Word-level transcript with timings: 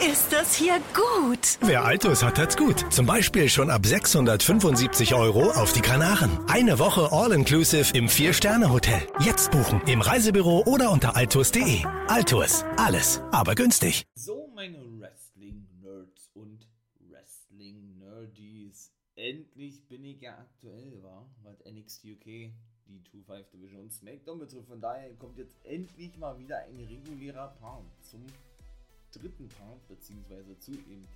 ist 0.00 0.32
das 0.32 0.54
hier 0.54 0.80
gut. 0.94 1.58
Wer 1.60 1.84
Altus 1.84 2.22
hat, 2.22 2.38
hat's 2.38 2.56
gut. 2.56 2.90
Zum 2.92 3.04
Beispiel 3.06 3.48
schon 3.48 3.70
ab 3.70 3.84
675 3.84 5.14
Euro 5.14 5.50
auf 5.50 5.72
die 5.72 5.80
Kanaren. 5.80 6.30
Eine 6.48 6.78
Woche 6.78 7.12
All-Inclusive 7.12 7.96
im 7.96 8.08
Vier-Sterne-Hotel. 8.08 9.02
Jetzt 9.20 9.50
buchen 9.50 9.82
im 9.86 10.00
Reisebüro 10.00 10.62
oder 10.64 10.90
unter 10.90 11.16
altus.de. 11.16 11.84
Altus, 12.08 12.64
alles, 12.76 13.20
aber 13.30 13.54
günstig. 13.54 14.06
So, 14.14 14.50
meine 14.54 14.78
Wrestling-Nerds 14.98 16.30
und 16.32 16.66
Wrestling-Nerdies. 17.00 18.92
Endlich 19.16 19.86
bin 19.86 20.04
ich 20.04 20.22
ja 20.22 20.38
aktuell, 20.38 21.02
war, 21.02 21.28
was 21.42 21.58
NXT 21.70 22.04
UK, 22.04 22.52
die 22.86 23.02
2-5 23.28 23.50
Division 23.52 23.82
und 23.82 23.92
SmackDown 23.92 24.38
betrifft. 24.38 24.68
Von 24.68 24.80
daher 24.80 25.12
kommt 25.16 25.36
jetzt 25.36 25.56
endlich 25.62 26.16
mal 26.16 26.38
wieder 26.38 26.58
ein 26.64 26.78
regulärer 26.78 27.48
Part 27.60 27.84
zum 28.02 28.24
dritten 29.10 29.48
Part, 29.48 29.86
beziehungsweise 29.88 30.58
zu 30.58 30.72
eben 30.72 31.06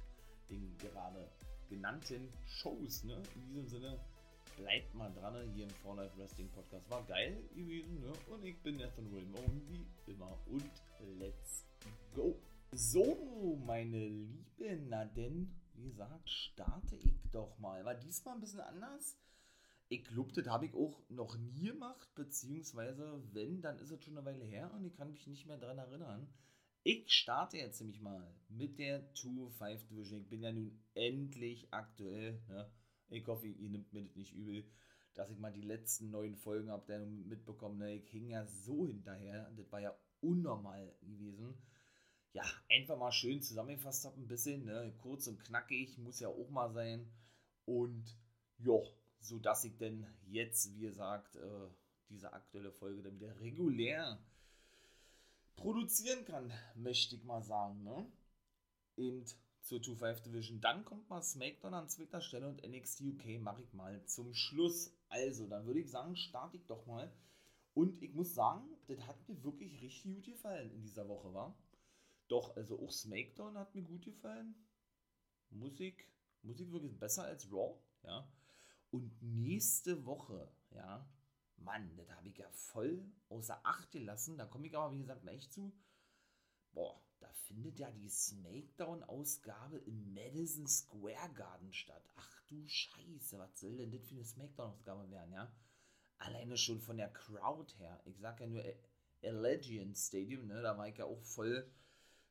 den 0.50 0.76
gerade 0.78 1.28
genannten 1.68 2.28
Shows. 2.46 3.04
Ne? 3.04 3.22
In 3.34 3.46
diesem 3.46 3.68
Sinne, 3.68 4.00
bleibt 4.56 4.94
mal 4.94 5.12
dran 5.12 5.50
hier 5.54 5.64
im 5.64 5.70
For 5.70 5.96
Life 5.96 6.16
Wrestling 6.18 6.48
Podcast. 6.50 6.88
War 6.90 7.02
geil 7.04 7.42
gewesen, 7.54 8.00
ne? 8.00 8.12
Und 8.28 8.44
ich 8.44 8.56
bin 8.62 8.76
Nathan 8.76 9.10
Wilmon, 9.10 9.62
wie 9.68 9.86
immer. 10.10 10.38
Und 10.46 10.70
let's 11.18 11.64
go! 12.14 12.36
So, 12.72 13.56
meine 13.64 14.08
Lieben, 14.08 14.88
na 14.88 15.04
denn, 15.04 15.54
wie 15.74 15.84
gesagt, 15.84 16.28
starte 16.28 16.96
ich 16.96 17.30
doch 17.30 17.58
mal. 17.58 17.84
War 17.84 17.94
diesmal 17.94 18.34
ein 18.34 18.40
bisschen 18.40 18.60
anders. 18.60 19.16
Ich 19.88 20.04
glaube, 20.04 20.32
das 20.32 20.46
habe 20.46 20.66
ich 20.66 20.74
auch 20.74 20.98
noch 21.08 21.36
nie 21.36 21.68
gemacht, 21.68 22.08
beziehungsweise 22.14 23.22
wenn, 23.32 23.60
dann 23.60 23.78
ist 23.78 23.90
es 23.90 24.02
schon 24.02 24.16
eine 24.16 24.26
Weile 24.26 24.44
her 24.44 24.72
und 24.74 24.84
ich 24.84 24.96
kann 24.96 25.10
mich 25.10 25.26
nicht 25.26 25.46
mehr 25.46 25.58
daran 25.58 25.78
erinnern. 25.78 26.26
Ich 26.86 27.10
starte 27.10 27.56
jetzt 27.56 27.80
nämlich 27.80 28.02
mal 28.02 28.22
mit 28.50 28.78
der 28.78 29.10
2-5 29.14 29.88
Division. 29.88 30.20
Ich 30.20 30.28
bin 30.28 30.42
ja 30.42 30.52
nun 30.52 30.78
endlich 30.92 31.66
aktuell. 31.72 32.42
Ne? 32.46 32.70
Ich 33.08 33.26
hoffe, 33.26 33.46
ihr 33.46 33.70
nimmt 33.70 33.90
mir 33.94 34.02
das 34.02 34.14
nicht 34.16 34.34
übel, 34.34 34.70
dass 35.14 35.30
ich 35.30 35.38
mal 35.38 35.50
die 35.50 35.62
letzten 35.62 36.10
neun 36.10 36.36
Folgen 36.36 36.70
habe 36.70 36.84
der 36.86 37.00
mitbekommen. 37.00 37.78
Ne? 37.78 37.94
Ich 37.94 38.10
hing 38.10 38.28
ja 38.28 38.44
so 38.44 38.86
hinterher. 38.86 39.50
Das 39.56 39.72
war 39.72 39.80
ja 39.80 39.96
unnormal 40.20 40.94
gewesen. 41.00 41.54
Ja, 42.34 42.44
einfach 42.68 42.98
mal 42.98 43.12
schön 43.12 43.40
zusammengefasst 43.40 44.04
habe 44.04 44.20
ein 44.20 44.28
bisschen. 44.28 44.66
Ne? 44.66 44.92
Kurz 44.98 45.26
und 45.26 45.42
knackig 45.42 45.96
muss 45.96 46.20
ja 46.20 46.28
auch 46.28 46.50
mal 46.50 46.70
sein. 46.70 47.10
Und 47.64 48.14
ja, 48.58 48.78
so 49.20 49.38
dass 49.38 49.64
ich 49.64 49.78
denn 49.78 50.06
jetzt, 50.26 50.74
wie 50.74 50.80
gesagt, 50.80 51.36
äh, 51.36 51.68
diese 52.10 52.34
aktuelle 52.34 52.72
Folge 52.72 53.02
dann 53.02 53.18
wieder 53.18 53.40
regulär 53.40 54.22
produzieren 55.56 56.24
kann, 56.24 56.52
möchte 56.74 57.16
ich 57.16 57.24
mal 57.24 57.42
sagen, 57.42 57.82
ne? 57.82 58.06
Eben 58.96 59.24
zur 59.60 59.80
2-5 59.80 60.22
Division. 60.22 60.60
Dann 60.60 60.84
kommt 60.84 61.08
mal 61.08 61.22
SmackDown 61.22 61.74
an 61.74 61.88
zweiter 61.88 62.20
Stelle 62.20 62.48
und 62.48 62.62
NXT 62.66 63.00
UK 63.02 63.40
mache 63.40 63.62
ich 63.62 63.72
mal 63.72 64.04
zum 64.04 64.34
Schluss. 64.34 64.94
Also, 65.08 65.46
dann 65.48 65.66
würde 65.66 65.80
ich 65.80 65.90
sagen, 65.90 66.16
starte 66.16 66.56
ich 66.56 66.66
doch 66.66 66.86
mal. 66.86 67.12
Und 67.72 68.02
ich 68.02 68.14
muss 68.14 68.34
sagen, 68.34 68.68
das 68.86 69.06
hat 69.06 69.28
mir 69.28 69.42
wirklich 69.42 69.80
richtig 69.80 70.14
gut 70.14 70.24
gefallen 70.24 70.70
in 70.70 70.82
dieser 70.82 71.08
Woche, 71.08 71.32
war. 71.34 71.58
Doch, 72.28 72.56
also 72.56 72.80
auch 72.80 72.90
SmackDown 72.90 73.58
hat 73.58 73.74
mir 73.74 73.82
gut 73.82 74.04
gefallen. 74.04 74.54
Musik, 75.50 76.08
Musik 76.42 76.70
wirklich 76.72 76.98
besser 76.98 77.24
als 77.24 77.50
Raw, 77.50 77.78
ja. 78.02 78.28
Und 78.90 79.20
nächste 79.22 80.04
Woche, 80.04 80.52
ja, 80.70 81.06
Mann, 81.58 81.96
das 81.96 82.10
habe 82.10 82.28
ich 82.28 82.38
ja 82.38 82.48
voll 82.50 83.04
außer 83.28 83.60
Acht 83.64 83.90
gelassen. 83.90 84.36
Da 84.36 84.46
komme 84.46 84.66
ich 84.66 84.76
aber, 84.76 84.94
wie 84.94 85.00
gesagt, 85.00 85.22
gleich 85.22 85.50
zu. 85.50 85.72
Boah, 86.72 87.00
da 87.20 87.32
findet 87.46 87.78
ja 87.78 87.90
die 87.90 88.08
Smackdown-Ausgabe 88.08 89.78
im 89.78 90.12
Madison 90.12 90.66
Square 90.66 91.32
Garden 91.34 91.72
statt. 91.72 92.10
Ach 92.16 92.42
du 92.48 92.66
Scheiße, 92.66 93.38
was 93.38 93.58
soll 93.58 93.76
denn 93.76 93.92
das 93.92 94.06
für 94.06 94.14
eine 94.14 94.24
Smackdown-Ausgabe 94.24 95.10
werden, 95.10 95.32
ja? 95.32 95.52
Alleine 96.18 96.56
schon 96.56 96.80
von 96.80 96.96
der 96.96 97.12
Crowd 97.12 97.74
her. 97.78 98.00
Ich 98.04 98.18
sag 98.18 98.40
ja 98.40 98.46
nur 98.46 98.62
Allegiant 99.22 99.96
Stadium, 99.96 100.46
ne? 100.46 100.62
Da 100.62 100.76
war 100.76 100.88
ich 100.88 100.98
ja 100.98 101.04
auch 101.04 101.22
voll, 101.22 101.70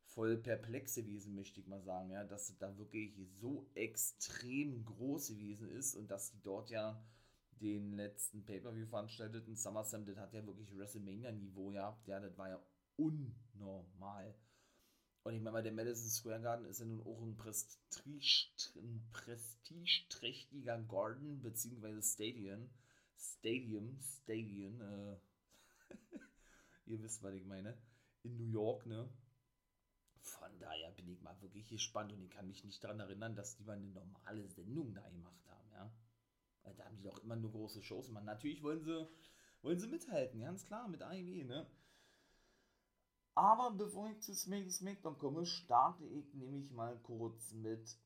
voll 0.05 0.37
perplex 0.37 0.95
gewesen, 0.95 1.35
möchte 1.35 1.59
ich 1.59 1.67
mal 1.67 1.81
sagen, 1.81 2.11
ja? 2.11 2.23
Dass 2.23 2.49
es 2.49 2.57
da 2.57 2.77
wirklich 2.77 3.15
so 3.39 3.69
extrem 3.73 4.85
groß 4.85 5.29
gewesen 5.29 5.69
ist 5.69 5.95
und 5.95 6.11
dass 6.11 6.31
die 6.31 6.41
dort 6.41 6.69
ja 6.69 7.03
den 7.63 7.93
letzten 7.93 8.43
Pay-Per-View 8.43 8.87
veranstalteten 8.87 9.55
SummerSlam, 9.55 10.05
das 10.05 10.17
hat 10.17 10.33
ja 10.33 10.45
wirklich 10.45 10.75
WrestleMania-Niveau 10.77 11.69
gehabt. 11.69 12.07
Ja, 12.07 12.19
das 12.19 12.37
war 12.37 12.49
ja 12.49 12.61
unnormal. 12.97 14.35
Und 15.23 15.33
ich 15.33 15.41
meine, 15.41 15.63
der 15.63 15.71
Madison 15.71 16.09
Square 16.09 16.41
Garden 16.41 16.65
ist 16.65 16.79
ja 16.79 16.85
nun 16.85 17.01
auch 17.07 17.21
ein, 17.21 17.37
Prestige, 17.37 18.49
ein 18.75 19.07
prestigeträchtiger 19.13 20.77
Garden, 20.83 21.41
beziehungsweise 21.41 22.01
Stadion. 22.01 22.69
Stadium, 23.17 23.97
Stadion, 24.01 24.81
äh, 24.81 25.15
ihr 26.87 27.01
wisst, 27.01 27.23
was 27.23 27.33
ich 27.33 27.45
meine. 27.45 27.77
In 28.23 28.35
New 28.35 28.51
York, 28.51 28.85
ne? 28.85 29.09
Von 30.19 30.59
daher 30.59 30.91
bin 30.91 31.07
ich 31.07 31.21
mal 31.21 31.41
wirklich 31.41 31.67
gespannt 31.67 32.11
und 32.11 32.21
ich 32.21 32.29
kann 32.29 32.47
mich 32.47 32.65
nicht 32.65 32.83
daran 32.83 32.99
erinnern, 32.99 33.35
dass 33.35 33.55
die 33.55 33.63
mal 33.63 33.77
eine 33.77 33.87
normale 33.87 34.49
Sendung 34.49 34.93
da 34.93 35.07
gemacht 35.09 35.47
haben, 35.47 35.71
ja. 35.71 35.91
Da 36.63 36.85
haben 36.85 36.97
die 36.97 37.03
doch 37.03 37.19
immer 37.19 37.35
nur 37.35 37.51
große 37.51 37.81
Shows, 37.81 38.09
man. 38.09 38.25
Natürlich 38.25 38.63
wollen 38.63 38.83
sie, 38.83 39.07
wollen 39.61 39.79
sie 39.79 39.87
mithalten, 39.87 40.39
ganz 40.39 40.65
klar, 40.65 40.87
mit 40.87 41.01
AEW, 41.01 41.43
ne? 41.45 41.67
Aber 43.35 43.71
bevor 43.71 44.09
ich 44.09 44.21
zu 44.21 44.33
Smack 44.33 44.69
SmackDown 44.69 45.17
komme, 45.17 45.45
starte 45.45 46.05
ich 46.05 46.33
nämlich 46.35 46.71
mal 46.71 46.97
kurz 46.99 47.51
mit, 47.53 47.97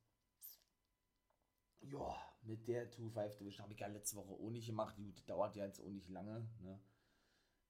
ja, 1.81 2.15
mit 2.43 2.67
der 2.67 2.89
2-5 2.91 3.37
Division. 3.37 3.63
Habe 3.63 3.73
ich 3.73 3.79
ja 3.79 3.87
letzte 3.87 4.15
Woche 4.15 4.33
auch 4.33 4.49
nicht 4.49 4.67
gemacht. 4.67 4.95
Gut, 4.95 5.27
dauert 5.27 5.55
ja 5.55 5.65
jetzt 5.65 5.81
auch 5.81 5.89
nicht 5.89 6.09
lange, 6.09 6.49
ne? 6.61 6.79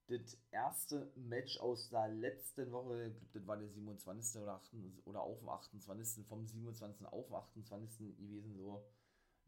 Das 0.09 0.37
erste 0.51 1.11
Match 1.15 1.59
aus 1.59 1.89
der 1.89 2.07
letzten 2.07 2.71
Woche, 2.71 3.07
ich 3.07 3.13
glaube, 3.13 3.39
das 3.39 3.47
war 3.47 3.57
der 3.57 3.69
27. 3.69 4.41
oder, 4.41 4.53
28, 4.53 5.05
oder 5.05 5.21
auf 5.21 5.39
dem 5.39 5.49
28. 5.49 6.25
vom 6.25 6.45
27. 6.45 7.05
auf 7.07 7.33
28. 7.33 8.15
gewesen, 8.17 8.55
so 8.55 8.85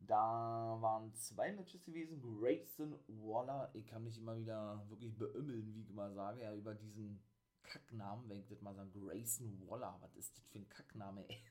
da 0.07 0.77
waren 0.79 1.13
zwei 1.15 1.51
Matches 1.51 1.83
gewesen. 1.83 2.21
Grayson 2.21 2.95
Waller, 3.07 3.69
ich 3.73 3.85
kann 3.87 4.03
mich 4.03 4.17
immer 4.17 4.37
wieder 4.37 4.83
wirklich 4.89 5.17
beümmeln, 5.17 5.73
wie 5.73 5.81
ich 5.81 5.89
immer 5.89 6.11
sage, 6.13 6.41
ja, 6.41 6.53
über 6.55 6.73
diesen 6.73 7.21
Kacknamen, 7.63 8.27
wenn 8.29 8.39
ich 8.39 8.47
das 8.47 8.61
mal 8.61 8.73
sagen, 8.73 8.91
Grayson 8.91 9.67
Waller, 9.67 9.97
was 10.01 10.15
ist 10.15 10.37
das 10.37 10.47
für 10.47 10.59
ein 10.59 10.69
Kackname, 10.69 11.27
ey? 11.29 11.43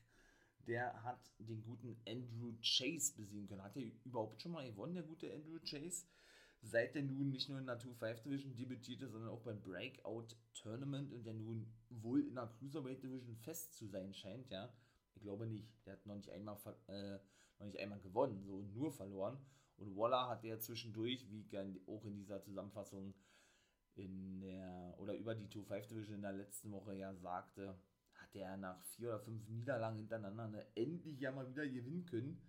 Der 0.67 1.01
hat 1.03 1.31
den 1.39 1.63
guten 1.63 1.97
Andrew 2.07 2.53
Chase 2.61 3.15
besiegen 3.15 3.47
können. 3.47 3.63
Hat 3.63 3.77
er 3.77 3.91
überhaupt 4.03 4.41
schon 4.41 4.51
mal 4.51 4.69
gewonnen, 4.69 4.93
der 4.93 5.03
gute 5.03 5.33
Andrew 5.33 5.59
Chase? 5.59 6.05
Seit 6.61 6.95
er 6.95 7.03
nun 7.03 7.29
nicht 7.29 7.47
nur 7.47 7.59
in 7.59 7.65
der 7.65 7.79
2-5 7.79 8.23
Division 8.23 8.55
debütierte, 8.55 9.07
sondern 9.07 9.31
auch 9.31 9.41
beim 9.41 9.61
Breakout 9.61 10.27
Tournament 10.53 11.13
und 11.13 11.23
der 11.25 11.33
nun 11.33 11.73
wohl 11.89 12.27
in 12.27 12.35
der 12.35 12.47
Cruiserweight 12.47 13.01
Division 13.01 13.37
fest 13.37 13.73
zu 13.75 13.87
sein 13.87 14.13
scheint, 14.13 14.49
ja. 14.49 14.71
Ich 15.15 15.21
glaube 15.21 15.47
nicht. 15.47 15.73
Der 15.85 15.93
hat 15.93 16.05
noch 16.05 16.15
nicht 16.15 16.29
einmal 16.29 16.57
äh, 16.87 17.19
noch 17.59 17.67
nicht 17.67 17.79
einmal 17.79 17.99
gewonnen, 17.99 18.43
so 18.43 18.61
nur 18.61 18.91
verloren. 18.91 19.37
Und 19.77 19.95
Waller 19.95 20.27
hat 20.27 20.43
ja 20.43 20.59
zwischendurch, 20.59 21.29
wie 21.29 21.45
auch 21.87 22.03
in 22.05 22.17
dieser 22.17 22.41
Zusammenfassung 22.41 23.13
in 23.95 24.41
der 24.41 24.95
oder 24.97 25.15
über 25.15 25.35
die 25.35 25.47
2-5 25.47 25.87
Division 25.87 26.15
in 26.15 26.21
der 26.21 26.33
letzten 26.33 26.71
Woche 26.71 26.95
ja 26.95 27.13
sagte, 27.15 27.77
hat 28.13 28.35
er 28.35 28.57
nach 28.57 28.81
vier 28.83 29.09
oder 29.09 29.19
fünf 29.19 29.47
Niederlagen 29.47 29.97
hintereinander 29.97 30.43
eine, 30.43 30.67
endlich 30.75 31.19
ja 31.19 31.31
mal 31.31 31.49
wieder 31.49 31.67
gewinnen 31.67 32.05
können. 32.05 32.41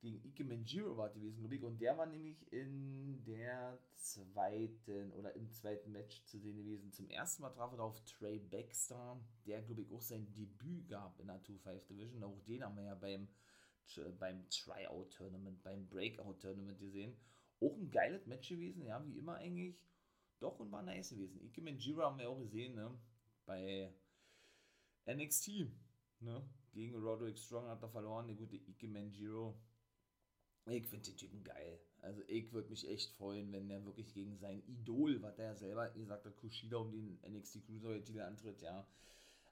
Gegen 0.00 0.24
Ike 0.24 0.44
Manjiro 0.44 0.96
war 0.96 1.10
gewesen, 1.10 1.38
glaube 1.38 1.54
ich. 1.54 1.62
Und 1.62 1.80
der 1.80 1.96
war 1.96 2.06
nämlich 2.06 2.52
in 2.52 3.22
der 3.24 3.78
zweiten 3.94 5.12
oder 5.12 5.34
im 5.36 5.48
zweiten 5.52 5.92
Match 5.92 6.24
zu 6.24 6.38
sehen 6.38 6.56
gewesen. 6.56 6.90
Zum 6.90 7.08
ersten 7.08 7.42
Mal 7.42 7.50
traf 7.50 7.72
er 7.72 7.84
auf 7.84 8.02
Trey 8.04 8.40
Baxter, 8.40 9.20
der, 9.46 9.62
glaube 9.62 9.82
ich, 9.82 9.92
auch 9.92 10.00
sein 10.00 10.32
Debüt 10.32 10.88
gab 10.88 11.20
in 11.20 11.28
der 11.28 11.40
2-5 11.40 11.86
Division. 11.86 12.24
Auch 12.24 12.40
den 12.40 12.64
haben 12.64 12.76
wir 12.76 12.84
ja 12.84 12.94
beim 12.96 13.28
beim 14.18 14.48
Tryout-Tournament, 14.48 15.62
beim 15.62 15.86
Breakout-Tournament 15.88 16.78
gesehen. 16.78 17.16
Auch 17.60 17.76
ein 17.76 17.90
geiles 17.90 18.26
Match 18.26 18.48
gewesen, 18.48 18.84
ja, 18.84 19.04
wie 19.06 19.18
immer 19.18 19.36
eigentlich. 19.36 19.76
Doch 20.40 20.58
und 20.58 20.72
war 20.72 20.82
nice 20.82 21.10
gewesen. 21.10 21.40
Ike 21.40 21.60
Manjiro 21.60 22.02
haben 22.02 22.18
wir 22.18 22.28
auch 22.28 22.40
gesehen, 22.40 22.74
ne? 22.74 22.98
Bei 23.46 23.92
NXT, 25.06 25.68
ne? 26.20 26.42
Gegen 26.72 26.96
Roderick 26.96 27.38
Strong 27.38 27.68
hat 27.68 27.82
er 27.82 27.90
verloren, 27.90 28.26
der 28.26 28.36
gute 28.36 28.56
Ike 28.56 28.88
Manjiro. 28.88 29.60
Ich 30.66 30.86
finde 30.86 31.10
den 31.10 31.16
Typen 31.16 31.42
geil. 31.44 31.80
Also 32.00 32.22
ich 32.26 32.52
würde 32.52 32.70
mich 32.70 32.88
echt 32.88 33.12
freuen, 33.16 33.52
wenn 33.52 33.68
der 33.68 33.84
wirklich 33.84 34.12
gegen 34.12 34.36
sein 34.38 34.62
Idol, 34.66 35.20
was 35.22 35.36
der 35.36 35.56
selber 35.56 35.88
gesagt 35.90 36.24
hat, 36.24 36.36
Kushida 36.36 36.76
um 36.78 36.90
den 36.90 37.20
NXT 37.28 37.64
Cruiserweight-Titel 37.66 38.20
antritt, 38.20 38.62
ja. 38.62 38.86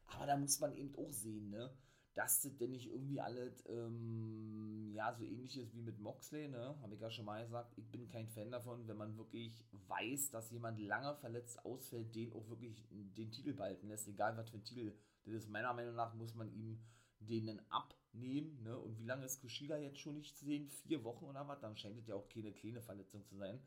Aber 0.06 0.26
da 0.26 0.37
muss 0.37 0.59
man 0.61 0.75
eben 0.75 0.94
auch 0.97 1.12
sehen, 1.12 1.50
ne? 1.50 1.73
Dass 2.15 2.43
das 2.43 2.57
denn 2.57 2.73
nicht 2.73 2.91
irgendwie 2.91 3.21
alles, 3.21 3.65
ähm, 3.69 4.93
ja, 4.95 5.15
so 5.15 5.25
ähnlich 5.25 5.57
ist 5.57 5.75
wie 5.75 5.83
mit 5.83 5.99
Moxley, 6.01 6.49
ne? 6.49 6.77
Habe 6.83 6.95
ich 6.95 7.01
ja 7.01 7.11
schon 7.11 7.25
mal 7.25 7.43
gesagt, 7.43 7.73
ich 7.77 7.89
bin 7.91 8.09
kein 8.09 8.29
Fan 8.29 8.51
davon, 8.51 8.87
wenn 8.89 8.97
man 8.97 9.17
wirklich 9.17 9.65
weiß, 9.89 10.31
dass 10.31 10.51
jemand 10.51 10.81
lange 10.81 11.15
verletzt 11.17 11.65
ausfällt, 11.65 12.15
den 12.15 12.33
auch 12.33 12.49
wirklich 12.49 12.85
den 12.91 13.31
Titel 13.31 13.53
behalten 13.53 13.89
lässt, 13.89 14.09
egal 14.09 14.37
was 14.37 14.51
für 14.51 14.59
ein 14.59 14.65
Titel 14.65 14.93
Das 15.25 15.35
ist 15.35 15.49
meiner 15.49 15.73
Meinung 15.73 15.95
nach, 15.95 16.15
muss 16.15 16.35
man 16.35 16.53
ihm 16.53 16.81
denen 17.21 17.61
abnehmen. 17.71 18.62
Ne? 18.62 18.77
Und 18.77 18.99
wie 18.99 19.05
lange 19.05 19.25
ist 19.27 19.41
Kushida 19.41 19.77
jetzt 19.79 19.99
schon 19.99 20.15
nicht 20.15 20.37
zu 20.37 20.45
sehen? 20.45 20.69
Vier 20.69 21.05
Wochen 21.05 21.27
oder 21.27 21.47
was? 21.47 21.61
Dann 21.61 21.77
scheint 21.77 21.99
es 21.99 22.07
ja 22.07 22.15
auch 22.15 22.29
keine 22.29 22.53
kleine 22.53 22.81
Verletzung 22.81 23.25
zu 23.27 23.37
sein. 23.37 23.61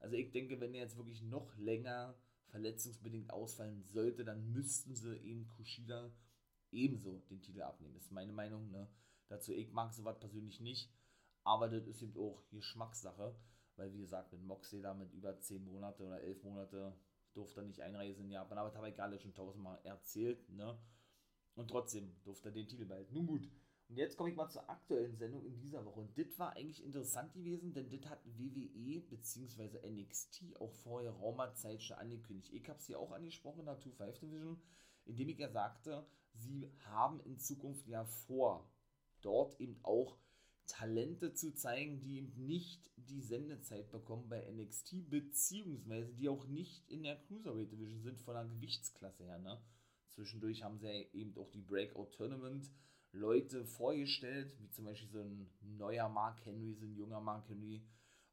Also 0.00 0.16
ich 0.16 0.32
denke, 0.32 0.60
wenn 0.60 0.74
er 0.74 0.82
jetzt 0.82 0.96
wirklich 0.96 1.22
noch 1.22 1.56
länger 1.56 2.14
verletzungsbedingt 2.46 3.30
ausfallen 3.30 3.82
sollte, 3.82 4.24
dann 4.24 4.52
müssten 4.52 4.94
sie 4.94 5.16
eben 5.18 5.48
Kushida 5.48 6.12
ebenso 6.74 7.20
den 7.30 7.40
Titel 7.40 7.62
abnehmen. 7.62 7.94
Das 7.94 8.04
ist 8.04 8.12
meine 8.12 8.32
Meinung. 8.32 8.70
Ne? 8.70 8.88
Dazu, 9.28 9.52
ich 9.52 9.72
mag 9.72 9.94
sowas 9.94 10.18
persönlich 10.18 10.60
nicht, 10.60 10.92
aber 11.44 11.68
das 11.68 11.86
ist 11.86 12.02
eben 12.02 12.16
auch 12.16 12.42
Geschmackssache, 12.50 13.34
weil 13.76 13.92
wie 13.92 14.00
gesagt, 14.00 14.32
mit 14.32 14.42
Moxley 14.42 14.82
da 14.82 14.94
mit 14.94 15.12
über 15.12 15.38
10 15.38 15.64
Monate 15.64 16.04
oder 16.04 16.20
11 16.20 16.42
Monate 16.42 16.96
durfte 17.32 17.60
er 17.60 17.66
nicht 17.66 17.80
einreisen 17.80 18.24
in 18.24 18.30
Japan, 18.30 18.58
aber 18.58 18.68
das 18.68 18.76
habe 18.76 18.88
ich 18.88 18.94
gerade 18.94 19.18
schon 19.18 19.34
tausendmal 19.34 19.80
erzählt, 19.82 20.48
ne? 20.50 20.78
Und 21.56 21.68
trotzdem 21.68 22.14
durfte 22.24 22.48
er 22.48 22.52
den 22.52 22.66
Titel 22.66 22.84
behalten. 22.84 23.14
Nun 23.14 23.26
gut. 23.26 23.48
Und 23.88 23.96
jetzt 23.96 24.16
komme 24.16 24.30
ich 24.30 24.36
mal 24.36 24.48
zur 24.48 24.68
aktuellen 24.68 25.16
Sendung 25.16 25.44
in 25.44 25.58
dieser 25.60 25.84
Woche. 25.84 26.00
Und 26.00 26.18
das 26.18 26.38
war 26.38 26.56
eigentlich 26.56 26.82
interessant 26.82 27.32
gewesen, 27.32 27.72
denn 27.74 27.90
das 27.90 28.10
hat 28.10 28.24
WWE 28.24 29.00
bzw. 29.00 29.88
NXT 29.88 30.56
auch 30.58 30.72
vorher 30.72 31.12
Raumerzeit 31.12 31.82
schon 31.82 31.98
angekündigt. 31.98 32.52
Ich 32.52 32.68
habe 32.68 32.78
es 32.78 32.86
hier 32.86 32.98
auch 32.98 33.12
angesprochen 33.12 33.60
in 33.60 33.66
der 33.66 33.78
2-5 33.78 34.20
Division, 34.20 34.60
indem 35.06 35.28
ich 35.28 35.38
ja 35.38 35.48
sagte, 35.50 36.06
sie 36.34 36.70
haben 36.86 37.20
in 37.20 37.38
Zukunft 37.38 37.86
ja 37.86 38.04
vor, 38.04 38.68
dort 39.20 39.60
eben 39.60 39.78
auch 39.82 40.16
Talente 40.66 41.34
zu 41.34 41.54
zeigen, 41.54 42.00
die 42.00 42.16
eben 42.18 42.46
nicht 42.46 42.90
die 42.96 43.20
Sendezeit 43.20 43.90
bekommen 43.90 44.28
bei 44.28 44.50
NXT, 44.50 45.10
beziehungsweise 45.10 46.12
die 46.14 46.28
auch 46.28 46.46
nicht 46.46 46.88
in 46.88 47.02
der 47.02 47.16
Cruiserweight 47.16 47.70
Division 47.70 48.02
sind 48.02 48.20
von 48.20 48.34
der 48.34 48.46
Gewichtsklasse 48.46 49.24
her. 49.24 49.38
Ne? 49.38 49.60
Zwischendurch 50.08 50.62
haben 50.62 50.78
sie 50.78 50.86
ja 50.86 51.04
eben 51.12 51.36
auch 51.36 51.50
die 51.50 51.60
Breakout 51.60 52.10
Tournament 52.16 52.70
Leute 53.12 53.64
vorgestellt, 53.64 54.58
wie 54.58 54.70
zum 54.70 54.86
Beispiel 54.86 55.08
so 55.08 55.20
ein 55.20 55.50
neuer 55.60 56.08
Mark 56.08 56.44
Henry, 56.44 56.74
so 56.74 56.86
ein 56.86 56.96
junger 56.96 57.20
Mark 57.20 57.48
Henry, 57.48 57.82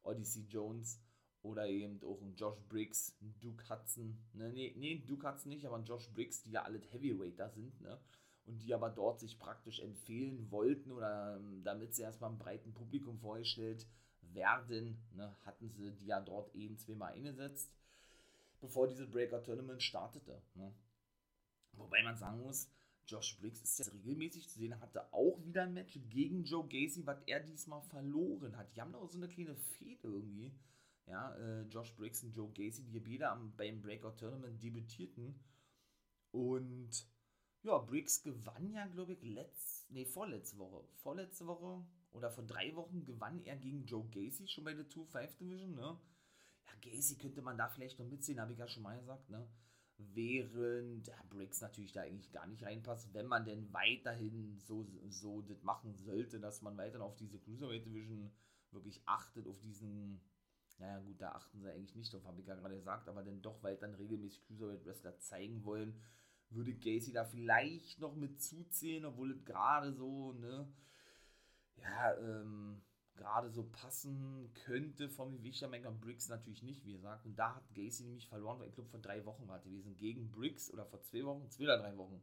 Odyssey 0.04 0.46
Jones 0.50 1.00
oder 1.44 1.68
eben 1.68 2.00
auch 2.04 2.22
ein 2.22 2.36
Josh 2.36 2.60
Briggs, 2.70 3.16
ein 3.22 3.36
Duke 3.40 3.68
Hudson, 3.70 4.18
ne, 4.34 4.52
nee, 4.52 4.74
nee, 4.78 5.04
Duke 5.06 5.28
Hudson 5.28 5.50
nicht, 5.50 5.66
aber 5.66 5.78
ein 5.78 5.86
Josh 5.86 6.10
Briggs, 6.10 6.44
die 6.44 6.52
ja 6.52 6.64
alle 6.64 6.80
Heavyweighter 6.80 7.50
sind, 7.50 7.80
ne, 7.82 8.00
und 8.46 8.60
die 8.60 8.74
aber 8.74 8.90
dort 8.90 9.20
sich 9.20 9.40
praktisch 9.40 9.80
empfehlen 9.80 10.52
wollten 10.52 10.92
oder 10.92 11.38
ähm, 11.38 11.64
damit 11.64 11.96
sie 11.96 12.04
erstmal 12.04 12.30
einem 12.30 12.40
breiten 12.40 12.74
Publikum 12.74 13.18
vorgestellt 13.20 13.88
werden, 14.22 15.02
ne, 15.16 15.36
hatten 15.46 15.70
sie 15.70 15.92
die 15.92 16.06
ja 16.06 16.22
dort 16.22 16.54
eben 16.56 16.78
zweimal 16.78 17.14
eingesetzt, 17.14 17.72
bevor 18.60 18.88
diese 18.88 19.08
Breaker 19.08 19.44
Tournament 19.44 19.82
startete, 19.82 20.42
ne. 20.56 20.74
Wobei 21.74 22.04
man 22.04 22.18
sagen 22.18 22.42
muss, 22.42 22.70
Josh 23.08 23.38
Briggs 23.40 23.62
ist 23.62 23.80
jetzt 23.80 23.94
regelmäßig 23.94 24.48
zu 24.48 24.60
sehen, 24.60 24.80
hatte 24.80 25.12
auch 25.14 25.44
wieder 25.44 25.64
ein 25.64 25.74
Match 25.74 26.00
gegen 26.10 26.44
Joe 26.44 26.68
Gacy, 26.68 27.06
was 27.06 27.22
er 27.26 27.40
diesmal 27.40 27.82
verloren 27.82 28.56
hat. 28.58 28.76
Die 28.76 28.82
haben 28.82 28.92
doch 28.92 29.10
so 29.10 29.18
eine 29.18 29.28
kleine 29.28 29.56
Fehde 29.56 30.08
irgendwie. 30.08 30.54
Ja, 31.08 31.36
äh, 31.36 31.64
Josh 31.64 31.94
Briggs 31.96 32.24
und 32.24 32.36
Joe 32.36 32.52
Gacy, 32.52 32.84
die 32.84 33.00
beide 33.00 33.30
am, 33.30 33.56
beim 33.56 33.82
Breakout 33.82 34.18
Tournament 34.18 34.62
debütierten. 34.62 35.36
Und 36.32 37.06
ja, 37.64 37.78
Briggs 37.78 38.24
gewann 38.24 38.72
ja, 38.74 38.88
glaube 38.88 39.14
ich, 39.14 39.22
letzt, 39.22 39.92
nee, 39.92 40.06
vorletzte 40.06 40.58
Woche. 40.58 40.84
Vorletzte 40.96 41.46
Woche 41.48 41.86
oder 42.12 42.32
vor 42.32 42.44
drei 42.46 42.76
Wochen 42.76 43.06
gewann 43.06 43.44
er 43.46 43.56
gegen 43.56 43.86
Joe 43.86 44.08
Gacy 44.10 44.48
schon 44.48 44.64
bei 44.64 44.74
der 44.74 44.90
2-5 44.90 45.38
Division, 45.38 45.76
ne? 45.76 46.00
Ja, 46.66 46.74
Gacy 46.82 47.18
könnte 47.18 47.42
man 47.42 47.58
da 47.58 47.70
vielleicht 47.70 48.00
noch 48.00 48.08
mitsehen, 48.08 48.40
habe 48.40 48.54
ich 48.54 48.60
ja 48.60 48.68
schon 48.68 48.84
mal 48.84 48.98
gesagt, 48.98 49.30
ne? 49.30 49.48
Während 49.98 51.08
ja, 51.08 51.16
Briggs 51.30 51.62
natürlich 51.62 51.92
da 51.92 52.02
eigentlich 52.02 52.32
gar 52.32 52.48
nicht 52.48 52.64
reinpasst, 52.64 53.14
wenn 53.14 53.28
man 53.28 53.46
denn 53.46 53.72
weiterhin 53.72 54.58
so, 54.58 54.88
so 55.10 55.42
das 55.42 55.62
machen 55.62 55.96
sollte, 55.96 56.40
dass 56.40 56.62
man 56.62 56.78
weiterhin 56.78 57.04
auf 57.04 57.16
diese 57.16 57.38
Cruiserweight 57.38 57.86
Division 57.86 58.32
wirklich 58.72 59.02
achtet, 59.06 59.48
auf 59.48 59.60
diesen, 59.60 60.20
naja 60.82 61.00
gut, 61.00 61.22
da 61.22 61.32
achten 61.34 61.62
sie 61.62 61.70
eigentlich 61.72 61.96
nicht 61.96 62.12
drauf, 62.12 62.26
habe 62.26 62.42
ich 62.42 62.48
ja 62.48 62.56
gerade 62.56 62.76
gesagt, 62.76 63.08
aber 63.08 63.24
dann 63.24 63.42
doch 63.42 63.62
weiterhin 63.64 63.96
regelmäßig 63.96 64.44
Cruiserweight 64.48 64.86
Wrestler 64.86 65.18
zeigen 65.20 65.64
wollen, 65.64 66.02
würde 66.50 66.74
Gacy 66.74 67.14
da 67.14 67.24
vielleicht 67.24 68.00
noch 68.00 68.16
mit 68.16 68.42
zuziehen, 68.42 69.06
obwohl 69.06 69.32
es 69.32 69.46
gerade 69.46 69.94
so, 69.94 70.34
ne, 70.34 70.68
ja, 71.78 72.18
ähm, 72.18 72.82
gerade 73.16 73.52
so 73.52 73.64
passen 73.64 74.52
könnte 74.66 75.10
vom 75.10 75.32
Gewicht 75.32 75.62
her. 75.62 75.70
Briggs 75.70 76.30
natürlich 76.30 76.64
nicht, 76.64 76.84
wie 76.86 76.94
gesagt. 76.94 77.26
Und 77.26 77.38
da 77.38 77.56
hat 77.56 77.74
Gacy 77.76 78.04
nämlich 78.04 78.28
verloren, 78.28 78.60
weil 78.60 78.70
ich 78.70 78.76
glaube 78.76 78.90
vor 78.90 79.00
drei 79.00 79.26
Wochen 79.26 79.48
war 79.48 79.60
gewesen, 79.60 79.96
gegen 79.98 80.32
Briggs 80.32 80.72
oder 80.72 80.86
vor 80.86 81.02
zwei 81.02 81.24
Wochen, 81.24 81.50
zwei 81.50 81.66
oder 81.66 81.78
drei 81.78 81.96
Wochen. 81.98 82.22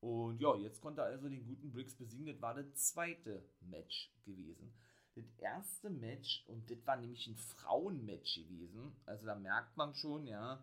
Und 0.00 0.40
ja, 0.40 0.56
jetzt 0.56 0.80
konnte 0.80 1.02
er 1.02 1.06
also 1.06 1.28
den 1.28 1.44
guten 1.46 1.70
Briggs 1.70 1.94
besiegen. 1.94 2.26
Das 2.26 2.42
war 2.42 2.54
das 2.54 2.74
zweite 2.74 3.44
Match 3.60 4.12
gewesen. 4.24 4.72
Das 5.14 5.24
erste 5.38 5.90
Match, 5.90 6.44
und 6.48 6.70
das 6.70 6.86
war 6.86 6.96
nämlich 6.96 7.26
ein 7.26 7.36
Frauenmatch 7.36 8.36
gewesen. 8.36 8.96
Also 9.04 9.26
da 9.26 9.34
merkt 9.34 9.76
man 9.76 9.94
schon, 9.94 10.26
ja, 10.26 10.62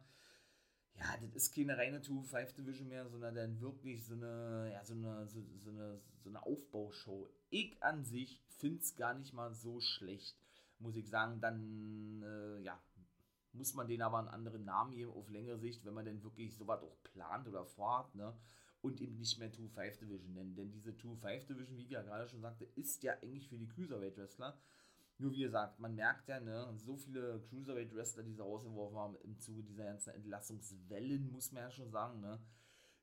ja, 0.99 1.17
das 1.21 1.35
ist 1.35 1.55
keine 1.55 1.77
reine 1.77 1.99
2-5 1.99 2.55
Division 2.55 2.89
mehr, 2.89 3.07
sondern 3.09 3.35
dann 3.35 3.61
wirklich 3.61 4.03
so 4.05 4.13
eine, 4.15 4.71
ja, 4.73 4.83
so 4.83 4.93
eine, 4.93 5.27
so, 5.27 5.41
so 5.63 5.69
eine, 5.69 6.01
so 6.23 6.29
eine 6.29 6.43
Aufbaushow. 6.43 7.29
Ich 7.49 7.81
an 7.81 8.03
sich 8.03 8.41
finde 8.57 8.81
es 8.81 8.95
gar 8.95 9.13
nicht 9.13 9.33
mal 9.33 9.53
so 9.53 9.79
schlecht, 9.79 10.35
muss 10.79 10.95
ich 10.95 11.07
sagen. 11.07 11.39
Dann, 11.39 12.21
äh, 12.23 12.61
ja, 12.61 12.77
muss 13.53 13.73
man 13.73 13.87
den 13.87 14.01
aber 14.01 14.19
einen 14.19 14.27
anderen 14.27 14.65
Namen 14.65 14.91
geben 14.91 15.11
auf 15.11 15.29
längere 15.29 15.59
Sicht, 15.59 15.85
wenn 15.85 15.93
man 15.93 16.05
denn 16.05 16.23
wirklich 16.23 16.55
sowas 16.55 16.81
auch 16.83 17.03
plant 17.03 17.47
oder 17.47 17.65
vorhat, 17.65 18.13
ne? 18.15 18.33
Und 18.81 19.01
eben 19.01 19.17
nicht 19.17 19.37
mehr 19.39 19.51
2-5 19.51 19.99
Division 19.99 20.33
nennen. 20.33 20.55
Denn 20.55 20.71
diese 20.71 20.91
2-5 20.91 21.47
Division, 21.47 21.77
wie 21.77 21.83
ich 21.83 21.89
ja 21.89 22.01
gerade 22.01 22.27
schon 22.27 22.41
sagte, 22.41 22.65
ist 22.75 23.03
ja 23.03 23.13
eigentlich 23.21 23.49
für 23.49 23.57
die 23.57 23.67
Cruiserweight 23.67 24.17
Wrestler 24.17 24.57
nur 25.19 25.33
wie 25.33 25.41
gesagt, 25.41 25.79
man 25.79 25.95
merkt 25.95 26.29
ja, 26.29 26.39
ne, 26.39 26.73
so 26.77 26.95
viele 26.95 27.41
Cruiserweight-Wrestler, 27.49 28.23
die 28.23 28.31
sie 28.31 28.41
rausgeworfen 28.41 28.97
haben 28.97 29.17
im 29.23 29.37
Zuge 29.37 29.63
dieser 29.63 29.83
ganzen 29.83 30.11
Entlassungswellen, 30.11 31.29
muss 31.29 31.51
man 31.51 31.63
ja 31.63 31.71
schon 31.71 31.91
sagen, 31.91 32.21
ne, 32.21 32.39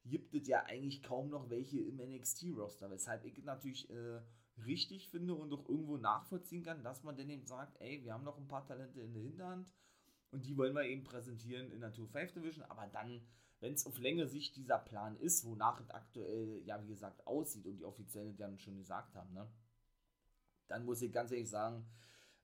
gibt 0.07 0.35
es 0.35 0.49
ja 0.49 0.65
eigentlich 0.65 1.03
kaum 1.03 1.29
noch 1.29 1.51
welche 1.51 1.79
im 1.81 1.97
NXT-Roster. 1.97 2.91
Weshalb 2.91 3.27
ich 3.27 3.45
natürlich 3.45 3.91
äh, 3.91 4.21
richtig 4.65 5.11
finde 5.11 5.35
und 5.35 5.53
auch 5.53 5.69
irgendwo 5.69 5.99
nachvollziehen 5.99 6.63
kann, 6.63 6.83
dass 6.83 7.03
man 7.03 7.19
dann 7.19 7.29
eben 7.29 7.45
sagt, 7.45 7.79
ey, 7.81 8.03
wir 8.03 8.15
haben 8.15 8.25
noch 8.25 8.39
ein 8.39 8.49
paar 8.49 8.67
Talente 8.67 9.03
in 9.03 9.13
der 9.13 9.23
Hinterhand 9.23 9.75
und 10.31 10.47
die 10.47 10.57
wollen 10.57 10.75
wir 10.75 10.85
eben 10.85 11.05
präsentieren 11.05 11.71
in 11.71 11.81
der 11.81 11.93
2-5 11.93 12.33
Division, 12.33 12.65
aber 12.65 12.87
dann, 12.87 13.21
wenn 13.61 13.73
es 13.73 13.87
auf 13.87 13.99
längere 13.99 14.29
Sicht 14.29 14.57
dieser 14.57 14.79
Plan 14.79 15.17
ist, 15.17 15.45
wonach 15.45 15.81
es 15.81 15.91
aktuell, 15.91 16.63
ja, 16.65 16.83
wie 16.83 16.89
gesagt, 16.89 17.27
aussieht 17.27 17.67
und 17.67 17.77
die 17.79 17.85
Offiziellen 17.85 18.37
dann 18.37 18.59
schon 18.59 18.77
gesagt 18.77 19.15
haben, 19.15 19.33
ne, 19.33 19.49
dann 20.69 20.85
muss 20.85 21.03
ich 21.03 21.13
ganz 21.13 21.31
ehrlich 21.31 21.49
sagen, 21.49 21.87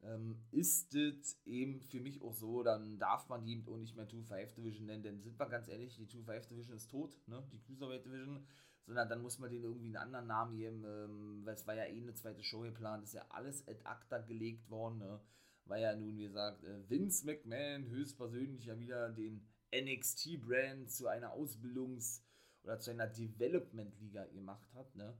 ähm, 0.02 0.42
ist 0.50 0.94
es 0.94 1.38
eben 1.44 1.80
für 1.80 2.00
mich 2.00 2.22
auch 2.22 2.34
so, 2.34 2.62
dann 2.62 2.98
darf 2.98 3.28
man 3.28 3.44
die 3.44 3.62
auch 3.66 3.76
nicht 3.76 3.96
mehr 3.96 4.08
2-5 4.08 4.54
Division 4.54 4.86
nennen, 4.86 5.02
denn 5.02 5.22
sind 5.22 5.38
wir 5.38 5.48
ganz 5.48 5.68
ehrlich, 5.68 5.96
die 5.96 6.06
2-5 6.06 6.48
Division 6.48 6.76
ist 6.76 6.90
tot, 6.90 7.16
ne? 7.26 7.42
die 7.52 7.60
Cruiserweight 7.60 8.04
Division, 8.04 8.46
sondern 8.86 9.08
dann 9.08 9.22
muss 9.22 9.38
man 9.38 9.50
denen 9.50 9.64
irgendwie 9.64 9.86
einen 9.86 9.96
anderen 9.96 10.26
Namen 10.26 10.56
geben, 10.56 10.84
ähm, 10.84 11.42
weil 11.44 11.54
es 11.54 11.66
war 11.66 11.74
ja 11.74 11.84
eh 11.84 12.00
eine 12.00 12.14
zweite 12.14 12.42
Show 12.42 12.60
geplant, 12.60 13.04
ist 13.04 13.14
ja 13.14 13.24
alles 13.28 13.66
ad 13.68 13.80
acta 13.84 14.18
gelegt 14.18 14.68
worden, 14.70 14.98
ne? 14.98 15.20
war 15.66 15.78
ja 15.78 15.94
nun, 15.94 16.16
wie 16.16 16.24
gesagt, 16.24 16.64
äh, 16.64 16.90
Vince 16.90 17.24
McMahon 17.24 17.88
höchstpersönlich 17.88 18.64
ja 18.64 18.78
wieder 18.78 19.10
den 19.10 19.46
NXT-Brand 19.72 20.90
zu 20.90 21.08
einer 21.08 21.34
Ausbildungs- 21.34 22.22
oder 22.62 22.78
zu 22.78 22.90
einer 22.90 23.06
Development-Liga 23.06 24.26
gemacht 24.26 24.72
hat, 24.74 24.94
ne? 24.94 25.16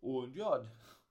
Und 0.00 0.34
ja, 0.34 0.64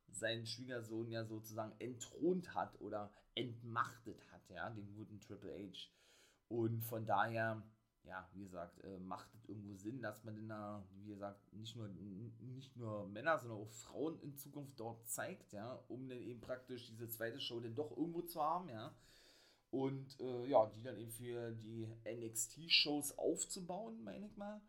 seinen 0.10 0.46
Schwiegersohn 0.46 1.10
ja 1.10 1.24
sozusagen 1.24 1.74
entthront 1.80 2.54
hat 2.54 2.80
oder 2.82 3.12
entmachtet 3.36 4.22
hat, 4.32 4.50
ja, 4.50 4.70
den 4.70 4.94
guten 4.94 5.20
Triple 5.20 5.54
H. 5.54 5.90
Und 6.50 6.82
von 6.82 7.06
daher, 7.06 7.63
ja, 8.04 8.30
wie 8.34 8.44
gesagt, 8.44 8.84
äh, 8.84 9.00
macht 9.00 9.34
es 9.34 9.46
irgendwo 9.46 9.75
Sinn, 9.75 10.01
dass 10.01 10.24
man 10.24 10.36
denn 10.36 10.50
da, 10.50 10.84
wie 10.96 11.08
gesagt, 11.08 11.54
nicht 11.54 11.75
nur, 11.75 11.88
nicht 11.88 12.75
nur 12.75 13.08
Männer, 13.08 13.40
sondern 13.40 13.60
auch 13.60 13.70
Frauen 13.70 14.20
in 14.20 14.36
Zukunft 14.36 14.80
dort 14.80 15.08
zeigt, 15.08 15.54
ja, 15.54 15.74
um 15.88 16.10
dann 16.10 16.20
eben 16.20 16.42
praktisch 16.42 16.88
diese 16.88 17.08
zweite 17.08 17.40
Show 17.40 17.60
dann 17.60 17.75
doch 17.75 17.96
irgendwo 17.96 18.22
zu 18.22 18.42
haben, 18.42 18.68
ja. 18.70 18.94
Und 19.72 20.20
äh, 20.20 20.48
ja, 20.48 20.66
die 20.68 20.84
dann 20.84 20.98
eben 20.98 21.12
für 21.12 21.51
die 21.51 21.88
NXT-Shows 22.06 23.18
aufzubauen, 23.18 24.04
meine 24.04 24.25
ich 24.25 24.36
mal. 24.36 24.62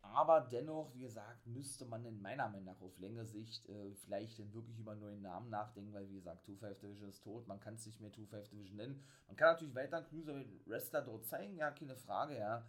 Aber 0.00 0.40
dennoch, 0.40 0.92
wie 0.94 1.02
gesagt, 1.02 1.46
müsste 1.46 1.86
man 1.86 2.04
in 2.04 2.20
meiner 2.20 2.48
Meinung 2.48 2.64
nach 2.64 2.80
auf 2.80 2.98
längere 2.98 3.26
Sicht 3.26 3.68
äh, 3.68 3.94
vielleicht 3.94 4.38
dann 4.38 4.52
wirklich 4.52 4.78
über 4.78 4.96
neuen 4.96 5.22
Namen 5.22 5.48
nachdenken, 5.48 5.92
weil 5.92 6.08
wie 6.08 6.16
gesagt, 6.16 6.46
2-5 6.46 6.80
Division 6.80 7.08
ist 7.08 7.22
tot, 7.22 7.46
man 7.46 7.60
kann 7.60 7.74
es 7.74 7.86
nicht 7.86 8.00
mehr 8.00 8.10
2-5 8.10 8.50
Division 8.50 8.76
nennen. 8.76 9.04
Man 9.28 9.36
kann 9.36 9.52
natürlich 9.52 9.74
weiter 9.74 9.98
einen 9.98 10.06
Cruiser 10.06 10.44
Wrestler 10.66 11.02
dort 11.02 11.26
zeigen, 11.26 11.56
ja, 11.56 11.70
keine 11.70 11.96
Frage, 11.96 12.36
ja. 12.36 12.66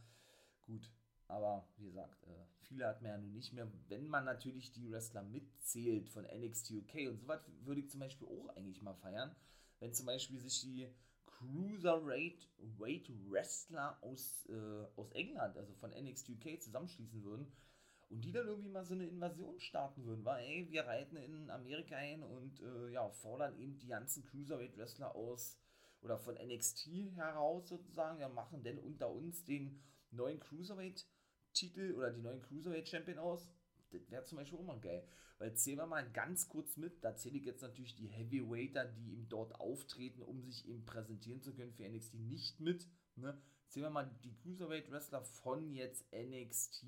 Gut, 0.66 0.92
aber 1.28 1.68
wie 1.78 1.86
gesagt, 1.86 2.24
äh, 2.24 2.46
viele 2.62 2.88
hat 2.88 3.02
man 3.02 3.12
ja 3.12 3.18
nun 3.18 3.34
nicht 3.34 3.54
mehr. 3.54 3.68
Wenn 3.90 4.08
man 4.08 4.26
natürlich 4.26 4.72
die 4.72 4.92
Wrestler 4.92 5.24
mitzählt 5.24 6.10
von 6.10 6.26
NXT 6.26 6.72
UK 6.72 7.10
und 7.10 7.20
so 7.20 7.28
was, 7.28 7.50
würde 7.62 7.82
ich 7.82 7.90
zum 7.90 8.00
Beispiel 8.00 8.28
auch 8.28 8.56
eigentlich 8.56 8.82
mal 8.82 8.94
feiern, 8.94 9.36
wenn 9.80 9.94
zum 9.94 10.06
Beispiel 10.06 10.40
sich 10.40 10.62
die 10.62 10.88
Cruiserweight 11.44 12.48
Weight 12.78 13.10
Wrestler 13.30 13.98
aus, 14.02 14.46
äh, 14.50 14.86
aus 14.96 15.12
England, 15.12 15.58
also 15.58 15.74
von 15.76 15.92
NXT 15.92 16.30
UK, 16.30 16.62
zusammenschließen 16.62 17.24
würden 17.24 17.52
und 18.10 18.24
die 18.24 18.32
dann 18.32 18.48
irgendwie 18.48 18.70
mal 18.70 18.86
so 18.86 18.94
eine 18.94 19.08
Invasion 19.08 19.60
starten 19.60 20.06
würden, 20.06 20.24
weil, 20.24 20.46
ey, 20.46 20.68
wir 20.70 20.86
reiten 20.86 21.18
in 21.18 21.50
Amerika 21.50 21.96
ein 21.96 22.24
und 22.24 22.62
äh, 22.62 22.92
ja, 22.92 23.10
fordern 23.10 23.58
eben 23.58 23.80
die 23.80 23.88
ganzen 23.88 24.24
Cruiserweight-Wrestler 24.26 25.16
aus 25.16 25.58
oder 26.02 26.18
von 26.18 26.36
NXT 26.36 27.16
heraus 27.16 27.70
sozusagen, 27.70 28.20
ja, 28.20 28.30
machen 28.30 28.64
denn 28.64 28.78
unter 28.78 29.10
uns 29.10 29.44
den 29.46 29.82
neuen 30.12 30.40
Cruiserweight-Titel 30.40 31.94
oder 31.96 32.12
die 32.12 32.22
neuen 32.22 32.42
Cruiserweight-Champion 32.42 33.18
aus. 33.18 33.50
Das 33.94 34.12
wäre 34.12 34.24
zum 34.24 34.38
Beispiel 34.38 34.60
auch 34.60 34.64
mal 34.64 34.80
geil. 34.80 35.08
Weil 35.40 35.54
zählen 35.56 35.78
wir 35.78 35.88
mal 35.88 36.10
ganz 36.12 36.48
kurz 36.48 36.78
mit, 36.78 37.04
da 37.04 37.16
zähle 37.16 37.38
ich 37.38 37.46
jetzt 37.46 37.62
natürlich 37.62 37.96
die 37.96 38.08
Heavyweighter, 38.08 38.86
die 38.86 39.14
eben 39.14 39.28
dort 39.30 39.60
auftreten, 39.60 40.22
um 40.22 40.42
sich 40.42 40.68
eben 40.68 40.86
präsentieren 40.86 41.42
zu 41.42 41.54
können 41.54 41.74
für 41.74 41.88
NXT 41.88 42.16
nicht 42.16 42.60
mit. 42.60 42.88
Ne? 43.16 43.38
Zählen 43.68 43.88
wir 43.88 43.90
mal 43.90 44.12
die 44.24 44.36
Cruiserweight-Wrestler 44.36 45.22
von 45.22 45.72
jetzt 45.72 46.06
NXT 46.14 46.86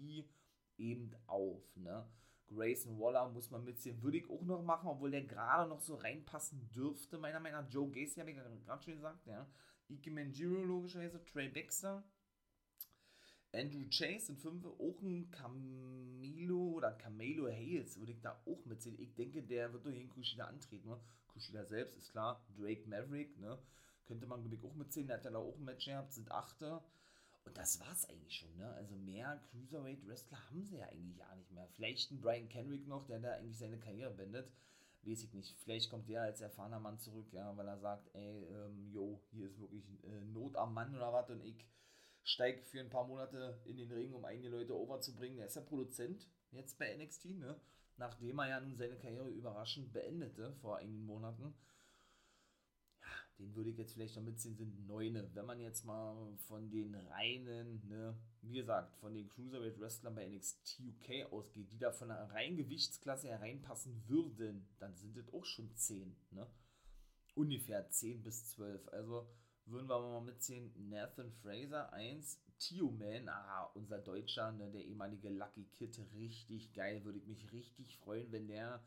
eben 0.77 1.12
auf. 1.27 1.75
Ne? 1.75 2.07
Grayson 2.47 3.00
Waller 3.00 3.29
muss 3.29 3.50
man 3.50 3.63
mitziehen, 3.63 4.01
würde 4.01 4.17
ich 4.17 4.29
auch 4.29 4.43
noch 4.43 4.62
machen, 4.62 4.88
obwohl 4.88 5.12
der 5.12 5.24
gerade 5.24 5.67
noch 5.67 5.79
so 5.79 5.95
reinpassen 5.95 6.69
dürfte, 6.69 7.17
meiner 7.17 7.39
Meinung 7.39 7.62
nach. 7.62 7.71
Joe 7.71 7.89
Gacy 7.89 8.19
habe 8.19 8.31
ich 8.31 8.38
gerade 8.38 8.83
schon 8.83 8.95
gesagt, 8.95 9.25
ja. 9.25 9.47
Ike 9.89 10.12
Manjiro 10.12 10.63
logischerweise, 10.63 11.24
Trey 11.25 11.50
Baxter, 11.50 12.03
Andrew 13.55 13.85
Chase 13.89 14.31
in 14.31 14.38
5, 14.38 14.65
auch 14.65 15.01
ein 15.01 15.31
Camilo 15.31 16.74
oder 16.74 16.91
Camelo 16.91 17.47
Hales 17.47 17.97
würde 17.97 18.12
ich 18.12 18.21
da 18.21 18.39
auch 18.45 18.65
mitziehen. 18.65 19.00
Ich 19.00 19.15
denke, 19.15 19.41
der 19.41 19.71
wird 19.74 19.85
durch 19.85 19.97
den 19.97 20.09
Kushida 20.09 20.45
antreten. 20.45 20.89
Ne? 20.89 21.00
Kushida 21.27 21.65
selbst 21.65 21.97
ist 21.97 22.12
klar, 22.12 22.45
Drake 22.57 22.88
Maverick, 22.88 23.39
ne? 23.39 23.57
könnte 24.05 24.25
man 24.25 24.51
ich 24.51 24.63
auch 24.63 24.75
mitziehen. 24.75 25.07
Der 25.07 25.17
hat 25.17 25.25
ja 25.25 25.31
da 25.31 25.39
auch 25.39 25.55
ein 25.55 25.65
Match 25.65 25.85
gehabt, 25.85 26.13
sind 26.13 26.31
Achte. 26.31 26.81
Und 27.45 27.57
das 27.57 27.79
war's 27.79 28.09
eigentlich 28.09 28.38
schon, 28.39 28.55
ne? 28.57 28.67
Also 28.74 28.95
mehr 28.95 29.39
Cruiserweight-Wrestler 29.51 30.50
haben 30.50 30.63
sie 30.63 30.77
ja 30.77 30.88
eigentlich 30.88 31.17
gar 31.17 31.35
nicht 31.35 31.51
mehr. 31.51 31.67
Vielleicht 31.75 32.12
ein 32.12 32.19
Brian 32.19 32.50
Kendrick 32.50 32.88
noch, 32.88 33.05
der 33.05 33.19
da 33.19 33.33
eigentlich 33.33 33.57
seine 33.57 33.77
Karriere 33.77 34.12
beendet. 34.12 34.51
Weiß 35.03 35.21
ich 35.24 35.31
nicht. 35.31 35.55
Vielleicht 35.59 35.91
kommt 35.91 36.09
der 36.09 36.24
als 36.24 36.41
erfahrener 36.41 36.79
Mann 36.79 36.97
zurück, 36.97 37.31
ja, 37.31 37.55
weil 37.55 37.67
er 37.67 37.77
sagt, 37.77 38.09
ey, 38.15 38.45
ähm, 38.45 38.89
jo, 38.91 39.21
hier 39.29 39.45
ist 39.45 39.59
wirklich 39.59 39.85
äh, 40.05 40.25
Not 40.25 40.55
am 40.55 40.74
Mann 40.74 40.95
oder 40.95 41.13
was 41.13 41.29
und 41.29 41.43
ich 41.45 41.63
steige 42.25 42.62
für 42.62 42.82
ein 42.82 42.89
paar 42.89 43.08
Monate 43.08 43.62
in 43.63 43.77
den 43.77 43.91
Ring, 43.91 44.13
um 44.13 44.25
einige 44.25 44.50
Leute 44.50 44.77
overzubringen. 44.77 45.39
Er 45.39 45.46
ist 45.46 45.55
ja 45.55 45.62
Produzent 45.62 46.29
jetzt 46.51 46.77
bei 46.77 46.94
NXT, 46.94 47.38
ne? 47.38 47.58
Nachdem 47.96 48.39
er 48.39 48.50
ja 48.50 48.60
nun 48.60 48.75
seine 48.75 48.98
Karriere 48.98 49.29
überraschend 49.29 49.94
beendete 49.94 50.53
vor 50.55 50.77
einigen 50.77 51.05
Monaten 51.05 51.55
den 53.39 53.53
würde 53.55 53.70
ich 53.70 53.77
jetzt 53.77 53.94
vielleicht 53.94 54.15
noch 54.15 54.24
mitziehen, 54.24 54.55
sind 54.55 54.88
Neune. 54.88 55.29
Wenn 55.34 55.46
man 55.46 55.60
jetzt 55.60 55.86
mal 55.86 56.38
von 56.48 56.70
den 56.70 56.96
reinen, 56.96 57.86
ne, 57.88 58.17
wie 58.41 58.53
gesagt, 58.53 58.96
von 58.98 59.13
den 59.13 59.29
Cruiserweight 59.29 59.79
Wrestlern 59.79 60.15
bei 60.15 60.27
NXT 60.27 60.79
UK 60.79 61.32
ausgeht, 61.32 61.72
die 61.72 61.77
da 61.77 61.91
von 61.91 62.12
einer 62.12 62.32
reinen 62.32 62.58
Gewichtsklasse 62.58 63.27
hereinpassen 63.27 64.08
würden, 64.08 64.70
dann 64.79 64.96
sind 64.96 65.17
das 65.17 65.34
auch 65.34 65.46
schon 65.46 65.75
10, 65.75 66.15
ne? 66.32 66.48
Ungefähr 67.34 67.89
10 67.89 68.24
bis 68.24 68.51
12. 68.51 68.88
Also 68.89 69.27
würden 69.65 69.88
wir 69.88 70.00
mal 70.00 70.22
mitziehen, 70.22 70.72
Nathan 70.89 71.31
Fraser 71.41 71.91
1, 71.93 72.39
Tio 72.60 72.91
Man, 72.91 73.27
ah, 73.29 73.69
unser 73.74 74.00
Deutscher, 74.00 74.51
ne, 74.51 74.72
der 74.72 74.86
ehemalige 74.86 75.29
Lucky 75.29 75.65
Kid, 75.65 76.00
richtig 76.15 76.74
geil, 76.74 77.03
würde 77.03 77.19
ich 77.19 77.27
mich 77.27 77.51
richtig 77.51 77.98
freuen, 77.98 78.31
wenn 78.31 78.48
der 78.48 78.84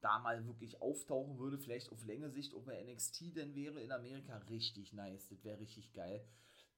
da 0.00 0.18
mal 0.18 0.46
wirklich 0.46 0.82
auftauchen 0.82 1.38
würde, 1.38 1.58
vielleicht 1.58 1.90
auf 1.90 2.04
Länge 2.04 2.30
Sicht 2.30 2.52
ob 2.52 2.68
er 2.68 2.84
NXT 2.84 3.36
denn 3.36 3.54
wäre 3.54 3.80
in 3.80 3.90
Amerika, 3.90 4.36
richtig 4.50 4.92
nice. 4.92 5.28
Das 5.28 5.42
wäre 5.44 5.58
richtig 5.58 5.94
geil. 5.94 6.22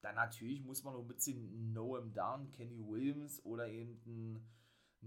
Dann 0.00 0.14
natürlich 0.14 0.62
muss 0.62 0.84
man 0.84 0.94
noch 0.94 1.04
mitziehen, 1.04 1.72
Noam 1.72 2.12
Down, 2.12 2.52
Kenny 2.52 2.78
Williams 2.86 3.44
oder 3.44 3.68
eben 3.68 4.00
ein, 4.06 4.46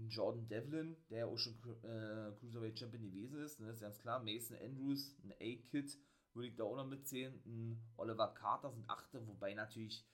Jordan 0.08 0.48
Devlin, 0.48 0.96
der 1.10 1.28
auch 1.28 1.36
schon 1.36 1.54
äh, 1.82 2.32
Cruiserweight 2.38 2.78
Champion 2.78 3.02
gewesen 3.02 3.38
ist. 3.42 3.60
Ne, 3.60 3.70
ist 3.70 3.80
ganz 3.80 3.98
klar. 3.98 4.22
Mason 4.22 4.56
Andrews, 4.58 5.14
ein 5.24 5.32
A-Kid 5.32 5.98
würde 6.34 6.48
ich 6.48 6.56
da 6.56 6.64
auch 6.64 6.76
noch 6.76 6.86
mitzählen. 6.86 7.40
Ein 7.44 7.82
Oliver 7.96 8.34
Carter 8.34 8.70
sind 8.70 8.88
Achte, 8.88 9.26
wobei 9.26 9.54
natürlich 9.54 10.06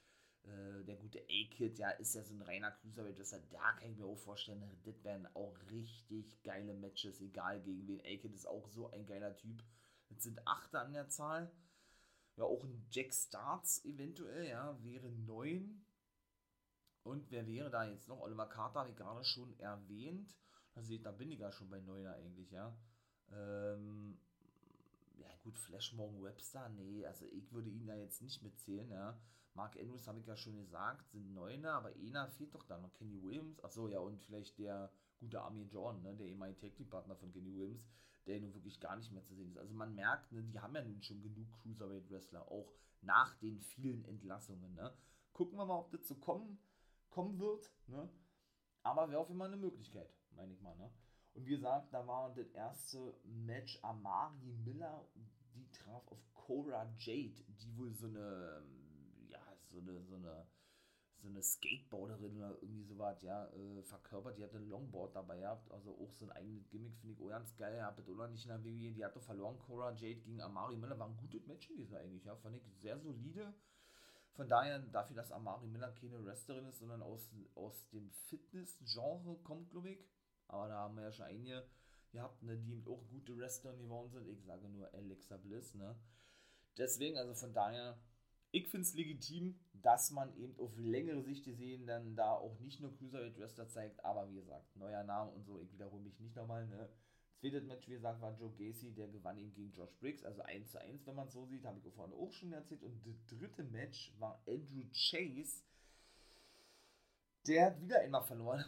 äh, 0.42 0.84
der 0.84 0.96
gute 0.96 1.20
A-Kid, 1.20 1.78
ja, 1.78 1.90
ist 1.90 2.14
ja 2.14 2.22
so 2.22 2.34
ein 2.34 2.42
reiner 2.42 2.70
Cruiserweight 2.70 3.18
Wrestler. 3.18 3.40
Da 3.50 3.72
kann 3.72 3.90
ich 3.90 3.96
mir 3.96 4.06
auch 4.06 4.18
vorstellen, 4.18 4.62
das 4.84 5.02
wären 5.04 5.26
auch 5.34 5.58
richtig 5.70 6.42
geile 6.42 6.74
Matches, 6.74 7.20
egal 7.20 7.60
gegen 7.62 7.86
wen. 7.86 8.00
A-Kid 8.00 8.34
ist 8.34 8.46
auch 8.46 8.68
so 8.68 8.90
ein 8.90 9.06
geiler 9.06 9.36
Typ. 9.36 9.62
Jetzt 10.08 10.22
sind 10.22 10.46
Achte 10.46 10.80
an 10.80 10.92
der 10.92 11.08
Zahl. 11.08 11.52
Ja, 12.36 12.44
auch 12.44 12.64
ein 12.64 12.86
Jack 12.90 13.14
Starts 13.14 13.84
eventuell, 13.84 14.46
ja, 14.46 14.78
wäre 14.84 15.10
neun. 15.10 15.86
Und 17.02 17.30
wer 17.30 17.46
wäre 17.46 17.70
da 17.70 17.84
jetzt 17.84 18.08
noch? 18.08 18.20
Oliver 18.20 18.48
Carter 18.48 18.80
habe 18.80 18.90
ich 18.90 18.96
gerade 18.96 19.24
schon 19.24 19.58
erwähnt. 19.58 20.36
Da 20.74 20.82
seht, 20.82 21.06
da 21.06 21.12
bin 21.12 21.30
ich 21.30 21.38
ja 21.38 21.50
schon 21.50 21.70
bei 21.70 21.80
neuner 21.80 22.14
eigentlich, 22.14 22.50
ja. 22.50 22.76
Ähm, 23.30 24.20
ja 25.16 25.28
gut, 25.42 25.58
Flash 25.58 25.92
Morgan 25.92 26.22
Webster, 26.22 26.68
nee, 26.70 27.04
also 27.06 27.26
ich 27.26 27.52
würde 27.52 27.70
ihn 27.70 27.86
da 27.86 27.96
jetzt 27.96 28.22
nicht 28.22 28.42
mitzählen, 28.42 28.90
ja. 28.90 29.18
Mark 29.54 29.78
Andrews, 29.78 30.06
habe 30.06 30.20
ich 30.20 30.26
ja 30.26 30.36
schon 30.36 30.56
gesagt, 30.58 31.10
sind 31.10 31.32
Neuner, 31.32 31.72
aber 31.72 31.88
einer 31.88 32.28
fehlt 32.28 32.54
doch 32.54 32.64
da 32.64 32.78
noch. 32.78 32.92
Kenny 32.92 33.22
Williams, 33.22 33.62
achso, 33.64 33.88
ja, 33.88 33.98
und 34.00 34.20
vielleicht 34.20 34.58
der 34.58 34.92
gute 35.18 35.40
Armin 35.40 35.70
Jordan, 35.70 36.02
ne, 36.02 36.14
der 36.14 36.26
ehemalige 36.26 36.58
Tag-Team-Partner 36.58 37.16
von 37.16 37.32
Kenny 37.32 37.54
Williams, 37.56 37.88
der 38.26 38.40
nun 38.40 38.52
wirklich 38.54 38.80
gar 38.80 38.96
nicht 38.96 39.10
mehr 39.12 39.24
zu 39.24 39.34
sehen 39.34 39.50
ist. 39.50 39.56
Also 39.56 39.72
man 39.74 39.94
merkt, 39.94 40.30
ne, 40.32 40.42
die 40.42 40.60
haben 40.60 40.74
ja 40.74 40.82
nun 40.82 41.00
schon 41.02 41.22
genug 41.22 41.50
Cruiserweight-Wrestler, 41.62 42.50
auch 42.50 42.70
nach 43.00 43.34
den 43.38 43.60
vielen 43.60 44.04
Entlassungen. 44.04 44.74
Ne. 44.74 44.92
Gucken 45.32 45.58
wir 45.58 45.64
mal, 45.64 45.78
ob 45.78 45.90
das 45.90 46.06
so 46.06 46.16
kommen, 46.16 46.58
kommen 47.08 47.38
wird. 47.38 47.72
Ne. 47.86 48.10
Aber 48.82 49.08
wäre 49.08 49.20
auf 49.20 49.28
jeden 49.28 49.38
Fall 49.38 49.48
eine 49.48 49.56
Möglichkeit, 49.56 50.12
meine 50.32 50.52
ich 50.52 50.60
mal. 50.60 50.76
Ne. 50.76 50.90
Und 51.36 51.46
wie 51.46 51.50
gesagt, 51.50 51.92
da 51.92 52.06
war 52.06 52.34
das 52.34 52.50
erste 52.52 53.14
Match 53.24 53.78
Amari 53.82 54.52
Miller, 54.64 55.06
die 55.54 55.70
traf 55.70 56.06
auf 56.08 56.18
Cora 56.34 56.90
Jade, 56.98 57.44
die 57.60 57.76
wohl 57.76 57.92
so 57.92 58.06
eine 58.06 58.62
so 59.76 59.80
eine, 59.80 60.02
so 60.02 60.14
eine, 60.16 60.46
so 61.18 61.28
eine 61.28 61.42
Skateboarderin 61.42 62.36
oder 62.36 62.56
irgendwie 62.62 62.84
sowas, 62.84 63.22
ja, 63.22 63.46
äh, 63.48 63.82
verkörpert. 63.82 64.38
Die 64.38 64.44
hatte 64.44 64.56
ein 64.56 64.68
Longboard 64.68 65.14
dabei 65.14 65.40
gehabt, 65.40 65.70
also 65.70 65.90
auch 65.98 66.12
so 66.12 66.24
ein 66.24 66.32
eigenes 66.32 66.68
Gimmick, 66.68 66.96
finde 66.96 67.14
ich 67.14 67.20
auch 67.20 67.28
ganz 67.28 67.54
geil. 67.56 67.82
Habt 67.82 67.98
ihr 67.98 68.08
oder 68.08 68.28
nicht 68.28 68.44
in 68.44 68.48
der 68.48 68.64
WWE, 68.64 68.92
die 68.92 69.04
hat 69.04 69.14
doch 69.14 69.22
verloren. 69.22 69.58
Cora 69.58 69.92
Jade 69.92 70.20
gegen 70.20 70.40
Amari 70.40 70.76
Miller 70.76 70.98
war 70.98 71.08
ein 71.08 71.16
gutes 71.16 71.46
Match 71.46 71.68
gewesen 71.68 71.96
eigentlich, 71.96 72.24
ja, 72.24 72.36
fand 72.36 72.56
ich 72.56 72.62
sehr 72.80 72.98
solide. 72.98 73.54
Von 74.34 74.48
daher, 74.48 74.78
dafür, 74.78 75.16
dass 75.16 75.32
Amari 75.32 75.66
Miller 75.66 75.92
keine 75.92 76.22
Wrestlerin 76.24 76.66
ist, 76.66 76.78
sondern 76.78 77.02
aus, 77.02 77.30
aus 77.54 77.88
dem 77.88 78.10
Fitness-Genre 78.10 79.38
kommt, 79.42 79.70
glaube 79.70 79.90
ich. 79.90 80.04
Aber 80.48 80.68
da 80.68 80.74
haben 80.78 80.96
wir 80.96 81.04
ja 81.04 81.12
schon 81.12 81.26
einige 81.26 81.64
gehabt, 82.12 82.42
ne, 82.42 82.56
die 82.56 82.82
auch 82.86 83.06
gute 83.08 83.36
Wrestler 83.36 83.74
geworden 83.74 84.10
sind. 84.10 84.28
Ich 84.28 84.42
sage 84.44 84.68
nur 84.68 84.92
Alexa 84.94 85.36
Bliss, 85.36 85.74
ne. 85.74 85.96
Deswegen, 86.78 87.18
also 87.18 87.34
von 87.34 87.52
daher, 87.52 87.98
ich 88.52 88.68
finde 88.68 88.86
es 88.86 88.94
legitim, 88.94 89.58
dass 89.72 90.10
man 90.10 90.34
eben 90.36 90.58
auf 90.58 90.76
längere 90.78 91.22
Sicht 91.22 91.44
gesehen 91.44 91.86
dann 91.86 92.16
da 92.16 92.32
auch 92.32 92.58
nicht 92.60 92.80
nur 92.80 92.96
Cruiserweight 92.96 93.38
Wrestler 93.38 93.68
zeigt, 93.68 94.04
aber 94.04 94.28
wie 94.30 94.36
gesagt, 94.36 94.76
neuer 94.76 95.04
Name 95.04 95.30
und 95.32 95.44
so, 95.44 95.60
ich 95.60 95.72
wiederhole 95.72 96.02
mich 96.02 96.18
nicht 96.20 96.36
nochmal, 96.36 96.66
ne. 96.66 96.88
Zweites 97.38 97.64
Match, 97.64 97.86
wie 97.86 97.92
gesagt, 97.92 98.22
war 98.22 98.34
Joe 98.34 98.50
Gacy, 98.56 98.92
der 98.94 99.08
gewann 99.08 99.36
ihn 99.36 99.52
gegen 99.52 99.70
Josh 99.72 99.94
Briggs, 99.98 100.24
also 100.24 100.40
1 100.40 100.70
zu 100.70 100.80
1, 100.80 101.06
wenn 101.06 101.14
man 101.14 101.28
es 101.28 101.34
so 101.34 101.44
sieht, 101.44 101.66
habe 101.66 101.78
ich 101.78 101.94
vorhin 101.94 102.16
auch 102.16 102.32
schon 102.32 102.52
erzählt. 102.52 102.82
Und 102.82 103.06
das 103.06 103.26
dritte 103.26 103.62
Match 103.64 104.14
war 104.18 104.42
Andrew 104.46 104.84
Chase. 104.92 105.62
Der 107.46 107.66
hat 107.66 107.80
wieder 107.80 108.00
einmal 108.00 108.22
verloren. 108.22 108.64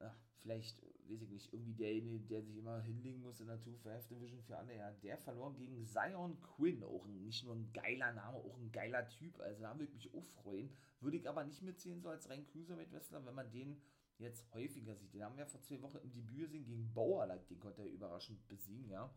Ja, 0.00 0.16
vielleicht 0.42 0.82
weiß 1.10 1.22
ich 1.22 1.30
nicht, 1.30 1.52
irgendwie 1.52 1.74
derjenige, 1.74 2.20
der 2.26 2.42
sich 2.42 2.56
immer 2.56 2.80
hinlegen 2.80 3.22
muss 3.22 3.40
in 3.40 3.48
der 3.48 3.58
2-5 3.58 4.08
Division 4.08 4.42
für 4.42 4.56
alle, 4.56 4.76
ja, 4.76 4.90
der 4.92 5.18
verloren 5.18 5.56
gegen 5.56 5.84
Zion 5.84 6.40
Quinn, 6.40 6.84
auch 6.84 7.04
ein, 7.04 7.24
nicht 7.24 7.44
nur 7.44 7.54
ein 7.54 7.72
geiler 7.72 8.12
Name, 8.12 8.38
auch 8.38 8.56
ein 8.58 8.70
geiler 8.70 9.08
Typ, 9.08 9.40
also 9.40 9.62
da 9.62 9.74
würde 9.74 9.84
ich 9.84 9.94
mich 9.94 10.14
auch 10.14 10.24
freuen, 10.24 10.70
würde 11.00 11.16
ich 11.16 11.28
aber 11.28 11.44
nicht 11.44 11.62
mitzählen, 11.62 12.00
so 12.00 12.08
als 12.08 12.28
rein 12.30 12.46
Cruiserweight 12.46 12.92
Wrestler, 12.92 13.24
wenn 13.24 13.34
man 13.34 13.50
den 13.50 13.80
jetzt 14.18 14.52
häufiger 14.54 14.94
sieht, 14.94 15.14
den 15.14 15.24
haben 15.24 15.36
wir 15.36 15.46
vor 15.46 15.62
zwei 15.62 15.80
Wochen 15.82 15.98
im 15.98 16.12
Debüt 16.12 16.40
gesehen 16.40 16.64
gegen 16.64 16.92
Bauer, 16.92 17.26
den 17.26 17.58
konnte 17.58 17.82
er 17.82 17.88
überraschend 17.88 18.46
besiegen, 18.48 18.88
ja, 18.88 19.12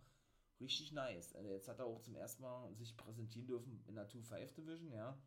richtig 0.59 0.91
nice, 0.93 1.35
also 1.35 1.51
jetzt 1.51 1.67
hat 1.67 1.79
er 1.79 1.85
auch 1.85 2.01
zum 2.01 2.15
ersten 2.15 2.41
Mal 2.41 2.73
sich 2.75 2.95
präsentieren 2.97 3.47
dürfen 3.47 3.83
in 3.87 3.95
der 3.95 4.09
2-5 4.09 4.55
Division, 4.55 4.91
ja, 4.91 5.17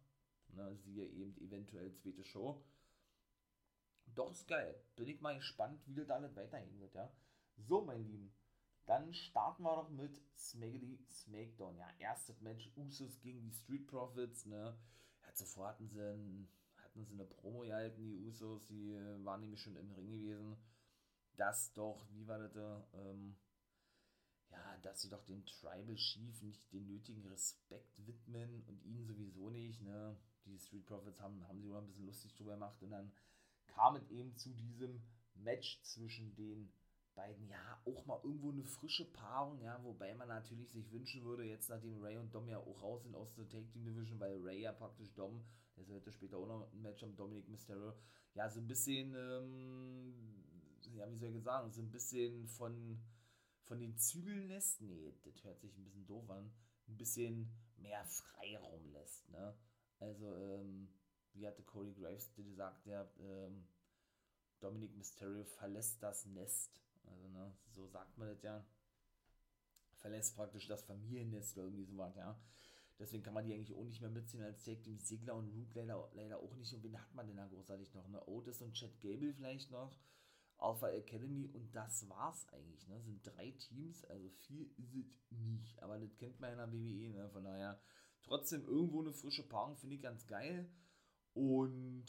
na, 0.54 0.74
siehe 0.74 1.06
eben 1.06 1.36
eventuell 1.38 1.94
zweite 1.94 2.24
Show, 2.24 2.62
doch, 4.14 4.30
ist 4.30 4.48
geil. 4.48 4.74
Bin 4.96 5.08
ich 5.08 5.20
mal 5.20 5.36
gespannt, 5.36 5.82
wie 5.86 5.94
das 5.94 6.10
alles 6.10 6.36
weitergehen 6.36 6.80
wird, 6.80 6.94
ja. 6.94 7.10
So, 7.56 7.82
mein 7.82 8.04
Lieben. 8.04 8.32
Dann 8.86 9.12
starten 9.12 9.64
wir 9.64 9.74
doch 9.74 9.90
mit 9.90 10.20
Smaggedy 10.36 11.04
Smackdown. 11.08 11.76
Ja, 11.76 11.90
erstes 11.98 12.40
Match 12.40 12.70
Usos 12.76 13.20
gegen 13.20 13.42
die 13.42 13.52
Street 13.52 13.86
Profits, 13.86 14.46
ne. 14.46 14.78
Ja, 15.22 15.34
zuvor 15.34 15.68
hatten 15.68 15.88
sie, 15.88 16.00
ein, 16.00 16.48
hatten 16.76 17.04
sie 17.04 17.14
eine 17.14 17.24
Promo 17.24 17.60
gehalten, 17.60 18.04
die 18.04 18.16
Usos, 18.16 18.66
die 18.66 18.94
waren 19.24 19.40
nämlich 19.40 19.60
schon 19.60 19.76
im 19.76 19.90
Ring 19.92 20.10
gewesen. 20.10 20.56
Das 21.36 21.72
doch, 21.72 22.06
wie 22.12 22.26
war 22.28 22.38
das 22.38 22.52
da? 22.52 22.86
Ähm, 22.94 23.36
ja, 24.50 24.78
dass 24.82 25.02
sie 25.02 25.10
doch 25.10 25.24
dem 25.24 25.44
Tribal 25.44 25.96
Chief 25.96 26.40
nicht 26.42 26.72
den 26.72 26.86
nötigen 26.86 27.26
Respekt 27.26 28.06
widmen 28.06 28.62
und 28.68 28.82
ihnen 28.84 29.04
sowieso 29.04 29.50
nicht, 29.50 29.82
ne. 29.82 30.16
Die 30.44 30.58
Street 30.58 30.86
Profits 30.86 31.20
haben, 31.20 31.46
haben 31.48 31.60
sie 31.60 31.66
immer 31.66 31.78
ein 31.78 31.86
bisschen 31.86 32.06
lustig 32.06 32.32
drüber 32.34 32.52
gemacht 32.52 32.80
und 32.80 32.90
dann 32.90 33.12
kam 33.76 33.94
es 33.96 34.08
eben 34.10 34.34
zu 34.36 34.50
diesem 34.54 35.02
Match 35.34 35.80
zwischen 35.82 36.34
den 36.34 36.72
beiden, 37.14 37.46
ja, 37.48 37.80
auch 37.86 38.06
mal 38.06 38.20
irgendwo 38.24 38.50
eine 38.50 38.64
frische 38.64 39.04
Paarung, 39.04 39.60
ja, 39.60 39.82
wobei 39.84 40.14
man 40.14 40.28
natürlich 40.28 40.70
sich 40.70 40.90
wünschen 40.92 41.24
würde, 41.24 41.44
jetzt 41.44 41.68
nachdem 41.68 42.02
Ray 42.02 42.16
und 42.18 42.34
Dom 42.34 42.48
ja 42.48 42.58
auch 42.58 42.82
raus 42.82 43.02
sind 43.02 43.14
aus 43.14 43.34
der 43.34 43.48
Take 43.48 43.68
Team 43.68 43.84
Division, 43.84 44.18
weil 44.18 44.38
Ray 44.42 44.62
ja 44.62 44.72
praktisch 44.72 45.12
Dom, 45.14 45.44
der 45.76 45.84
sollte 45.84 46.10
später 46.10 46.38
auch 46.38 46.46
noch 46.46 46.72
ein 46.72 46.82
Match 46.82 47.02
am 47.02 47.16
Dominic 47.16 47.48
Mysterio, 47.48 47.94
ja, 48.34 48.48
so 48.48 48.60
ein 48.60 48.66
bisschen, 48.66 49.14
ähm, 49.14 50.14
ja, 50.94 51.10
wie 51.10 51.16
soll 51.16 51.34
ich 51.34 51.42
sagen, 51.42 51.70
so 51.70 51.82
ein 51.82 51.90
bisschen 51.90 52.46
von, 52.48 52.98
von 53.62 53.78
den 53.78 53.96
Zügeln 53.98 54.48
lässt, 54.48 54.80
nee, 54.80 55.14
das 55.22 55.44
hört 55.44 55.60
sich 55.60 55.76
ein 55.76 55.84
bisschen 55.84 56.06
doof 56.06 56.28
an, 56.30 56.50
ein 56.88 56.96
bisschen 56.96 57.50
mehr 57.76 58.04
Freiraum 58.06 58.90
lässt, 58.90 59.28
ne, 59.30 59.54
also, 59.98 60.34
ähm, 60.34 60.88
wie 61.36 61.46
hatte 61.46 61.62
Cody 61.62 61.94
Graves 61.94 62.32
gesagt, 62.34 62.86
der, 62.86 63.10
ähm, 63.20 63.66
Dominic 64.60 64.96
Mysterio 64.96 65.44
verlässt 65.44 66.02
das 66.02 66.24
Nest 66.26 66.80
also, 67.10 67.28
ne, 67.28 67.52
so 67.70 67.86
sagt 67.86 68.16
man 68.18 68.28
das 68.28 68.42
ja. 68.42 68.64
Verlässt 69.96 70.36
praktisch 70.36 70.66
das 70.66 70.84
Familiennest 70.84 71.56
oder 71.56 71.66
irgendwie 71.66 71.84
sowas, 71.84 72.14
ja. 72.16 72.38
Deswegen 72.98 73.22
kann 73.22 73.34
man 73.34 73.44
die 73.44 73.52
eigentlich 73.52 73.76
auch 73.76 73.84
nicht 73.84 74.00
mehr 74.00 74.10
mitziehen 74.10 74.42
als 74.42 74.64
Tag 74.64 74.82
Team 74.82 74.98
Sigler 74.98 75.34
und 75.34 75.50
Root 75.50 75.74
leider, 75.74 76.08
leider 76.14 76.38
auch 76.38 76.54
nicht. 76.56 76.72
Und 76.72 76.82
wen 76.82 76.98
hat 76.98 77.14
man 77.14 77.26
denn 77.26 77.36
da 77.36 77.46
großartig 77.46 77.92
noch? 77.92 78.08
Ne? 78.08 78.22
Otis 78.26 78.62
und 78.62 78.72
Chad 78.72 78.98
Gable 79.00 79.34
vielleicht 79.34 79.70
noch. 79.70 79.98
Alpha 80.56 80.88
Academy 80.88 81.50
und 81.52 81.74
das 81.76 82.08
war's 82.08 82.48
eigentlich. 82.48 82.88
Ne? 82.88 82.98
Sind 83.02 83.20
drei 83.26 83.50
Teams, 83.50 84.02
also 84.06 84.30
viel 84.30 84.70
ist 84.78 84.94
es 84.94 85.30
nicht. 85.30 85.82
Aber 85.82 85.98
das 85.98 86.16
kennt 86.16 86.40
man 86.40 86.56
ja 86.56 86.64
in 86.64 86.70
der 86.70 86.80
WWE, 86.80 87.10
ne? 87.10 87.28
Von 87.28 87.44
daher 87.44 87.78
trotzdem 88.22 88.64
irgendwo 88.64 89.02
eine 89.02 89.12
frische 89.12 89.46
Paarung, 89.46 89.76
finde 89.76 89.96
ich 89.96 90.02
ganz 90.02 90.26
geil. 90.26 90.66
Und 91.36 92.06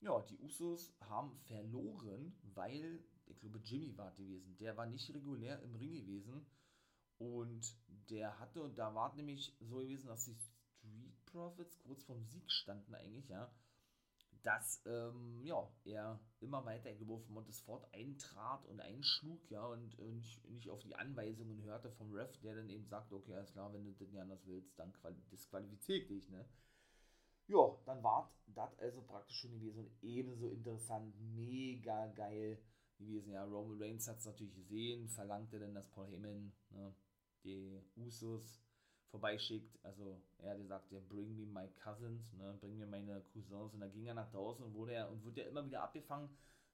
ja, 0.00 0.20
die 0.22 0.36
Usos 0.38 0.92
haben 1.00 1.38
verloren, 1.46 2.36
weil 2.54 3.02
ich 3.26 3.38
glaube 3.38 3.60
Jimmy 3.62 3.96
war 3.96 4.12
gewesen, 4.16 4.56
der 4.58 4.76
war 4.76 4.86
nicht 4.86 5.08
regulär 5.14 5.62
im 5.62 5.76
Ring 5.76 5.94
gewesen. 5.94 6.44
Und 7.18 7.76
der 8.10 8.40
hatte, 8.40 8.72
da 8.74 8.92
war 8.94 9.14
nämlich 9.14 9.56
so 9.60 9.76
gewesen, 9.76 10.08
dass 10.08 10.24
die 10.24 10.34
Street 10.34 11.24
Profits 11.26 11.78
kurz 11.78 12.02
vorm 12.02 12.24
Sieg 12.24 12.50
standen 12.50 12.94
eigentlich, 12.96 13.28
ja, 13.28 13.54
dass, 14.42 14.82
ähm, 14.84 15.40
ja, 15.44 15.70
er 15.84 16.20
immer 16.40 16.64
weiter, 16.66 16.90
ich 16.90 16.98
glaube, 16.98 17.14
auf 17.14 17.28
Montesfort 17.28 17.86
eintrat 17.94 18.66
und 18.66 18.80
einschlug, 18.80 19.48
ja, 19.48 19.64
und, 19.64 19.96
und 20.00 20.16
nicht, 20.16 20.44
nicht, 20.50 20.70
auf 20.70 20.82
die 20.82 20.96
Anweisungen 20.96 21.62
hörte 21.62 21.90
vom 21.92 22.12
Ref, 22.12 22.36
der 22.40 22.56
dann 22.56 22.68
eben 22.68 22.84
sagt, 22.86 23.12
okay, 23.12 23.34
alles 23.34 23.52
klar, 23.52 23.72
wenn 23.72 23.84
du 23.84 23.92
das 23.92 24.10
nicht 24.10 24.20
anders 24.20 24.44
willst, 24.44 24.76
dann 24.76 24.92
disqualifiziert 25.30 26.10
dich, 26.10 26.28
ne. 26.28 26.44
Ja, 27.46 27.76
dann 27.84 28.02
war 28.02 28.30
das 28.46 28.78
also 28.78 29.02
praktisch 29.02 29.36
schon 29.40 29.52
gewesen 29.52 29.90
ebenso 30.02 30.48
interessant, 30.48 31.14
mega 31.34 32.06
geil 32.08 32.58
gewesen. 32.98 33.32
Ja, 33.32 33.44
Roman 33.44 33.80
Reigns 33.80 34.08
hat 34.08 34.18
es 34.18 34.24
natürlich 34.24 34.54
gesehen, 34.54 35.08
verlangte 35.08 35.58
dann, 35.58 35.74
dass 35.74 35.90
Paul 35.90 36.08
Heyman 36.08 36.52
ne, 36.70 36.94
die 37.44 37.82
Usos 37.96 38.62
vorbeischickt. 39.10 39.78
Also 39.84 40.22
er 40.38 40.52
hat 40.52 40.58
gesagt, 40.58 40.90
ja, 40.90 41.00
bring 41.08 41.36
me 41.36 41.46
my 41.46 41.68
cousins, 41.82 42.32
ne, 42.32 42.56
bring 42.60 42.78
mir 42.78 42.86
meine 42.86 43.22
Cousins. 43.32 43.74
Und 43.74 43.80
da 43.80 43.88
ging 43.88 44.06
er 44.06 44.14
nach 44.14 44.30
draußen 44.30 44.64
und 44.64 44.74
wurde 44.74 44.94
er 44.94 45.10
und 45.10 45.22
wurde 45.24 45.42
er 45.42 45.48
immer 45.48 45.64
wieder 45.66 45.82
abgefangen 45.82 46.30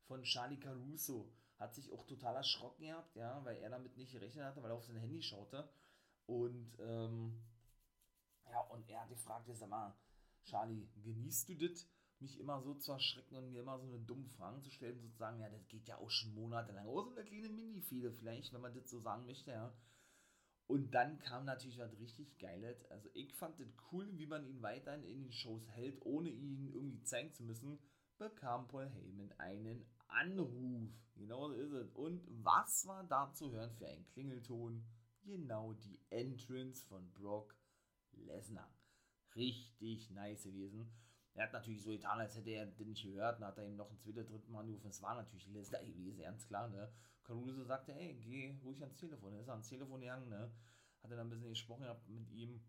von 0.06 0.22
Charlie 0.22 0.58
Caruso. 0.58 1.32
Hat 1.58 1.74
sich 1.74 1.92
auch 1.92 2.06
total 2.06 2.36
erschrocken 2.36 2.84
gehabt, 2.84 3.14
ja, 3.16 3.44
weil 3.44 3.56
er 3.58 3.70
damit 3.70 3.96
nicht 3.96 4.12
gerechnet 4.12 4.44
hatte, 4.44 4.62
weil 4.62 4.70
er 4.70 4.76
auf 4.76 4.84
sein 4.84 4.96
Handy 4.96 5.20
schaute. 5.20 5.68
Und 6.26 6.78
ähm, 6.78 7.42
ja, 8.50 8.60
und 8.70 8.88
er 8.88 9.02
hat 9.02 9.08
gefragt, 9.08 9.46
sag 9.52 9.68
mal, 9.68 9.94
Charlie, 10.44 10.88
genießt 11.02 11.48
du 11.48 11.54
das? 11.56 11.86
mich 12.20 12.38
immer 12.38 12.60
so 12.60 12.74
zu 12.74 12.92
erschrecken 12.92 13.36
und 13.36 13.50
mir 13.50 13.62
immer 13.62 13.78
so 13.78 13.86
eine 13.86 13.98
dumme 13.98 14.28
Fragen 14.28 14.62
zu 14.62 14.70
stellen, 14.70 15.00
sozusagen, 15.00 15.40
ja, 15.40 15.48
das 15.48 15.66
geht 15.68 15.88
ja 15.88 15.96
auch 15.98 16.10
schon 16.10 16.34
monatelang. 16.34 16.86
Oh, 16.86 17.02
so 17.02 17.10
eine 17.12 17.24
kleine 17.24 17.48
Mini-Fehde 17.48 18.12
vielleicht, 18.12 18.52
wenn 18.52 18.60
man 18.60 18.74
das 18.74 18.90
so 18.90 19.00
sagen 19.00 19.26
möchte, 19.26 19.50
ja. 19.50 19.74
Und 20.66 20.92
dann 20.92 21.18
kam 21.18 21.46
natürlich 21.46 21.78
was 21.78 21.98
richtig 21.98 22.38
Geiles. 22.38 22.84
Also 22.90 23.08
ich 23.14 23.34
fand 23.34 23.58
das 23.58 23.68
cool, 23.90 24.06
wie 24.18 24.26
man 24.26 24.46
ihn 24.46 24.62
weiterhin 24.62 25.02
in 25.02 25.22
den 25.24 25.32
Shows 25.32 25.66
hält, 25.70 26.00
ohne 26.04 26.28
ihn 26.28 26.68
irgendwie 26.72 27.02
zeigen 27.02 27.32
zu 27.32 27.42
müssen, 27.42 27.80
bekam 28.18 28.68
Paul 28.68 28.88
Heyman 28.88 29.32
einen 29.38 29.84
Anruf. 30.06 30.92
Genau 31.16 31.48
so 31.48 31.54
ist 31.54 31.72
es. 31.72 31.90
Und 31.92 32.22
was 32.44 32.86
war 32.86 33.02
da 33.04 33.32
zu 33.32 33.50
hören 33.50 33.72
für 33.72 33.88
ein 33.88 34.06
Klingelton? 34.06 34.84
Genau 35.22 35.72
die 35.72 35.98
Entrance 36.10 36.86
von 36.86 37.12
Brock 37.14 37.56
Lesnar. 38.12 38.70
Richtig 39.36 40.10
nice 40.10 40.44
gewesen. 40.44 40.90
Er 41.34 41.44
hat 41.44 41.52
natürlich 41.52 41.82
so 41.82 41.90
getan, 41.90 42.18
als 42.18 42.36
hätte 42.36 42.50
er 42.50 42.66
den 42.66 42.88
nicht 42.88 43.04
gehört, 43.04 43.38
und 43.38 43.46
hat 43.46 43.58
er 43.58 43.66
ihm 43.66 43.76
noch 43.76 43.90
ein 43.90 43.98
zweiter, 43.98 44.24
dritten 44.24 44.50
Mal 44.50 44.60
angerufen. 44.60 44.88
Es 44.88 45.00
war 45.02 45.14
natürlich 45.14 45.46
Lesnar 45.48 45.84
gewesen, 45.84 46.22
ganz 46.22 46.46
klar, 46.46 46.68
ne? 46.68 46.92
Caruso 47.22 47.62
sagte, 47.64 47.94
ey, 47.94 48.14
geh 48.14 48.58
ruhig 48.64 48.82
ans 48.82 48.96
Telefon. 48.96 49.34
Er 49.34 49.40
ist 49.40 49.48
ans 49.48 49.68
Telefon 49.68 50.00
gegangen, 50.00 50.28
ne? 50.28 50.52
Hat 51.02 51.10
er 51.10 51.16
dann 51.16 51.28
ein 51.28 51.30
bisschen 51.30 51.50
gesprochen 51.50 51.86
mit 52.08 52.30
ihm. 52.30 52.60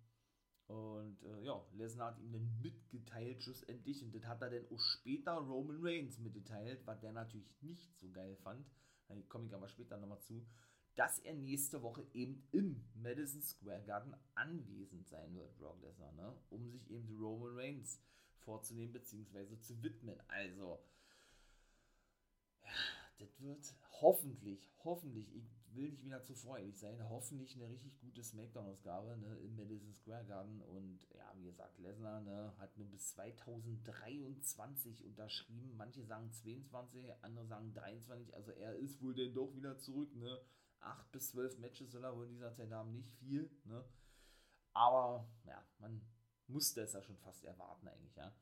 Und 0.67 1.21
äh, 1.23 1.43
ja, 1.43 1.65
Lesnar 1.73 2.11
hat 2.11 2.19
ihm 2.19 2.31
dann 2.31 2.61
mitgeteilt, 2.61 3.43
schlussendlich. 3.43 4.03
Und 4.03 4.13
das 4.15 4.25
hat 4.25 4.41
er 4.41 4.51
dann 4.51 4.71
auch 4.71 4.79
später 4.79 5.33
Roman 5.33 5.79
Reigns 5.81 6.19
mitgeteilt, 6.19 6.85
was 6.85 6.99
der 7.01 7.11
natürlich 7.11 7.51
nicht 7.61 7.97
so 7.97 8.09
geil 8.11 8.37
fand. 8.37 8.65
Da 9.07 9.15
komme 9.27 9.47
ich 9.47 9.53
aber 9.53 9.67
später 9.67 9.97
nochmal 9.97 10.21
zu. 10.21 10.45
Dass 11.01 11.17
er 11.17 11.33
nächste 11.33 11.81
Woche 11.81 12.05
eben 12.13 12.47
im 12.51 12.79
Madison 12.93 13.41
Square 13.41 13.81
Garden 13.81 14.15
anwesend 14.35 15.07
sein 15.07 15.33
wird, 15.33 15.57
Brock 15.57 15.81
Lesnar, 15.81 16.11
ne? 16.11 16.31
Um 16.51 16.69
sich 16.69 16.91
eben 16.91 17.17
Roman 17.19 17.57
Reigns 17.57 17.99
vorzunehmen 18.37 18.93
bzw. 18.93 19.59
zu 19.61 19.81
widmen. 19.81 20.21
Also, 20.27 20.79
ja, 22.63 22.69
das 23.17 23.41
wird 23.41 23.73
hoffentlich, 23.99 24.69
hoffentlich, 24.83 25.33
ich 25.35 25.49
will 25.73 25.89
nicht 25.89 26.05
wieder 26.05 26.23
zu 26.23 26.35
freudig 26.35 26.77
sein, 26.77 27.09
hoffentlich 27.09 27.55
eine 27.55 27.67
richtig 27.67 27.99
gute 27.99 28.23
Smackdown-Ausgabe 28.23 29.17
ne, 29.17 29.39
im 29.39 29.55
Madison 29.55 29.95
Square 29.95 30.25
Garden. 30.25 30.61
Und 30.61 30.99
ja, 31.15 31.33
wie 31.35 31.45
gesagt, 31.45 31.79
Lesnar 31.79 32.21
ne, 32.21 32.53
hat 32.59 32.77
nur 32.77 32.91
bis 32.91 33.09
2023 33.15 35.03
unterschrieben. 35.03 35.75
Manche 35.75 36.05
sagen 36.05 36.31
22, 36.31 37.11
andere 37.23 37.47
sagen 37.47 37.73
23. 37.73 38.35
Also 38.35 38.51
er 38.51 38.75
ist 38.75 39.01
wohl 39.01 39.15
denn 39.15 39.33
doch 39.33 39.55
wieder 39.55 39.79
zurück. 39.79 40.15
Ne? 40.15 40.39
8 40.81 41.11
bis 41.11 41.29
12 41.31 41.59
Matches 41.59 41.91
soll 41.91 42.03
er 42.03 42.15
wohl 42.15 42.27
in 42.27 42.33
dieser 42.33 42.53
Zeit 42.53 42.71
haben, 42.71 42.93
nicht 42.93 43.09
viel. 43.11 43.49
Ne? 43.65 43.83
Aber 44.73 45.27
ja, 45.45 45.63
man 45.79 46.01
musste 46.47 46.81
es 46.81 46.93
ja 46.93 47.01
schon 47.01 47.17
fast 47.17 47.43
erwarten 47.43 47.87
eigentlich, 47.87 48.15
ja. 48.15 48.33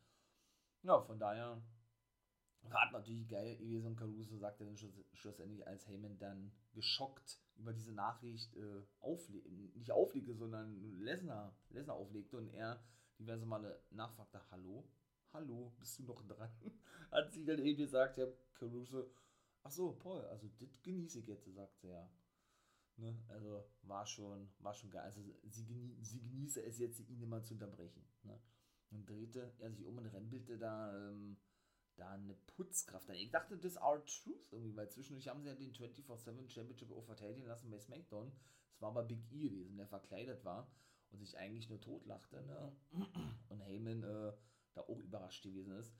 Ja, 0.84 1.02
von 1.02 1.19
daher 1.19 1.62
war 2.63 2.91
natürlich 2.91 3.28
geil 3.28 3.58
gewesen 3.58 3.95
Caruso 3.95 4.38
sagte 4.38 4.65
dann 4.65 4.78
schlussendlich, 5.13 5.65
als 5.67 5.88
Heyman 5.88 6.17
dann 6.17 6.52
geschockt 6.73 7.39
über 7.56 7.73
diese 7.73 7.93
Nachricht 7.93 8.56
äh, 8.56 8.84
aufle 8.99 9.41
nicht 9.75 9.91
auflegte, 9.91 10.34
sondern 10.34 10.99
Lesnar, 10.99 11.56
Lesnar 11.69 11.95
auflegte 11.95 12.38
und 12.38 12.49
er 12.49 12.82
diverse 13.17 13.45
Male 13.45 13.82
nachfragte, 13.91 14.41
hallo, 14.52 14.88
hallo, 15.34 15.73
bist 15.80 15.99
du 15.99 16.04
noch 16.04 16.25
dran? 16.25 16.52
Hat 17.12 17.32
sie 17.32 17.45
dann 17.45 17.60
eben 17.60 17.78
gesagt, 17.78 18.17
ja, 18.17 18.28
Caruso, 18.54 19.10
ach 19.63 19.71
so, 19.71 19.93
Paul, 19.93 20.21
also 20.25 20.47
das 20.60 20.82
genieße 20.82 21.19
ich 21.19 21.28
jetzt, 21.28 21.54
sagte 21.54 21.88
er. 21.88 22.10
Ne? 23.00 23.18
Also 23.28 23.64
war 23.84 24.06
schon, 24.06 24.50
war 24.60 24.74
schon 24.74 24.90
geil. 24.90 25.04
Also 25.04 25.22
sie, 25.44 25.66
genie 25.66 25.98
sie 26.02 26.22
genieße 26.22 26.64
es 26.64 26.80
jetzt, 26.80 27.00
ihn 27.10 27.22
immer 27.22 27.44
zu 27.44 27.54
unterbrechen. 27.54 28.04
Ne? 28.24 28.40
Und 28.92 29.10
drehte 29.10 29.54
er 29.60 29.72
sich 29.72 29.86
um 29.86 29.98
und 29.98 30.08
rempelte 30.08 30.58
da, 30.58 30.96
ähm, 30.96 31.38
da 31.96 32.10
eine 32.12 32.34
Putzkraft 32.56 33.10
an. 33.10 33.16
Ich 33.16 33.32
dachte, 33.32 33.56
das 33.56 33.74
ist 33.74 33.82
our 33.82 34.04
truth 34.06 34.52
irgendwie, 34.52 34.76
weil 34.76 34.90
zwischendurch 34.90 35.28
haben 35.28 35.42
sie 35.42 35.50
ja 35.50 35.56
den 35.56 35.74
24-7 35.74 36.50
Championship 36.50 36.92
auch 36.92 37.04
verteidigen 37.04 37.48
lassen 37.48 37.70
bei 37.70 37.80
SmackDown. 37.80 38.32
Es 38.74 38.82
war 38.82 38.90
aber 38.90 39.04
Big 39.04 39.32
E 39.32 39.50
gewesen, 39.50 39.78
der 39.78 39.88
verkleidet 39.88 40.44
war 40.44 40.72
und 41.12 41.20
sich 41.20 41.38
eigentlich 41.38 41.70
nur 41.70 41.82
totlachte. 41.82 42.42
Ne? 42.44 42.76
Und 43.50 43.62
Heyman 43.62 44.04
äh, 44.04 44.34
da 44.74 44.82
auch 44.82 45.00
überrascht 45.00 45.44
gewesen 45.44 45.74
ist. 45.74 45.94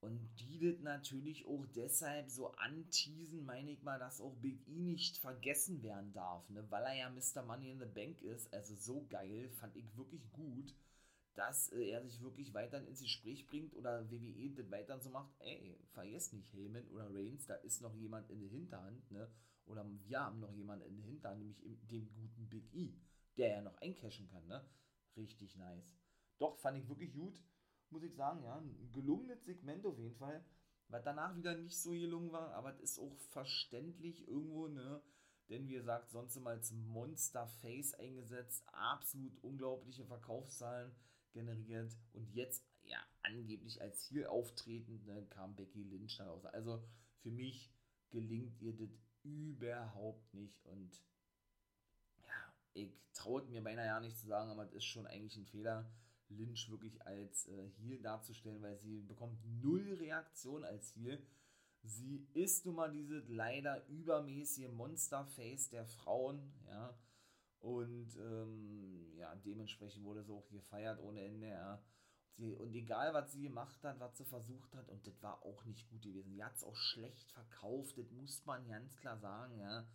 Und 0.00 0.28
die 0.38 0.60
wird 0.60 0.82
natürlich 0.82 1.44
auch 1.46 1.66
deshalb 1.74 2.30
so 2.30 2.52
anteasen, 2.52 3.44
meine 3.44 3.72
ich 3.72 3.82
mal, 3.82 3.98
dass 3.98 4.20
auch 4.20 4.34
Big 4.36 4.66
E 4.68 4.80
nicht 4.80 5.18
vergessen 5.18 5.82
werden 5.82 6.12
darf, 6.12 6.48
ne? 6.50 6.64
weil 6.70 6.84
er 6.84 6.94
ja 6.94 7.10
Mr. 7.10 7.42
Money 7.42 7.72
in 7.72 7.80
the 7.80 7.86
Bank 7.86 8.22
ist. 8.22 8.52
Also 8.54 8.76
so 8.76 9.06
geil, 9.08 9.50
fand 9.50 9.76
ich 9.76 9.96
wirklich 9.96 10.30
gut, 10.32 10.72
dass 11.34 11.72
äh, 11.72 11.90
er 11.90 12.02
sich 12.02 12.20
wirklich 12.20 12.54
weiter 12.54 12.78
ins 12.86 13.02
Gespräch 13.02 13.46
bringt 13.48 13.74
oder 13.74 14.08
WWE 14.08 14.50
das 14.54 14.70
weiter 14.70 15.00
so 15.00 15.10
macht. 15.10 15.34
Ey, 15.40 15.76
vergesst 15.90 16.32
nicht, 16.32 16.52
Heyman 16.52 16.86
oder 16.88 17.12
Reigns, 17.12 17.46
da 17.46 17.54
ist 17.54 17.80
noch 17.80 17.94
jemand 17.94 18.30
in 18.30 18.40
der 18.40 18.50
Hinterhand, 18.50 19.10
ne? 19.10 19.28
Oder 19.66 19.84
wir 20.06 20.20
haben 20.20 20.40
noch 20.40 20.52
jemanden 20.52 20.86
in 20.86 20.96
der 20.96 21.06
Hinterhand, 21.06 21.40
nämlich 21.40 21.60
dem 21.88 22.08
guten 22.14 22.48
Big 22.48 22.72
E, 22.72 22.94
der 23.36 23.48
ja 23.48 23.62
noch 23.62 23.76
eincashen 23.78 24.28
kann, 24.28 24.46
ne? 24.46 24.64
Richtig 25.16 25.56
nice. 25.56 25.92
Doch, 26.38 26.56
fand 26.56 26.78
ich 26.78 26.88
wirklich 26.88 27.12
gut 27.12 27.42
muss 27.90 28.02
ich 28.02 28.14
sagen, 28.14 28.42
ja, 28.42 28.56
ein 28.56 28.90
gelungenes 28.92 29.44
Segment 29.44 29.84
auf 29.86 29.98
jeden 29.98 30.16
Fall, 30.16 30.44
weil 30.88 31.02
danach 31.02 31.36
wieder 31.36 31.56
nicht 31.56 31.78
so 31.78 31.90
gelungen 31.90 32.32
war, 32.32 32.52
aber 32.54 32.74
es 32.74 32.80
ist 32.80 32.98
auch 32.98 33.14
verständlich 33.30 34.26
irgendwo, 34.26 34.68
ne, 34.68 35.02
denn 35.48 35.66
wie 35.66 35.74
gesagt, 35.74 36.10
sonst 36.10 36.36
immer 36.36 36.50
als 36.50 36.72
Monster 36.72 37.46
Face 37.46 37.94
eingesetzt, 37.94 38.64
absolut 38.72 39.36
unglaubliche 39.42 40.04
Verkaufszahlen 40.04 40.94
generiert 41.32 41.96
und 42.12 42.30
jetzt 42.34 42.66
ja 42.82 42.98
angeblich 43.22 43.80
als 43.80 44.06
Ziel 44.06 44.26
auftretend 44.26 45.06
ne, 45.06 45.26
kam 45.30 45.54
Becky 45.54 45.82
Lynch 45.82 46.16
daraus. 46.18 46.44
Also 46.46 46.82
für 47.20 47.30
mich 47.30 47.70
gelingt 48.10 48.60
ihr 48.60 48.74
das 48.76 48.90
überhaupt 49.22 50.32
nicht 50.34 50.64
und 50.66 51.02
ja, 52.26 52.54
ich 52.74 52.92
traue 53.12 53.42
mir 53.44 53.62
beinahe 53.62 53.86
ja 53.86 54.00
nicht 54.00 54.18
zu 54.18 54.26
sagen, 54.26 54.50
aber 54.50 54.64
das 54.64 54.74
ist 54.74 54.84
schon 54.84 55.06
eigentlich 55.06 55.36
ein 55.36 55.46
Fehler, 55.46 55.90
Lynch 56.30 56.70
wirklich 56.70 57.04
als 57.06 57.46
äh, 57.48 57.68
Heel 57.78 58.00
darzustellen, 58.00 58.62
weil 58.62 58.78
sie 58.78 59.00
bekommt 59.02 59.38
null 59.62 59.94
Reaktion 59.94 60.64
als 60.64 60.94
Heel. 60.94 61.22
Sie 61.82 62.26
ist 62.34 62.66
nun 62.66 62.74
mal 62.76 62.90
dieses 62.90 63.28
leider 63.28 63.86
übermäßige 63.88 64.68
Monsterface 64.68 65.70
der 65.70 65.86
Frauen, 65.86 66.52
ja. 66.66 66.98
Und 67.60 68.16
ähm, 68.16 69.12
ja, 69.16 69.34
dementsprechend 69.36 70.04
wurde 70.04 70.22
sie 70.22 70.32
auch 70.32 70.48
gefeiert 70.50 71.00
ohne 71.00 71.24
Ende, 71.24 71.48
ja. 71.48 71.82
Sie, 72.34 72.54
und 72.54 72.72
egal, 72.74 73.14
was 73.14 73.32
sie 73.32 73.42
gemacht 73.42 73.82
hat, 73.82 73.98
was 73.98 74.16
sie 74.16 74.24
versucht 74.24 74.72
hat, 74.76 74.88
und 74.88 75.04
das 75.06 75.22
war 75.22 75.42
auch 75.44 75.64
nicht 75.64 75.88
gut 75.88 76.02
gewesen. 76.02 76.32
Sie 76.32 76.44
hat 76.44 76.54
es 76.54 76.62
auch 76.62 76.76
schlecht 76.76 77.32
verkauft, 77.32 77.98
das 77.98 78.10
muss 78.12 78.44
man 78.44 78.68
ganz 78.68 78.96
klar 78.96 79.18
sagen, 79.18 79.58
ja. 79.58 79.86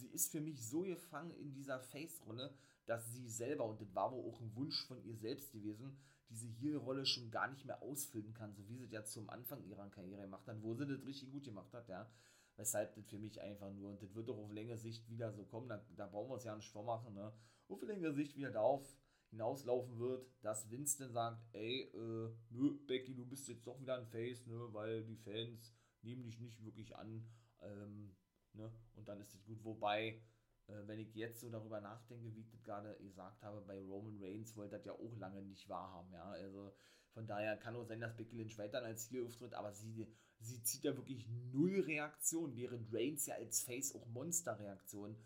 Sie 0.00 0.08
ist 0.08 0.32
für 0.32 0.40
mich 0.40 0.66
so 0.66 0.80
gefangen 0.80 1.30
in 1.32 1.52
dieser 1.52 1.78
Face-Rolle, 1.78 2.54
dass 2.86 3.12
sie 3.12 3.28
selber, 3.28 3.66
und 3.66 3.80
das 3.80 3.94
war 3.94 4.10
wohl 4.10 4.24
auch 4.24 4.40
ein 4.40 4.54
Wunsch 4.56 4.86
von 4.86 5.02
ihr 5.04 5.14
selbst 5.14 5.52
gewesen, 5.52 5.96
diese 6.30 6.48
Heel-Rolle 6.48 7.04
schon 7.04 7.30
gar 7.30 7.48
nicht 7.48 7.66
mehr 7.66 7.82
ausfüllen 7.82 8.32
kann, 8.32 8.54
so 8.54 8.66
wie 8.68 8.76
sie 8.76 8.88
das 8.88 8.92
ja 8.92 9.04
zum 9.04 9.30
Anfang 9.30 9.62
ihrer 9.64 9.88
Karriere 9.90 10.22
gemacht 10.22 10.46
hat, 10.46 10.62
wo 10.62 10.74
sie 10.74 10.86
das 10.86 11.04
richtig 11.04 11.30
gut 11.30 11.44
gemacht 11.44 11.72
hat, 11.74 11.88
ja. 11.88 12.10
Weshalb 12.56 12.94
das 12.94 13.06
für 13.06 13.18
mich 13.18 13.40
einfach 13.40 13.72
nur, 13.72 13.90
und 13.90 14.02
das 14.02 14.14
wird 14.14 14.28
doch 14.28 14.38
auf 14.38 14.52
längere 14.52 14.78
Sicht 14.78 15.08
wieder 15.08 15.32
so 15.32 15.44
kommen, 15.44 15.68
da, 15.68 15.84
da 15.96 16.06
brauchen 16.06 16.30
wir 16.30 16.34
uns 16.34 16.44
ja 16.44 16.56
nicht 16.56 16.70
vormachen, 16.70 17.14
ne? 17.14 17.32
Auf 17.68 17.82
längere 17.82 18.14
Sicht 18.14 18.36
wieder 18.36 18.50
darauf 18.50 18.86
hinauslaufen 19.30 19.98
wird, 19.98 20.26
dass 20.42 20.68
dann 20.68 21.12
sagt, 21.12 21.42
ey, 21.52 21.90
äh, 21.94 22.30
nö, 22.50 22.78
Becky, 22.86 23.14
du 23.14 23.24
bist 23.24 23.48
jetzt 23.48 23.66
doch 23.66 23.80
wieder 23.80 23.96
ein 23.96 24.06
Face, 24.06 24.46
ne, 24.46 24.68
weil 24.72 25.04
die 25.04 25.16
Fans 25.16 25.72
nehmen 26.02 26.24
dich 26.24 26.40
nicht 26.40 26.64
wirklich 26.64 26.96
an, 26.96 27.24
ähm, 27.60 28.16
ne, 28.54 28.72
und 28.94 29.08
dann 29.08 29.20
ist 29.20 29.34
es 29.34 29.44
gut, 29.44 29.62
wobei, 29.64 30.22
äh, 30.66 30.86
wenn 30.86 30.98
ich 30.98 31.14
jetzt 31.14 31.40
so 31.40 31.50
darüber 31.50 31.80
nachdenke, 31.80 32.34
wie 32.34 32.40
ich 32.40 32.50
das 32.50 32.62
gerade 32.62 32.96
gesagt 33.00 33.42
habe, 33.42 33.60
bei 33.62 33.80
Roman 33.80 34.18
Reigns 34.20 34.56
wollte 34.56 34.76
das 34.76 34.84
ja 34.84 34.92
auch 34.92 35.16
lange 35.16 35.42
nicht 35.42 35.68
wahrhaben, 35.68 36.12
ja, 36.12 36.24
also 36.24 36.72
von 37.12 37.26
daher 37.26 37.56
kann 37.56 37.74
auch 37.76 37.84
sein, 37.84 38.00
dass 38.00 38.16
Becky 38.16 38.36
Lynch 38.36 38.56
weiter 38.58 38.82
als 38.82 39.08
hier 39.08 39.24
auftritt, 39.24 39.54
aber 39.54 39.72
sie, 39.72 40.06
sie 40.38 40.62
zieht 40.62 40.84
ja 40.84 40.96
wirklich 40.96 41.26
null 41.52 41.80
Reaktion, 41.80 42.54
während 42.54 42.92
Reigns 42.92 43.26
ja 43.26 43.34
als 43.34 43.62
Face 43.62 43.94
auch 43.94 44.06
Monsterreaktion 44.06 45.16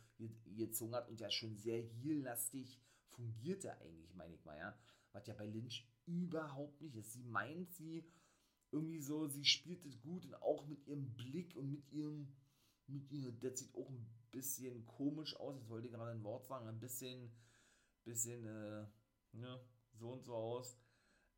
gezogen 0.56 0.94
hat 0.94 1.08
und 1.08 1.20
ja 1.20 1.30
schon 1.30 1.56
sehr 1.56 1.82
heel-lastig 1.82 2.80
fungierte 3.10 3.76
eigentlich, 3.80 4.14
meine 4.14 4.34
ich 4.34 4.44
mal, 4.44 4.56
ja. 4.56 4.78
Was 5.12 5.26
ja 5.26 5.34
bei 5.34 5.46
Lynch 5.46 5.86
überhaupt 6.06 6.80
nicht 6.80 6.96
ist. 6.96 7.12
Sie 7.12 7.22
meint 7.22 7.72
sie 7.72 8.04
irgendwie 8.72 9.00
so, 9.00 9.28
sie 9.28 9.44
spielt 9.44 9.84
es 9.84 10.00
gut 10.00 10.24
und 10.24 10.34
auch 10.42 10.66
mit 10.66 10.84
ihrem 10.86 11.14
Blick 11.14 11.54
und 11.54 11.70
mit 11.70 11.92
ihrem, 11.92 12.34
mit 12.86 13.10
ihr, 13.10 13.32
das 13.32 13.58
sieht 13.58 13.74
auch 13.74 13.88
ein 13.88 14.06
bisschen 14.30 14.86
komisch 14.86 15.36
aus. 15.36 15.56
Jetzt 15.56 15.68
wollte 15.68 15.86
ich 15.86 15.92
gerade 15.92 16.12
ein 16.12 16.24
Wort 16.24 16.46
sagen, 16.46 16.68
ein 16.68 16.80
bisschen, 16.80 17.30
bisschen, 18.04 18.46
äh, 18.46 18.86
ne, 19.32 19.60
so 19.92 20.12
und 20.12 20.24
so 20.24 20.34
aus. 20.34 20.76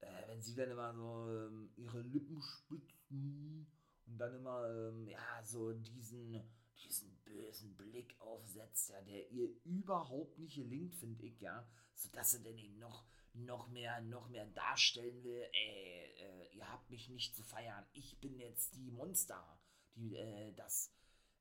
Äh, 0.01 0.29
wenn 0.29 0.43
sie 0.43 0.55
dann 0.55 0.71
immer 0.71 0.95
so 0.95 1.31
ähm, 1.31 1.71
ihre 1.77 2.03
Lippen 2.03 2.41
spitzen 2.41 3.67
und 4.07 4.19
dann 4.19 4.35
immer, 4.35 4.69
ähm, 4.69 5.09
ja, 5.09 5.43
so 5.43 5.73
diesen, 5.73 6.41
diesen 6.85 7.17
bösen 7.25 7.77
Blick 7.77 8.15
aufsetzt, 8.21 8.91
ja, 8.91 9.01
der 9.03 9.31
ihr 9.31 9.49
überhaupt 9.65 10.39
nicht 10.39 10.57
gelingt, 10.57 10.95
finde 10.95 11.25
ich, 11.27 11.41
ja, 11.41 11.67
sodass 11.95 12.33
sie 12.33 12.43
dann 12.43 12.59
eben 12.59 12.79
noch, 12.79 13.07
noch 13.33 13.69
mehr, 13.69 14.01
noch 14.03 14.29
mehr 14.29 14.47
darstellen 14.47 15.23
will, 15.25 15.47
ey, 15.53 16.15
äh, 16.19 16.57
ihr 16.57 16.71
habt 16.71 16.91
mich 16.91 17.09
nicht 17.09 17.35
zu 17.35 17.43
feiern, 17.43 17.85
ich 17.93 18.19
bin 18.21 18.39
jetzt 18.39 18.75
die 18.77 18.91
Monster, 18.91 19.59
die, 19.95 20.17
äh, 20.17 20.53
das, 20.55 20.93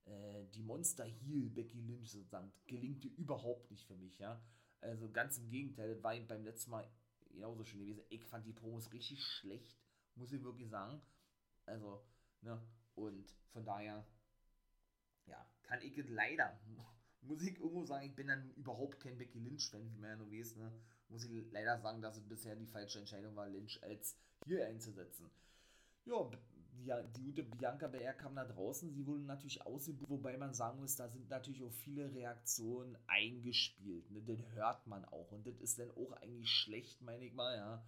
äh, 0.06 0.46
die 0.54 0.62
Monster 0.62 1.06
Heel 1.06 1.50
Becky 1.50 1.82
Lynch 1.82 2.12
sozusagen, 2.12 2.52
gelingt 2.68 3.04
ihr 3.06 3.16
überhaupt 3.18 3.72
nicht 3.72 3.86
für 3.86 3.96
mich, 3.96 4.20
ja, 4.20 4.42
also 4.82 5.10
ganz 5.12 5.38
im 5.38 5.50
Gegenteil, 5.50 5.94
das 5.94 6.04
war 6.04 6.16
beim 6.16 6.44
letzten 6.44 6.72
Mal 6.72 6.90
genauso 7.32 7.64
schön 7.64 7.82
gewesen, 7.82 8.04
ich 8.10 8.24
fand 8.24 8.46
die 8.46 8.54
Promos 8.54 8.92
richtig 8.92 9.24
schlecht, 9.24 9.78
muss 10.16 10.32
ich 10.32 10.44
wirklich 10.44 10.70
sagen, 10.70 11.02
also, 11.66 12.06
ne, 12.42 12.62
und 12.96 13.36
von 13.52 13.66
daher, 13.66 14.06
ja, 15.26 15.50
kann 15.64 15.82
ich 15.82 15.98
es 15.98 16.08
leider, 16.10 16.60
muss 17.22 17.42
ich 17.42 17.60
irgendwo 17.60 17.86
sagen, 17.86 18.06
ich 18.06 18.16
bin 18.16 18.28
dann 18.28 18.54
überhaupt 18.54 19.00
kein 19.00 19.18
Becky 19.18 19.40
Lynch-Fan, 19.40 19.92
wie 19.92 19.98
man 19.98 20.12
ja 20.12 20.16
nur 20.18 20.32
weiß, 20.32 20.56
ne? 20.58 20.72
muss 21.10 21.24
ich 21.24 21.52
leider 21.52 21.80
sagen, 21.80 22.02
dass 22.02 22.18
es 22.18 22.28
bisher 22.28 22.56
die 22.56 22.66
falsche 22.66 23.00
Entscheidung 23.00 23.36
war, 23.36 23.48
Lynch 23.48 23.82
als 23.84 24.18
hier 24.46 24.66
einzusetzen. 24.68 25.30
Ja, 26.06 26.30
die, 26.78 27.24
gute 27.24 27.44
Bianca 27.44 27.88
Belair 27.88 28.14
kam 28.14 28.36
da 28.36 28.46
draußen, 28.46 28.92
sie 28.94 29.06
wurde 29.06 29.24
natürlich 29.24 29.66
ausgebucht, 29.66 30.10
wobei 30.10 30.38
man 30.38 30.54
sagen 30.54 30.80
muss, 30.80 30.96
da 30.96 31.08
sind 31.10 31.30
natürlich 31.30 31.64
auch 31.64 31.72
viele 31.72 32.14
Reaktionen 32.14 32.98
eingespielt, 33.08 34.10
ne? 34.12 34.22
den 34.22 34.46
hört 34.54 34.86
man 34.88 35.06
auch 35.06 35.32
und 35.32 35.46
das 35.48 35.60
ist 35.60 35.80
dann 35.80 35.92
auch 35.92 36.12
eigentlich 36.14 36.50
schlecht, 36.50 37.02
meine 37.02 37.26
ich 37.26 37.34
mal, 37.34 37.56
ja, 37.56 37.86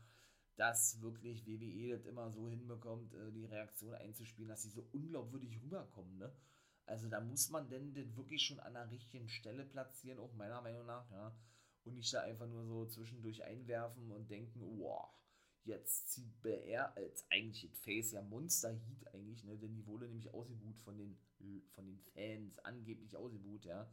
dass 0.55 1.01
wirklich 1.01 1.45
WWE 1.45 1.95
das 1.95 2.05
immer 2.05 2.31
so 2.31 2.49
hinbekommt, 2.49 3.13
äh, 3.13 3.31
die 3.31 3.45
Reaktion 3.45 3.93
einzuspielen, 3.93 4.49
dass 4.49 4.63
sie 4.63 4.69
so 4.69 4.87
unglaubwürdig 4.91 5.61
rüberkommen, 5.61 6.17
ne, 6.17 6.31
also 6.87 7.09
da 7.09 7.19
muss 7.19 7.49
man 7.49 7.69
denn 7.69 7.93
den 7.93 8.15
wirklich 8.15 8.41
schon 8.41 8.61
an 8.61 8.73
der 8.73 8.89
richtigen 8.89 9.27
Stelle 9.27 9.65
platzieren, 9.65 10.19
auch 10.19 10.33
meiner 10.33 10.61
Meinung 10.61 10.85
nach, 10.85 11.09
ja. 11.11 11.35
Und 11.83 11.95
nicht 11.95 12.13
da 12.13 12.21
einfach 12.21 12.47
nur 12.47 12.65
so 12.65 12.85
zwischendurch 12.85 13.43
einwerfen 13.43 14.11
und 14.11 14.29
denken, 14.29 14.61
wow, 14.79 15.09
jetzt 15.67 16.11
zieht 16.11 16.41
BR 16.41 16.95
als 16.95 17.25
eigentlich 17.29 17.69
Face 17.71 18.11
ja 18.11 18.21
Monster 18.21 18.71
Heat 18.71 19.13
eigentlich, 19.13 19.43
ne? 19.43 19.57
Denn 19.57 19.75
die 19.75 19.85
wurde 19.85 20.07
nämlich 20.07 20.33
ausgebuht 20.33 20.79
von 20.79 20.97
den, 20.97 21.17
von 21.71 21.85
den 21.85 21.99
Fans, 21.99 22.59
angeblich 22.59 23.15
ausgebuht, 23.15 23.65
ja. 23.65 23.89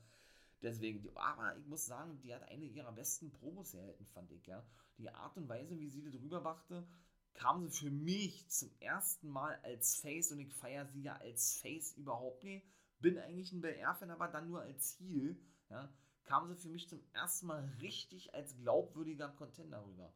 Deswegen, 0.63 1.07
aber 1.15 1.57
ich 1.59 1.67
muss 1.67 1.85
sagen, 1.85 2.19
die 2.23 2.35
hat 2.35 2.43
eine 2.45 2.65
ihrer 2.65 2.93
besten 2.93 3.31
Promos 3.31 3.75
erhalten, 3.75 4.07
fand 4.07 4.33
ich, 4.33 4.47
ja. 4.47 4.65
Die 4.99 5.11
Art 5.11 5.37
und 5.37 5.49
Weise, 5.49 5.79
wie 5.79 5.91
sie 5.91 6.03
darüber 6.03 6.41
machte, 6.41 6.87
kam 7.35 7.61
sie 7.61 7.71
für 7.71 7.91
mich 7.91 8.49
zum 8.49 8.71
ersten 8.81 9.29
Mal 9.29 9.59
als 9.65 9.97
Face 9.97 10.33
und 10.33 10.39
ich 10.39 10.55
feiere 10.55 10.87
sie 10.87 11.03
ja 11.03 11.17
als 11.17 11.59
Face 11.59 11.95
überhaupt 11.95 12.45
nicht 12.45 12.65
bin 13.05 13.19
eigentlich 13.19 13.53
ein 13.53 13.61
BR-Fan, 13.61 14.11
aber 14.11 14.29
dann 14.29 14.49
nur 14.49 14.63
als 14.63 14.99
Heal, 14.99 15.37
ja, 15.69 15.93
kam 16.25 16.49
sie 16.49 16.57
für 16.57 16.71
mich 16.71 16.89
zum 16.89 17.03
ersten 17.13 17.47
Mal 17.47 17.63
richtig 17.83 18.35
als 18.35 18.57
glaubwürdiger 18.57 19.29
Contender 19.29 19.85
rüber. 19.85 20.11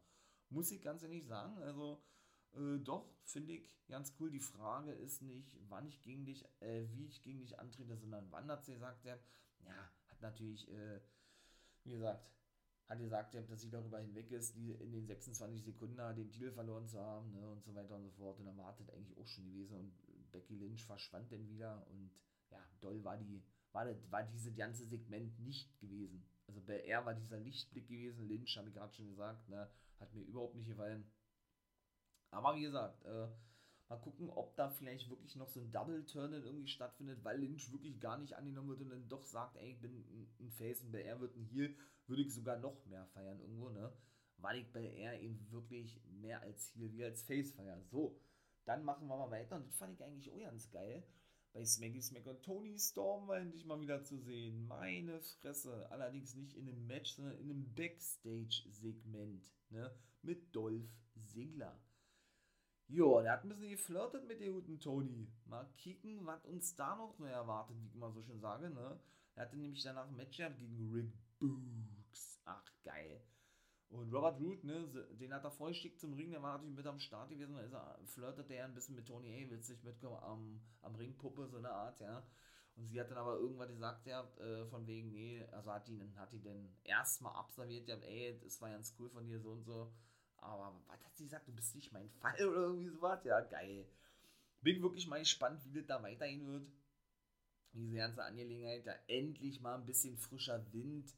Muss 0.49 0.71
ich 0.71 0.81
ganz 0.81 1.03
ehrlich 1.03 1.25
sagen. 1.25 1.57
Also, 1.59 2.01
äh, 2.53 2.79
doch, 2.79 3.09
finde 3.23 3.53
ich 3.53 3.85
ganz 3.87 4.13
cool. 4.19 4.31
Die 4.31 4.39
Frage 4.39 4.91
ist 4.91 5.21
nicht, 5.21 5.55
wann 5.69 5.87
ich 5.87 6.01
gegen 6.01 6.25
dich, 6.25 6.45
äh, 6.61 6.87
wie 6.91 7.05
ich 7.05 7.21
gegen 7.21 7.39
dich 7.39 7.59
antrete, 7.59 7.95
sondern 7.97 8.31
wann 8.31 8.49
hat 8.49 8.65
sie 8.65 8.73
gesagt, 8.73 9.05
ja, 9.05 9.17
hat 10.07 10.21
natürlich, 10.21 10.67
äh, 10.69 11.01
wie 11.83 11.91
gesagt, 11.91 12.29
hat 12.87 12.99
gesagt, 12.99 13.35
dass 13.35 13.61
sie 13.61 13.69
darüber 13.69 13.99
hinweg 13.99 14.31
ist, 14.31 14.55
die 14.55 14.71
in 14.71 14.91
den 14.91 15.05
26 15.05 15.63
Sekunden 15.63 15.97
den 16.15 16.31
Titel 16.31 16.51
verloren 16.51 16.87
zu 16.87 16.99
haben, 16.99 17.31
ne, 17.31 17.47
und 17.47 17.63
so 17.63 17.75
weiter 17.75 17.95
und 17.95 18.03
so 18.03 18.09
fort. 18.11 18.39
Und 18.39 18.45
dann 18.47 18.57
war 18.57 18.75
eigentlich 18.75 19.17
auch 19.17 19.27
schon 19.27 19.45
gewesen. 19.45 19.77
Und 19.77 20.31
Becky 20.31 20.55
Lynch 20.55 20.83
verschwand 20.83 21.31
dann 21.31 21.47
wieder 21.47 21.85
und 21.87 22.11
ja, 22.49 22.59
doll 22.79 23.03
war 23.03 23.17
die, 23.17 23.43
war, 23.71 23.85
das, 23.85 24.11
war 24.11 24.23
dieses 24.23 24.55
ganze 24.55 24.85
Segment 24.85 25.39
nicht 25.39 25.79
gewesen. 25.79 26.25
Also 26.49 26.61
bei 26.61 26.79
er 26.79 27.05
war 27.05 27.13
dieser 27.13 27.37
Lichtblick 27.37 27.87
gewesen, 27.87 28.27
Lynch, 28.27 28.57
habe 28.57 28.69
ich 28.69 28.73
gerade 28.73 28.91
schon 28.91 29.07
gesagt, 29.07 29.47
ne, 29.49 29.69
hat 29.99 30.11
mir 30.15 30.23
überhaupt 30.23 30.55
nicht 30.55 30.67
gefallen. 30.67 31.05
Aber 32.31 32.55
wie 32.55 32.63
gesagt, 32.63 33.05
äh, 33.05 33.27
mal 33.87 33.99
gucken, 34.01 34.31
ob 34.31 34.55
da 34.55 34.67
vielleicht 34.67 35.11
wirklich 35.11 35.35
noch 35.35 35.47
so 35.47 35.59
ein 35.59 35.71
Double-Turn 35.71 36.33
irgendwie 36.33 36.67
stattfindet, 36.67 37.23
weil 37.23 37.39
Lynch 37.39 37.71
wirklich 37.71 37.99
gar 37.99 38.17
nicht 38.17 38.33
angenommen 38.33 38.69
wird 38.69 38.81
und 38.81 38.89
dann 38.89 39.07
doch 39.07 39.25
sagt, 39.25 39.57
ey, 39.57 39.73
ich 39.73 39.79
bin 39.79 40.03
ein 40.39 40.49
Face 40.49 40.81
und 40.81 40.91
bei 40.91 41.03
er 41.03 41.19
wird 41.19 41.35
ein 41.35 41.45
Heal, 41.45 41.75
würde 42.07 42.23
ich 42.23 42.33
sogar 42.33 42.57
noch 42.57 42.83
mehr 42.87 43.05
feiern 43.05 43.39
irgendwo, 43.39 43.69
ne? 43.69 43.93
Weil 44.37 44.61
ich 44.61 44.71
bei 44.71 44.87
er 44.87 45.19
eben 45.21 45.51
wirklich 45.51 46.01
mehr 46.07 46.41
als 46.41 46.73
Heal 46.73 46.91
wie 46.93 47.03
als 47.03 47.21
Face 47.21 47.51
feier. 47.51 47.79
So, 47.91 48.19
dann 48.65 48.83
machen 48.83 49.07
wir 49.07 49.17
mal 49.17 49.29
weiter 49.29 49.55
und 49.55 49.67
das 49.67 49.75
fand 49.75 49.93
ich 49.93 50.03
eigentlich 50.03 50.31
auch 50.31 50.39
ganz 50.39 50.71
geil 50.71 51.03
bei 51.53 51.65
Smaggy 51.65 52.01
Smack 52.01 52.25
und 52.27 52.43
Tony 52.43 52.77
Storm 52.77 53.27
war 53.27 53.37
endlich 53.37 53.65
mal 53.65 53.79
wieder 53.81 54.03
zu 54.03 54.17
sehen. 54.17 54.67
Meine 54.67 55.19
Fresse. 55.19 55.89
Allerdings 55.91 56.35
nicht 56.35 56.53
in 56.53 56.67
einem 56.67 56.85
Match, 56.87 57.13
sondern 57.13 57.37
in 57.37 57.49
einem 57.49 57.73
Backstage-Segment. 57.73 59.51
Ne? 59.69 59.91
Mit 60.21 60.55
Dolph 60.55 60.89
Ziggler. 61.25 61.79
Jo, 62.87 63.21
der 63.21 63.33
hat 63.33 63.43
ein 63.43 63.49
bisschen 63.49 63.69
geflirtet 63.69 64.27
mit 64.27 64.41
dem 64.41 64.53
guten 64.53 64.79
Tony. 64.79 65.31
Mal 65.45 65.71
kicken, 65.77 66.25
was 66.25 66.43
uns 66.45 66.75
da 66.75 66.95
noch 66.95 67.19
erwartet, 67.19 67.77
wie 67.79 67.85
ich 67.85 67.95
immer 67.95 68.11
so 68.11 68.23
schön 68.23 68.39
sage. 68.39 68.69
Ne? 68.69 68.99
Er 69.35 69.43
hatte 69.43 69.57
nämlich 69.57 69.83
danach 69.83 70.07
ein 70.07 70.15
Match 70.15 70.37
gegen 70.37 70.91
Rick 70.91 71.13
Books. 71.37 72.41
Ach, 72.45 72.71
geil. 72.83 73.21
Und 73.89 74.13
Robert 74.13 74.39
Root, 74.39 74.63
ne, 74.63 74.87
den 75.19 75.33
hat 75.33 75.43
er 75.43 75.51
vollsteckt 75.51 75.99
zum 75.99 76.13
Ring, 76.13 76.29
der 76.29 76.43
war 76.43 76.53
natürlich 76.53 76.75
mit 76.75 76.85
am 76.85 76.99
Start 76.99 77.29
gewesen, 77.29 77.55
da 77.55 77.61
ist 77.61 77.73
er, 77.73 77.99
flirtet 78.05 78.51
er 78.51 78.65
ein 78.65 78.73
bisschen 78.75 78.95
mit 78.95 79.07
Tony, 79.07 79.29
hey, 79.29 79.49
willst 79.49 79.69
du 79.69 79.73
nicht 79.73 79.83
mitkommen 79.83 80.21
am, 80.21 80.61
am 80.81 80.95
Ringpuppe, 80.95 81.47
so 81.47 81.57
eine 81.57 81.71
Art, 81.71 81.99
ja. 81.99 82.23
Und 82.75 82.87
sie 82.87 82.99
hat 82.99 83.09
dann 83.09 83.17
aber 83.17 83.37
irgendwann 83.37 83.69
gesagt, 83.69 84.05
ja, 84.05 84.23
äh, 84.39 84.65
von 84.67 84.85
wegen, 84.85 85.11
nee, 85.11 85.43
also 85.51 85.73
hat 85.73 85.87
die, 85.87 85.99
hat 86.15 86.31
die 86.31 86.39
denn 86.39 86.69
erstmal 86.83 87.33
abserviert, 87.35 87.87
ja, 87.87 87.95
ey, 87.95 88.39
das 88.43 88.61
war 88.61 88.69
ganz 88.69 88.95
cool 88.99 89.09
von 89.09 89.27
dir, 89.27 89.39
so 89.39 89.51
und 89.51 89.63
so. 89.63 89.91
Aber 90.37 90.79
was 90.87 91.03
hat 91.03 91.15
sie 91.17 91.23
gesagt, 91.25 91.47
du 91.47 91.51
bist 91.51 91.75
nicht 91.75 91.91
mein 91.91 92.09
Fall 92.09 92.45
oder 92.45 92.61
irgendwie 92.61 92.89
sowas? 92.89 93.23
Ja, 93.25 93.41
geil. 93.41 93.85
bin 94.61 94.81
wirklich 94.81 95.07
mal 95.07 95.19
gespannt, 95.19 95.61
wie 95.65 95.73
das 95.73 95.87
da 95.87 96.01
weitergehen 96.01 96.47
wird. 96.47 96.67
Diese 97.73 97.97
ganze 97.97 98.23
Angelegenheit, 98.23 98.87
da 98.87 98.93
endlich 99.07 99.61
mal 99.61 99.75
ein 99.75 99.85
bisschen 99.85 100.17
frischer 100.17 100.63
Wind. 100.71 101.13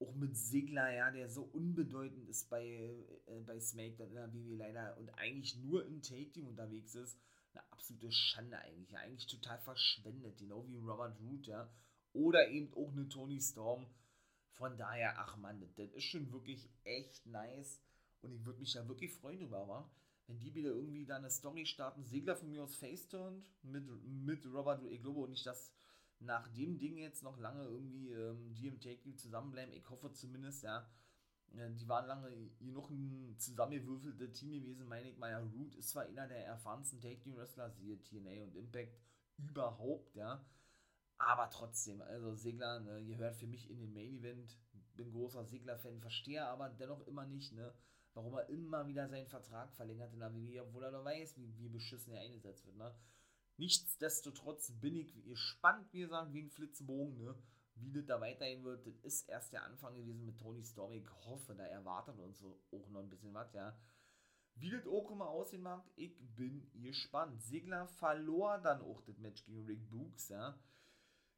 Auch 0.00 0.14
mit 0.14 0.36
Sigler, 0.36 0.92
ja, 0.92 1.10
der 1.10 1.28
so 1.28 1.42
unbedeutend 1.42 2.28
ist 2.28 2.48
bei, 2.48 2.64
äh, 3.26 3.40
bei 3.40 3.58
SmackDown 3.58 4.08
in 4.08 4.14
der 4.14 4.32
WWE 4.32 4.56
leider 4.56 4.96
und 4.98 5.10
eigentlich 5.10 5.56
nur 5.56 5.84
im 5.86 6.02
Take-Team 6.02 6.46
unterwegs 6.46 6.94
ist. 6.94 7.18
Eine 7.52 7.72
absolute 7.72 8.12
Schande 8.12 8.58
eigentlich. 8.58 8.90
Ja, 8.90 9.00
eigentlich 9.00 9.26
total 9.26 9.58
verschwendet, 9.58 10.38
genau 10.38 10.66
wie 10.68 10.76
Robert 10.76 11.18
Root, 11.20 11.46
ja. 11.46 11.68
Oder 12.12 12.48
eben 12.48 12.72
auch 12.74 12.92
eine 12.92 13.08
Tony 13.08 13.40
Storm. 13.40 13.86
Von 14.52 14.76
daher, 14.76 15.18
ach 15.18 15.36
man, 15.36 15.60
das 15.76 15.90
ist 15.92 16.04
schon 16.04 16.32
wirklich 16.32 16.68
echt 16.84 17.26
nice. 17.26 17.80
Und 18.22 18.32
ich 18.32 18.44
würde 18.44 18.60
mich 18.60 18.72
da 18.72 18.86
wirklich 18.88 19.12
freuen 19.14 19.40
drüber, 19.40 19.68
wa? 19.68 19.90
wenn 20.28 20.38
die 20.38 20.54
wieder 20.54 20.70
irgendwie 20.70 21.06
da 21.06 21.16
eine 21.16 21.30
Story 21.30 21.64
starten, 21.64 22.04
Segler 22.04 22.36
von 22.36 22.50
mir 22.50 22.62
aus 22.62 22.76
Face-Turned 22.76 23.44
mit, 23.62 23.84
mit 24.04 24.44
Robert 24.46 24.84
E. 24.84 24.98
Globo 24.98 25.24
und 25.24 25.30
nicht, 25.30 25.46
dass 25.46 25.72
nach 26.20 26.48
dem 26.48 26.78
Ding 26.78 26.96
jetzt 26.96 27.22
noch 27.22 27.38
lange 27.38 27.64
irgendwie 27.64 28.10
ähm, 28.10 28.80
Take 28.80 29.14
zusammenbleiben. 29.16 29.74
Ich 29.74 29.88
hoffe 29.88 30.12
zumindest, 30.12 30.62
ja. 30.62 30.88
Die 31.50 31.88
waren 31.88 32.06
lange 32.06 32.50
noch 32.60 32.90
ein 32.90 33.34
zusammengewürfeltes 33.38 34.32
Team 34.38 34.52
gewesen, 34.52 34.86
meine 34.86 35.08
ich 35.08 35.16
mal. 35.16 35.30
Ja, 35.30 35.38
Root 35.38 35.74
ist 35.76 35.88
zwar 35.88 36.04
einer 36.04 36.28
der 36.28 36.44
erfahrensten 36.44 37.00
Take-Team-Wrestler, 37.00 37.70
siehe 37.70 38.02
TNA 38.02 38.44
und 38.44 38.54
Impact 38.54 39.00
überhaupt, 39.38 40.14
ja. 40.14 40.44
Aber 41.16 41.48
trotzdem, 41.50 42.02
also 42.02 42.34
Segler, 42.34 42.80
ne, 42.80 43.00
ihr 43.00 43.16
hört 43.16 43.36
für 43.36 43.46
mich 43.46 43.70
in 43.70 43.78
den 43.78 43.94
Main-Event, 43.94 44.58
bin 44.94 45.10
großer 45.10 45.44
Segler-Fan, 45.44 46.00
verstehe 46.00 46.44
aber 46.44 46.68
dennoch 46.68 47.06
immer 47.06 47.24
nicht, 47.24 47.52
ne, 47.54 47.72
warum 48.14 48.34
er 48.34 48.48
immer 48.48 48.86
wieder 48.86 49.08
seinen 49.08 49.26
Vertrag 49.26 49.72
verlängert 49.72 50.12
in 50.12 50.20
der 50.20 50.34
WWE, 50.34 50.62
obwohl 50.62 50.84
er 50.84 50.92
doch 50.92 51.04
weiß, 51.04 51.36
wie, 51.38 51.56
wie 51.56 51.68
beschissen 51.68 52.12
er 52.12 52.20
eingesetzt 52.20 52.66
wird. 52.66 52.76
Ne? 52.76 52.94
Nichtsdestotrotz 53.58 54.72
bin 54.80 54.96
ich 54.96 55.12
gespannt, 55.24 55.92
wie 55.92 56.00
gesagt, 56.00 56.32
wie 56.32 56.42
ein 56.42 56.50
Flitzebogen, 56.50 57.18
ne? 57.18 57.34
wie 57.74 57.92
das 57.92 58.06
da 58.06 58.20
weitergehen 58.20 58.64
wird. 58.64 58.86
Das 58.86 58.96
ist 59.00 59.28
erst 59.28 59.52
der 59.52 59.64
Anfang 59.64 59.94
gewesen 59.94 60.24
mit 60.24 60.38
Tony 60.38 60.64
Storm. 60.64 60.92
Ich 60.92 61.08
hoffe, 61.26 61.54
da 61.54 61.64
erwartet 61.64 62.18
uns 62.18 62.42
auch 62.42 62.88
noch 62.90 63.00
ein 63.00 63.10
bisschen 63.10 63.34
was, 63.34 63.52
ja. 63.52 63.76
Wie 64.54 64.70
das 64.70 64.86
auch 64.86 65.10
immer 65.10 65.28
aussehen 65.28 65.62
mag, 65.62 65.84
ich 65.96 66.16
bin 66.34 66.70
gespannt. 66.74 67.42
Sigler 67.42 67.86
verlor 67.86 68.58
dann 68.58 68.80
auch 68.80 69.00
das 69.02 69.18
Match 69.18 69.44
gegen 69.44 69.64
Rick 69.66 69.88
Books, 69.90 70.28
ja. 70.28 70.58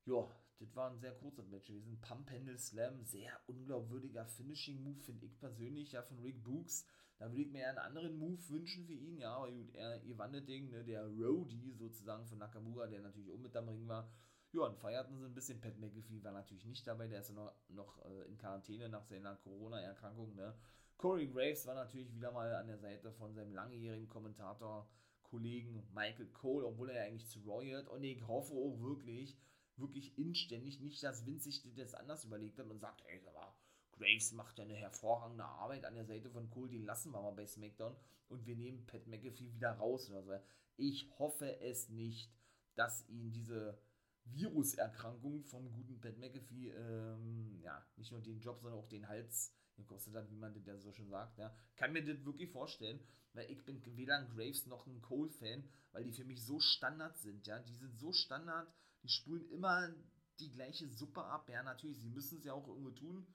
Ja, 0.06 0.28
das 0.59 0.74
war 0.76 0.90
ein 0.90 0.98
sehr 0.98 1.14
kurzer 1.14 1.44
Match 1.44 1.68
gewesen. 1.68 2.00
Pump 2.00 2.30
Handle 2.30 2.59
Slam, 2.59 3.02
sehr 3.04 3.38
unglaubwürdiger 3.46 4.26
Finishing 4.26 4.83
Move, 4.83 5.00
finde 5.00 5.26
ich 5.26 5.38
persönlich, 5.38 5.92
ja, 5.92 6.02
von 6.02 6.18
Rick 6.20 6.42
Books. 6.42 6.87
Da 7.20 7.30
würde 7.30 7.42
ich 7.42 7.52
mir 7.52 7.68
einen 7.68 7.76
anderen 7.76 8.18
Move 8.18 8.48
wünschen 8.48 8.87
für 8.87 8.94
ihn, 8.94 9.18
ja, 9.18 9.35
aber 9.35 9.52
gut, 9.52 9.74
er 9.74 9.98
gewann 10.00 10.33
das 10.33 10.46
Ding, 10.46 10.70
ne, 10.70 10.83
der 10.83 11.04
Roadie 11.06 11.70
sozusagen 11.74 12.26
von 12.26 12.38
Nakamura, 12.38 12.87
der 12.87 13.02
natürlich 13.02 13.30
auch 13.30 13.38
mit 13.38 13.54
am 13.54 13.68
Ring 13.68 13.87
war. 13.87 14.11
Ja, 14.52 14.62
und 14.62 14.78
feierten 14.78 15.18
sie 15.18 15.26
ein 15.26 15.35
bisschen. 15.35 15.61
Pat 15.61 15.78
McAfee 15.78 16.24
war 16.24 16.33
natürlich 16.33 16.64
nicht 16.64 16.87
dabei, 16.87 17.09
der 17.09 17.20
ist 17.20 17.28
ja 17.28 17.35
noch, 17.35 17.52
noch 17.68 18.02
äh, 18.06 18.26
in 18.26 18.38
Quarantäne 18.38 18.88
nach 18.88 19.04
seiner 19.04 19.37
Corona-Erkrankung, 19.37 20.35
ne. 20.35 20.54
Corey 20.96 21.28
Graves 21.28 21.66
war 21.66 21.74
natürlich 21.74 22.14
wieder 22.14 22.33
mal 22.33 22.54
an 22.54 22.68
der 22.68 22.78
Seite 22.78 23.12
von 23.12 23.35
seinem 23.35 23.52
langjährigen 23.52 24.09
Kommentator, 24.09 24.88
Kollegen 25.22 25.87
Michael 25.92 26.28
Cole, 26.28 26.66
obwohl 26.66 26.88
er 26.88 27.04
ja 27.04 27.04
eigentlich 27.04 27.28
zu 27.28 27.40
Roy 27.40 27.76
Und 27.85 28.02
ich 28.02 28.26
hoffe 28.26 28.54
auch 28.54 28.80
wirklich, 28.80 29.37
wirklich 29.76 30.16
inständig, 30.16 30.80
nicht, 30.80 31.02
dass 31.02 31.26
Vince 31.26 31.44
sich 31.44 31.74
das 31.74 31.94
anders 31.94 32.24
überlegt 32.24 32.59
hat 32.59 32.66
und 32.66 32.78
sagt, 32.78 33.02
ey, 33.06 33.22
aber 33.28 33.54
Graves 34.00 34.32
macht 34.32 34.58
ja 34.58 34.64
eine 34.64 34.74
hervorragende 34.74 35.44
Arbeit 35.44 35.84
an 35.84 35.94
der 35.94 36.06
Seite 36.06 36.30
von 36.30 36.48
Cole, 36.50 36.70
den 36.70 36.84
lassen 36.84 37.12
wir 37.12 37.20
mal 37.20 37.32
bei 37.32 37.46
SmackDown 37.46 37.94
und 38.28 38.46
wir 38.46 38.56
nehmen 38.56 38.86
Pat 38.86 39.06
McAfee 39.06 39.52
wieder 39.52 39.72
raus 39.72 40.08
oder 40.08 40.22
so. 40.22 40.32
Ich 40.76 41.10
hoffe 41.18 41.60
es 41.60 41.90
nicht, 41.90 42.32
dass 42.74 43.06
ihn 43.08 43.30
diese 43.32 43.78
Viruserkrankung 44.24 45.44
vom 45.44 45.70
guten 45.72 46.00
Pat 46.00 46.18
McAfee, 46.18 46.70
ähm, 46.70 47.60
ja, 47.62 47.84
nicht 47.96 48.10
nur 48.10 48.22
den 48.22 48.40
Job, 48.40 48.60
sondern 48.60 48.80
auch 48.80 48.88
den 48.88 49.08
Hals 49.08 49.52
gekostet 49.76 50.14
hat, 50.14 50.30
wie 50.30 50.36
man 50.36 50.54
das 50.64 50.82
so 50.82 50.92
schon 50.92 51.08
sagt, 51.08 51.38
ja. 51.38 51.54
Kann 51.76 51.92
mir 51.92 52.04
das 52.04 52.24
wirklich 52.24 52.50
vorstellen, 52.50 53.00
weil 53.34 53.50
ich 53.50 53.64
bin 53.64 53.82
weder 53.96 54.16
ein 54.16 54.28
Graves 54.28 54.66
noch 54.66 54.86
ein 54.86 55.02
Cole-Fan, 55.02 55.64
weil 55.92 56.04
die 56.04 56.12
für 56.12 56.24
mich 56.24 56.42
so 56.42 56.58
Standard 56.60 57.18
sind, 57.18 57.46
ja. 57.46 57.58
Die 57.58 57.74
sind 57.74 57.94
so 57.98 58.12
Standard, 58.12 58.72
die 59.02 59.08
spulen 59.08 59.48
immer 59.50 59.94
die 60.38 60.50
gleiche 60.50 60.88
Suppe 60.88 61.22
ab. 61.22 61.48
Ja, 61.50 61.62
natürlich, 61.62 61.98
sie 61.98 62.08
müssen 62.08 62.38
es 62.38 62.44
ja 62.44 62.54
auch 62.54 62.66
irgendwo 62.66 62.90
tun. 62.90 63.26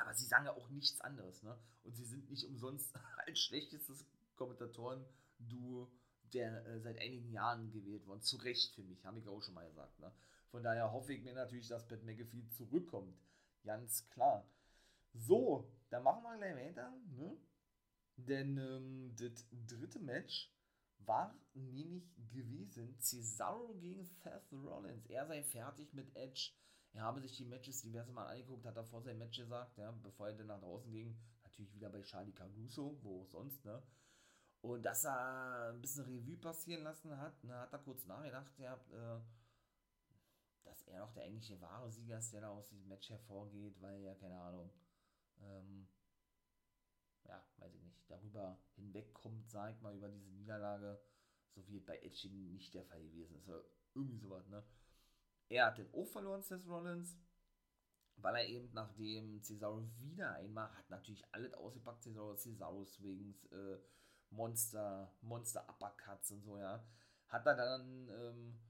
Aber 0.00 0.14
sie 0.14 0.26
sagen 0.26 0.46
ja 0.46 0.52
auch 0.52 0.68
nichts 0.70 1.00
anderes, 1.00 1.42
ne? 1.42 1.58
Und 1.84 1.94
sie 1.94 2.04
sind 2.04 2.28
nicht 2.30 2.46
umsonst 2.46 2.94
als 3.26 3.38
schlechtestes 3.38 4.06
Kommentatoren-Duo 4.36 5.90
der 6.32 6.66
äh, 6.66 6.80
seit 6.80 6.98
einigen 6.98 7.30
Jahren 7.30 7.70
gewählt 7.70 8.06
worden. 8.06 8.22
Zu 8.22 8.36
Recht 8.38 8.74
für 8.74 8.82
mich, 8.82 9.04
habe 9.04 9.18
ich 9.18 9.28
auch 9.28 9.42
schon 9.42 9.54
mal 9.54 9.66
gesagt. 9.66 9.98
Ne? 9.98 10.12
Von 10.50 10.62
daher 10.62 10.92
hoffe 10.92 11.12
ich 11.12 11.22
mir 11.22 11.34
natürlich, 11.34 11.68
dass 11.68 11.86
Pat 11.86 12.02
McAfee 12.02 12.48
zurückkommt. 12.50 13.16
Ganz 13.64 14.08
klar. 14.10 14.48
So, 15.14 15.68
dann 15.90 16.02
machen 16.02 16.22
wir 16.22 16.36
gleich 16.36 16.56
weiter. 16.56 16.92
Ne? 17.16 17.36
Denn 18.16 18.58
ähm, 18.58 19.14
das 19.16 19.46
dritte 19.66 19.98
Match 19.98 20.52
war 20.98 21.34
nämlich 21.54 22.04
gewesen 22.30 22.96
Cesaro 23.00 23.74
gegen 23.80 24.04
Seth 24.04 24.52
Rollins. 24.52 25.06
Er 25.06 25.26
sei 25.26 25.42
fertig 25.42 25.92
mit 25.92 26.14
Edge. 26.14 26.52
Er 26.92 27.02
habe 27.02 27.20
sich 27.20 27.36
die 27.36 27.44
Matches 27.44 27.82
diverse 27.82 28.12
Mal 28.12 28.26
angeguckt, 28.26 28.66
hat 28.66 28.76
er 28.76 28.84
vor 28.84 29.02
seinem 29.02 29.18
Match 29.18 29.38
gesagt, 29.38 29.76
ja, 29.78 29.90
bevor 30.02 30.28
er 30.28 30.34
dann 30.34 30.48
nach 30.48 30.60
draußen 30.60 30.90
ging. 30.90 31.16
Natürlich 31.42 31.74
wieder 31.74 31.88
bei 31.88 32.02
Charlie 32.02 32.32
Caruso, 32.32 32.98
wo 33.02 33.24
sonst, 33.26 33.64
ne? 33.64 33.82
Und 34.62 34.82
dass 34.82 35.04
er 35.04 35.70
ein 35.72 35.80
bisschen 35.80 36.04
Revue 36.04 36.36
passieren 36.36 36.82
lassen 36.82 37.16
hat, 37.16 37.42
ne, 37.44 37.56
hat 37.58 37.72
er 37.72 37.78
kurz 37.78 38.06
nachgedacht, 38.06 38.58
ja, 38.58 38.74
äh, 38.74 39.20
dass 40.64 40.82
er 40.82 41.00
doch 41.00 41.12
der 41.12 41.24
eigentliche 41.24 41.60
wahre 41.60 41.90
Sieger 41.90 42.18
ist, 42.18 42.32
der 42.32 42.42
da 42.42 42.50
aus 42.50 42.68
diesem 42.68 42.88
Match 42.88 43.08
hervorgeht, 43.08 43.80
weil 43.80 44.02
ja, 44.02 44.14
keine 44.14 44.38
Ahnung, 44.38 44.70
ähm, 45.40 45.88
ja, 47.24 47.42
weiß 47.56 47.74
ich 47.74 47.82
nicht, 47.82 48.10
darüber 48.10 48.58
hinwegkommt, 48.74 49.48
sag 49.50 49.74
ich 49.74 49.80
mal, 49.80 49.94
über 49.96 50.08
diese 50.08 50.30
Niederlage, 50.30 51.00
so 51.54 51.66
wie 51.66 51.80
bei 51.80 51.98
Edge 51.98 52.28
nicht 52.28 52.74
der 52.74 52.84
Fall 52.84 53.02
gewesen 53.02 53.36
ist. 53.36 53.48
Oder 53.48 53.64
irgendwie 53.94 54.18
sowas, 54.18 54.46
ne? 54.48 54.62
Er 55.50 55.66
hat 55.66 55.78
den 55.78 55.92
auch 55.92 56.06
verloren, 56.06 56.42
Seth 56.42 56.64
Rollins, 56.66 57.18
weil 58.16 58.36
er 58.36 58.46
eben 58.48 58.70
nachdem 58.72 59.42
Cesaro 59.42 59.82
wieder 59.98 60.34
einmal 60.34 60.70
hat 60.76 60.88
natürlich 60.90 61.24
alles 61.32 61.52
ausgepackt, 61.54 62.04
Cesaro, 62.04 62.36
Cesaro 62.36 62.84
Swings, 62.84 63.44
äh, 63.46 63.78
Monster, 64.30 65.12
Monster 65.22 65.68
Uppercuts 65.68 66.30
und 66.30 66.42
so, 66.42 66.56
ja. 66.56 66.84
Hat 67.26 67.46
er 67.46 67.56
dann, 67.56 68.08
ähm, 68.08 68.60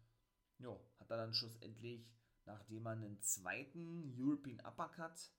ja, 0.59 0.75
hat 0.99 1.11
er 1.11 1.19
dann 1.19 1.35
schlussendlich, 1.35 2.09
nachdem 2.47 2.87
er 2.87 2.93
einen 2.93 3.21
zweiten 3.21 4.14
European 4.19 4.61
Uppercut, 4.61 5.31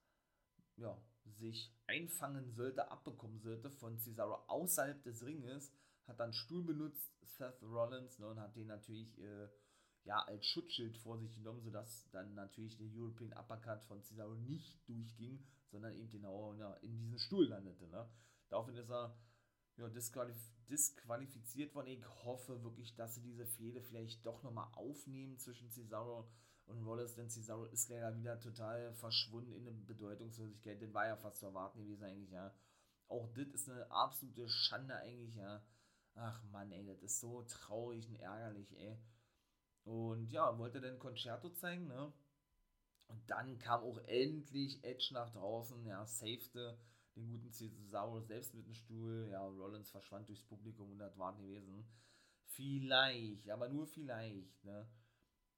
ja, 0.76 0.96
sich 1.26 1.74
einfangen 1.88 2.52
sollte, 2.52 2.92
abbekommen 2.92 3.40
sollte 3.40 3.72
von 3.72 3.98
Cesaro 3.98 4.36
außerhalb 4.48 5.02
des 5.02 5.26
Ringes, 5.26 5.74
hat 6.06 6.20
dann 6.20 6.34
Stuhl 6.34 6.64
benutzt, 6.64 7.16
Seth 7.24 7.64
Rollins, 7.64 8.20
ne, 8.20 8.28
und 8.28 8.40
hat 8.40 8.56
den 8.56 8.68
natürlich 8.68 9.18
äh, 9.20 9.50
ja, 10.04 10.20
als 10.24 10.46
Schutzschild 10.46 10.98
vor 10.98 11.20
sich 11.20 11.36
genommen, 11.36 11.62
sodass 11.62 12.10
dann 12.12 12.34
natürlich 12.34 12.78
der 12.78 12.88
European 12.88 13.34
Uppercut 13.34 13.84
von 13.84 14.02
Cesaro 14.02 14.34
nicht 14.36 14.88
durchging, 14.88 15.44
sondern 15.70 15.94
eben 15.96 16.10
genau 16.10 16.54
ja, 16.56 16.74
in 16.76 16.98
diesen 16.98 17.20
Stuhl 17.20 17.48
landete. 17.48 17.88
Ne? 17.88 18.10
Daraufhin 18.50 18.76
ist 18.76 18.90
er 18.90 19.16
ja, 19.78 19.90
disqualif 19.90 20.38
disqualifiziert 20.70 21.76
worden. 21.76 21.88
Ich 21.88 22.06
hoffe 22.24 22.64
wirklich, 22.64 22.96
dass 22.96 23.16
sie 23.16 23.22
diese 23.22 23.46
Fehde 23.46 23.82
vielleicht 23.82 24.26
doch 24.26 24.42
nochmal 24.42 24.72
aufnehmen 24.74 25.38
zwischen 25.38 25.70
Cesaro 25.70 26.30
und 26.66 26.86
Rollins, 26.86 27.16
denn 27.16 27.30
Cesaro 27.30 27.66
ist 27.66 27.90
leider 27.90 28.16
wieder 28.16 28.40
total 28.40 28.94
verschwunden 28.94 29.52
in 29.52 29.66
der 29.66 29.74
Bedeutungslosigkeit. 29.74 30.82
Das 30.82 30.94
war 30.94 31.08
ja 31.08 31.18
fast 31.18 31.40
zu 31.40 31.48
erwarten 31.48 31.80
gewesen 31.80 32.06
eigentlich, 32.06 32.32
ja. 32.32 32.54
Auch 33.08 33.28
das 33.34 33.48
ist 33.48 33.70
eine 33.70 33.92
absolute 33.92 34.48
Schande 34.48 34.96
eigentlich, 34.96 35.36
ja. 35.36 35.62
Ach 36.16 36.44
man, 36.52 36.72
ey, 36.72 36.86
das 36.86 37.02
ist 37.02 37.20
so 37.20 37.44
traurig 37.44 38.08
und 38.08 38.16
ärgerlich, 38.16 38.74
ey. 38.78 38.98
Und 39.84 40.32
ja, 40.32 40.58
wollte 40.58 40.82
dann 40.82 41.00
Concerto 41.00 41.50
zeigen, 41.50 41.88
ne? 41.88 42.12
Und 43.08 43.30
dann 43.30 43.58
kam 43.60 43.82
auch 43.84 43.98
endlich 44.06 44.84
Edge 44.84 45.10
nach 45.14 45.32
draußen, 45.32 45.86
ja, 45.86 46.06
safete 46.06 46.78
den 47.16 47.28
guten 47.30 47.52
Cesaro 47.52 48.22
selbst 48.22 48.54
mit 48.54 48.66
dem 48.66 48.74
Stuhl. 48.74 49.28
Ja, 49.32 49.46
Rollins 49.46 49.92
verschwand 49.92 50.30
durchs 50.30 50.44
Publikum 50.44 50.92
und 50.92 51.00
das 51.00 51.18
war 51.18 51.36
gewesen. 51.36 51.86
Vielleicht, 52.46 53.50
aber 53.50 53.70
nur 53.70 53.88
vielleicht, 53.88 54.64
ne? 54.64 54.88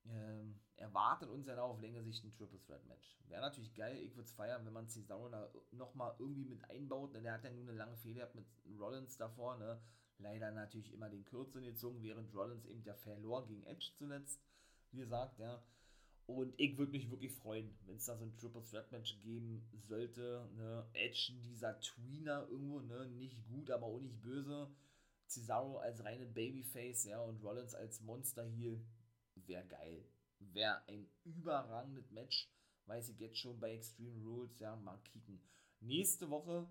ähm, 0.05 0.59
erwartet 0.75 1.29
uns 1.29 1.47
ja 1.47 1.61
auf 1.61 1.79
längere 1.79 2.03
Sicht 2.03 2.23
ein 2.23 2.31
Triple 2.31 2.59
Threat 2.61 2.85
Match. 2.85 3.17
Wäre 3.27 3.41
natürlich 3.41 3.73
geil, 3.73 3.97
ich 4.03 4.15
würde 4.15 4.27
es 4.27 4.33
feiern, 4.33 4.65
wenn 4.65 4.73
man 4.73 4.89
Cesaro 4.89 5.29
da 5.29 5.49
nochmal 5.71 6.15
irgendwie 6.19 6.45
mit 6.45 6.69
einbaut, 6.69 7.13
denn 7.13 7.23
der 7.23 7.33
hat 7.33 7.43
ja 7.43 7.51
nur 7.51 7.63
eine 7.63 7.77
lange 7.77 7.97
Fehler 7.97 8.29
mit 8.33 8.45
Rollins 8.79 9.17
davor, 9.17 9.57
ne? 9.57 9.79
Leider 10.17 10.51
natürlich 10.51 10.93
immer 10.93 11.09
den 11.09 11.25
Kürzeren 11.25 11.65
gezogen, 11.65 12.01
während 12.03 12.33
Rollins 12.33 12.65
eben 12.65 12.83
der 12.83 12.95
verlor 12.95 13.45
gegen 13.45 13.63
Edge 13.63 13.91
zuletzt. 13.97 14.41
Wie 14.91 14.97
gesagt, 14.97 15.39
ja. 15.39 15.63
Und 16.25 16.53
ich 16.57 16.77
würde 16.77 16.93
mich 16.93 17.09
wirklich 17.09 17.33
freuen, 17.33 17.77
wenn 17.85 17.97
es 17.97 18.05
da 18.05 18.15
so 18.15 18.23
ein 18.23 18.37
Triple 18.37 18.63
Threat 18.63 18.91
Match 18.91 19.19
geben 19.21 19.67
sollte. 19.73 20.49
Ne? 20.55 20.87
Edge, 20.93 21.33
dieser 21.43 21.79
Tweener 21.81 22.47
irgendwo, 22.49 22.79
ne? 22.79 23.07
nicht 23.07 23.43
gut, 23.47 23.69
aber 23.69 23.87
auch 23.87 23.99
nicht 23.99 24.21
böse. 24.21 24.73
Cesaro 25.27 25.77
als 25.77 26.03
reine 26.03 26.25
Babyface, 26.25 27.05
ja, 27.05 27.19
und 27.19 27.43
Rollins 27.43 27.73
als 27.73 28.01
Monster 28.01 28.45
hier, 28.45 28.79
wäre 29.35 29.65
geil. 29.65 30.05
Wäre 30.39 30.85
ein 30.87 31.09
überragendes 31.23 32.11
Match, 32.11 32.49
weiß 32.85 33.09
ich 33.09 33.19
jetzt 33.19 33.37
schon 33.37 33.59
bei 33.59 33.73
Extreme 33.73 34.21
Rules, 34.23 34.59
ja, 34.59 34.75
mal 34.75 34.99
kicken. 35.03 35.41
Nächste 35.79 36.29
Woche 36.29 36.67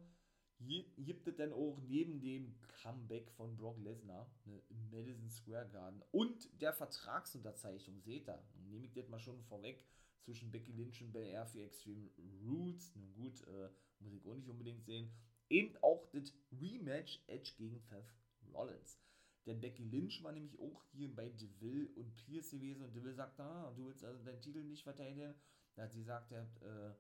gibt 0.99 1.27
es 1.29 1.37
dann 1.37 1.53
auch 1.53 1.79
neben 1.89 2.21
dem 2.21 2.55
Comeback 2.83 3.31
von 3.33 3.57
Brock 3.57 3.79
Lesnar 3.79 4.31
ne, 4.45 4.61
im 4.69 4.91
Madison 4.91 5.31
Square 5.31 5.69
Garden 5.69 6.03
und 6.11 6.49
der 6.61 6.73
Vertragsunterzeichnung, 6.73 8.01
seht 8.01 8.29
ihr, 8.29 8.43
nehme 8.69 8.87
ich 8.87 8.93
das 8.93 9.09
mal 9.09 9.21
schon 9.21 9.43
vorweg, 9.43 9.85
zwischen 10.23 10.51
Becky 10.51 10.73
Lynch 10.73 11.03
und 11.03 11.13
Bel 11.13 11.27
Air 11.27 11.47
für 11.47 11.63
Extreme 11.63 12.09
Rules. 12.45 12.95
Nun 12.95 13.13
gut, 13.15 13.43
äh, 13.47 13.69
muss 14.01 14.15
ich 14.15 14.25
auch 14.25 14.35
nicht 14.35 14.49
unbedingt 14.49 14.85
sehen. 14.85 15.11
Eben 15.49 15.77
auch 15.83 16.07
das 16.13 16.33
Rematch 16.61 17.23
Edge 17.27 17.53
gegen 17.57 17.79
Seth 17.81 18.15
Rollins. 18.53 18.99
Denn 19.47 19.61
Becky 19.61 19.85
Lynch 19.85 20.23
war 20.23 20.33
nämlich 20.33 20.59
auch 20.61 20.85
hier 20.93 21.13
bei 21.15 21.29
DeVille 21.29 21.89
und 21.97 22.15
Pierce 22.15 22.53
gewesen 22.53 22.83
und 22.83 22.95
DeVille 22.95 23.15
sagt, 23.15 23.41
ah, 23.41 23.73
du 23.77 23.87
willst 23.87 24.05
also 24.05 24.23
deinen 24.23 24.41
Titel 24.41 24.63
nicht 24.63 24.85
verteidigen. 24.85 25.35
Da 25.75 25.83
hat 25.83 25.93
sie 25.93 25.99
gesagt, 25.99 26.31
äh, 26.31 26.95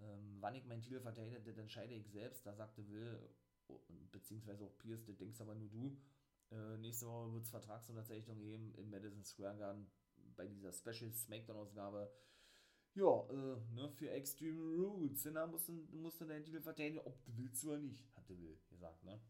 ähm, 0.00 0.36
wann 0.40 0.54
ich 0.54 0.66
meinen 0.66 0.82
Titel 0.82 1.00
verteidige, 1.00 1.40
das 1.40 1.58
entscheide 1.58 1.94
ich 1.94 2.10
selbst. 2.10 2.44
Da 2.46 2.54
sagte 2.54 2.86
Will, 2.88 3.18
beziehungsweise 4.10 4.64
auch 4.64 4.78
Pierce, 4.78 5.04
das 5.04 5.16
denkst 5.16 5.40
aber 5.40 5.54
nur 5.54 5.68
du. 5.68 5.96
Äh, 6.50 6.78
nächste 6.78 7.06
Woche 7.06 7.32
wird 7.32 7.44
es 7.44 7.50
Vertragsunterzeichnung 7.50 8.38
geben 8.38 8.74
im 8.76 8.90
Madison 8.90 9.24
Square 9.24 9.56
Garden 9.56 9.86
bei 10.36 10.46
dieser 10.46 10.72
Special 10.72 11.12
Smackdown-Ausgabe 11.12 12.10
ja, 12.94 13.26
äh, 13.28 13.56
ne, 13.74 13.90
für 13.96 14.10
Extreme 14.10 14.76
Roots, 14.76 15.24
da 15.24 15.46
musst 15.46 15.68
du, 15.68 15.72
musst 15.92 16.20
du 16.20 16.24
deinen 16.24 16.44
Titel 16.44 16.60
verteidigen, 16.60 17.00
ob 17.00 17.24
du 17.24 17.36
willst 17.36 17.64
oder 17.64 17.78
nicht, 17.78 18.06
hatte 18.14 18.38
Will 18.38 18.56
gesagt, 18.70 19.02
ne. 19.02 19.20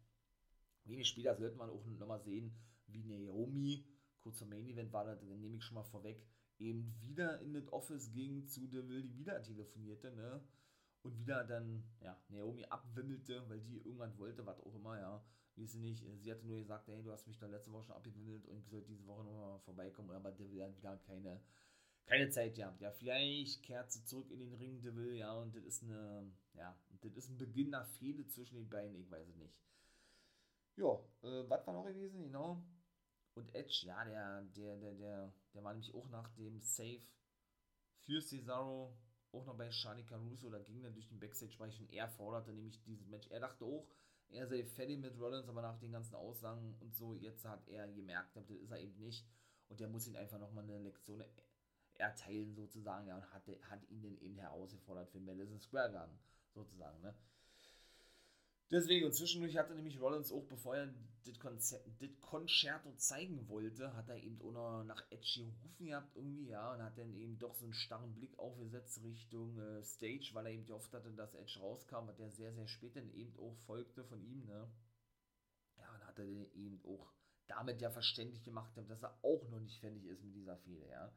Wenig 0.84 1.08
später 1.08 1.34
sollte 1.34 1.56
man 1.56 1.70
auch 1.70 1.84
nochmal 1.86 2.20
sehen, 2.20 2.54
wie 2.88 3.02
Naomi, 3.04 3.86
kurz 4.20 4.38
vor 4.38 4.48
Main 4.48 4.68
Event 4.68 4.92
war, 4.92 5.06
das 5.06 5.22
nehme 5.22 5.56
ich 5.56 5.64
schon 5.64 5.76
mal 5.76 5.82
vorweg, 5.82 6.22
eben 6.58 6.94
wieder 7.00 7.40
in 7.40 7.54
das 7.54 7.72
Office 7.72 8.12
ging 8.12 8.46
zu 8.46 8.66
der 8.66 8.88
Will, 8.88 9.02
die 9.02 9.16
wieder 9.16 9.42
telefonierte, 9.42 10.12
ne, 10.12 10.40
und 11.02 11.18
wieder 11.18 11.44
dann, 11.44 11.84
ja, 12.00 12.18
Naomi 12.28 12.64
abwimmelte, 12.64 13.48
weil 13.48 13.60
die 13.60 13.76
irgendwann 13.78 14.16
wollte, 14.18 14.46
was 14.46 14.60
auch 14.60 14.74
immer, 14.74 14.98
ja, 14.98 15.24
wie 15.56 15.66
sie 15.66 15.78
nicht, 15.78 16.04
sie 16.20 16.32
hatte 16.32 16.46
nur 16.46 16.58
gesagt, 16.58 16.88
hey, 16.88 17.02
du 17.02 17.12
hast 17.12 17.26
mich 17.26 17.38
da 17.38 17.46
letzte 17.46 17.70
Woche 17.72 17.84
schon 17.84 17.96
abgewimmelt 17.96 18.46
und 18.46 18.58
ich 18.58 18.68
sollte 18.68 18.88
diese 18.88 19.06
Woche 19.06 19.24
nochmal 19.24 19.60
vorbeikommen, 19.60 20.10
aber 20.10 20.36
will 20.38 20.58
dann 20.58 20.76
wieder 20.76 20.96
keine 20.98 21.40
keine 22.06 22.28
Zeit 22.28 22.54
gehabt. 22.54 22.80
Ja, 22.80 22.90
vielleicht 22.90 23.62
kehrt 23.62 23.90
sie 23.90 24.04
zurück 24.04 24.30
in 24.30 24.38
den 24.38 24.54
Ring, 24.54 24.80
Devil, 24.80 25.14
ja, 25.14 25.32
und 25.32 25.54
das 25.54 25.64
ist 25.64 25.82
eine, 25.82 26.30
ja, 26.54 26.76
das 27.00 27.12
ist 27.12 27.30
ein 27.30 27.38
Beginn 27.38 27.70
nach 27.70 27.86
Fehde 27.86 28.26
zwischen 28.26 28.56
den 28.56 28.68
beiden, 28.68 28.96
ich 28.96 29.10
weiß 29.10 29.28
es 29.28 29.36
nicht. 29.36 29.54
Ja, 30.76 30.94
äh, 31.22 31.48
was 31.48 31.66
war 31.66 31.74
noch 31.74 31.86
gewesen, 31.86 32.22
genau? 32.22 32.62
Und 33.34 33.54
Edge, 33.54 33.86
ja, 33.86 34.04
der, 34.04 34.42
der, 34.42 34.76
der, 34.76 34.94
der, 34.94 35.32
der 35.54 35.64
war 35.64 35.72
nämlich 35.72 35.94
auch 35.94 36.08
nach 36.08 36.28
dem 36.34 36.60
Save 36.60 37.02
für 38.02 38.20
Cesaro, 38.20 38.96
auch 39.32 39.46
noch 39.46 39.56
bei 39.56 39.70
Shani 39.70 40.04
Caruso, 40.04 40.50
da 40.50 40.58
ging 40.58 40.82
dann 40.82 40.94
durch 40.94 41.08
den 41.08 41.18
Backstage-Bereich 41.18 41.80
und 41.80 41.92
er 41.92 42.08
forderte 42.08 42.52
nämlich 42.52 42.82
dieses 42.82 43.06
Match. 43.06 43.28
Er 43.28 43.40
dachte 43.40 43.64
auch, 43.64 43.88
er 44.28 44.46
sei 44.46 44.64
fertig 44.64 44.98
mit 44.98 45.18
Rollins, 45.18 45.48
aber 45.48 45.62
nach 45.62 45.78
den 45.78 45.92
ganzen 45.92 46.14
Aussagen 46.14 46.76
und 46.80 46.94
so, 46.94 47.14
jetzt 47.14 47.44
hat 47.44 47.66
er 47.68 47.90
gemerkt, 47.92 48.36
das 48.36 48.50
ist 48.50 48.70
er 48.70 48.80
eben 48.80 48.98
nicht. 48.98 49.26
Und 49.68 49.80
der 49.80 49.88
muss 49.88 50.06
ihn 50.06 50.16
einfach 50.16 50.38
nochmal 50.38 50.64
eine 50.64 50.78
Lektion 50.78 51.24
erteilen 51.94 52.54
sozusagen, 52.54 53.06
ja, 53.06 53.16
und 53.16 53.32
hat, 53.32 53.48
hat 53.70 53.88
ihn 53.88 54.02
dann 54.02 54.18
eben 54.18 54.38
herausgefordert 54.38 55.08
für 55.10 55.20
Madison 55.20 55.60
Square 55.60 55.92
Garden, 55.92 56.18
sozusagen, 56.52 57.00
ne. 57.00 57.14
Deswegen, 58.70 59.06
und 59.06 59.12
zwischendurch 59.12 59.56
hatte 59.56 59.74
nämlich 59.74 60.00
Rollins 60.00 60.32
auch, 60.32 60.44
bevor 60.46 60.76
er 60.76 60.92
das, 61.24 61.38
Concerto 62.20 62.92
zeigen 62.96 63.48
wollte, 63.48 63.94
hat 63.94 64.08
er 64.08 64.16
eben 64.16 64.40
auch 64.40 64.52
noch 64.52 64.84
nach 64.84 65.04
Edge 65.10 65.44
gerufen 65.44 65.86
gehabt, 65.86 66.16
irgendwie, 66.16 66.48
ja, 66.48 66.72
und 66.72 66.82
hat 66.82 66.98
dann 66.98 67.14
eben 67.14 67.38
doch 67.38 67.54
so 67.54 67.64
einen 67.64 67.74
starren 67.74 68.14
Blick 68.14 68.38
aufgesetzt 68.38 69.02
Richtung 69.02 69.58
äh, 69.58 69.82
Stage, 69.82 70.30
weil 70.32 70.46
er 70.46 70.52
eben 70.52 70.66
gehofft 70.66 70.92
hatte, 70.92 71.12
dass 71.12 71.34
Edge 71.34 71.58
rauskam, 71.60 72.06
was 72.06 72.16
der 72.16 72.30
sehr, 72.30 72.52
sehr 72.52 72.68
spät 72.68 72.96
dann 72.96 73.10
eben 73.12 73.36
auch 73.38 73.56
folgte 73.66 74.04
von 74.04 74.22
ihm, 74.22 74.44
ne. 74.46 74.68
Ja, 75.76 75.92
und 75.94 76.06
hat 76.06 76.18
er 76.18 76.24
dann 76.24 76.46
eben 76.54 76.80
auch 76.84 77.12
damit 77.46 77.80
ja 77.80 77.90
verständlich 77.90 78.42
gemacht, 78.42 78.72
dass 78.76 79.02
er 79.02 79.18
auch 79.22 79.48
noch 79.48 79.60
nicht 79.60 79.78
fertig 79.80 80.04
ist 80.06 80.24
mit 80.24 80.34
dieser 80.34 80.56
Fehde, 80.58 80.88
ja. 80.88 81.12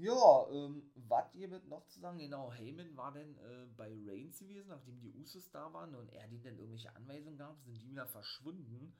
Ja, 0.00 0.46
ähm, 0.50 0.90
was 0.94 1.34
ihr 1.34 1.48
mit 1.48 1.68
noch 1.68 1.86
zu 1.86 2.00
sagen? 2.00 2.18
Genau, 2.18 2.50
Heyman 2.52 2.96
war 2.96 3.12
denn 3.12 3.36
äh, 3.36 3.66
bei 3.76 3.94
Reigns 4.06 4.38
gewesen, 4.38 4.68
nachdem 4.68 4.98
die 4.98 5.12
Usos 5.12 5.50
da 5.50 5.70
waren 5.74 5.94
und 5.94 6.10
er 6.14 6.26
denen 6.26 6.42
dann 6.42 6.58
irgendwelche 6.58 6.94
Anweisungen 6.96 7.36
gab, 7.36 7.60
sind 7.62 7.78
die 7.78 7.90
wieder 7.90 8.06
verschwunden. 8.06 8.94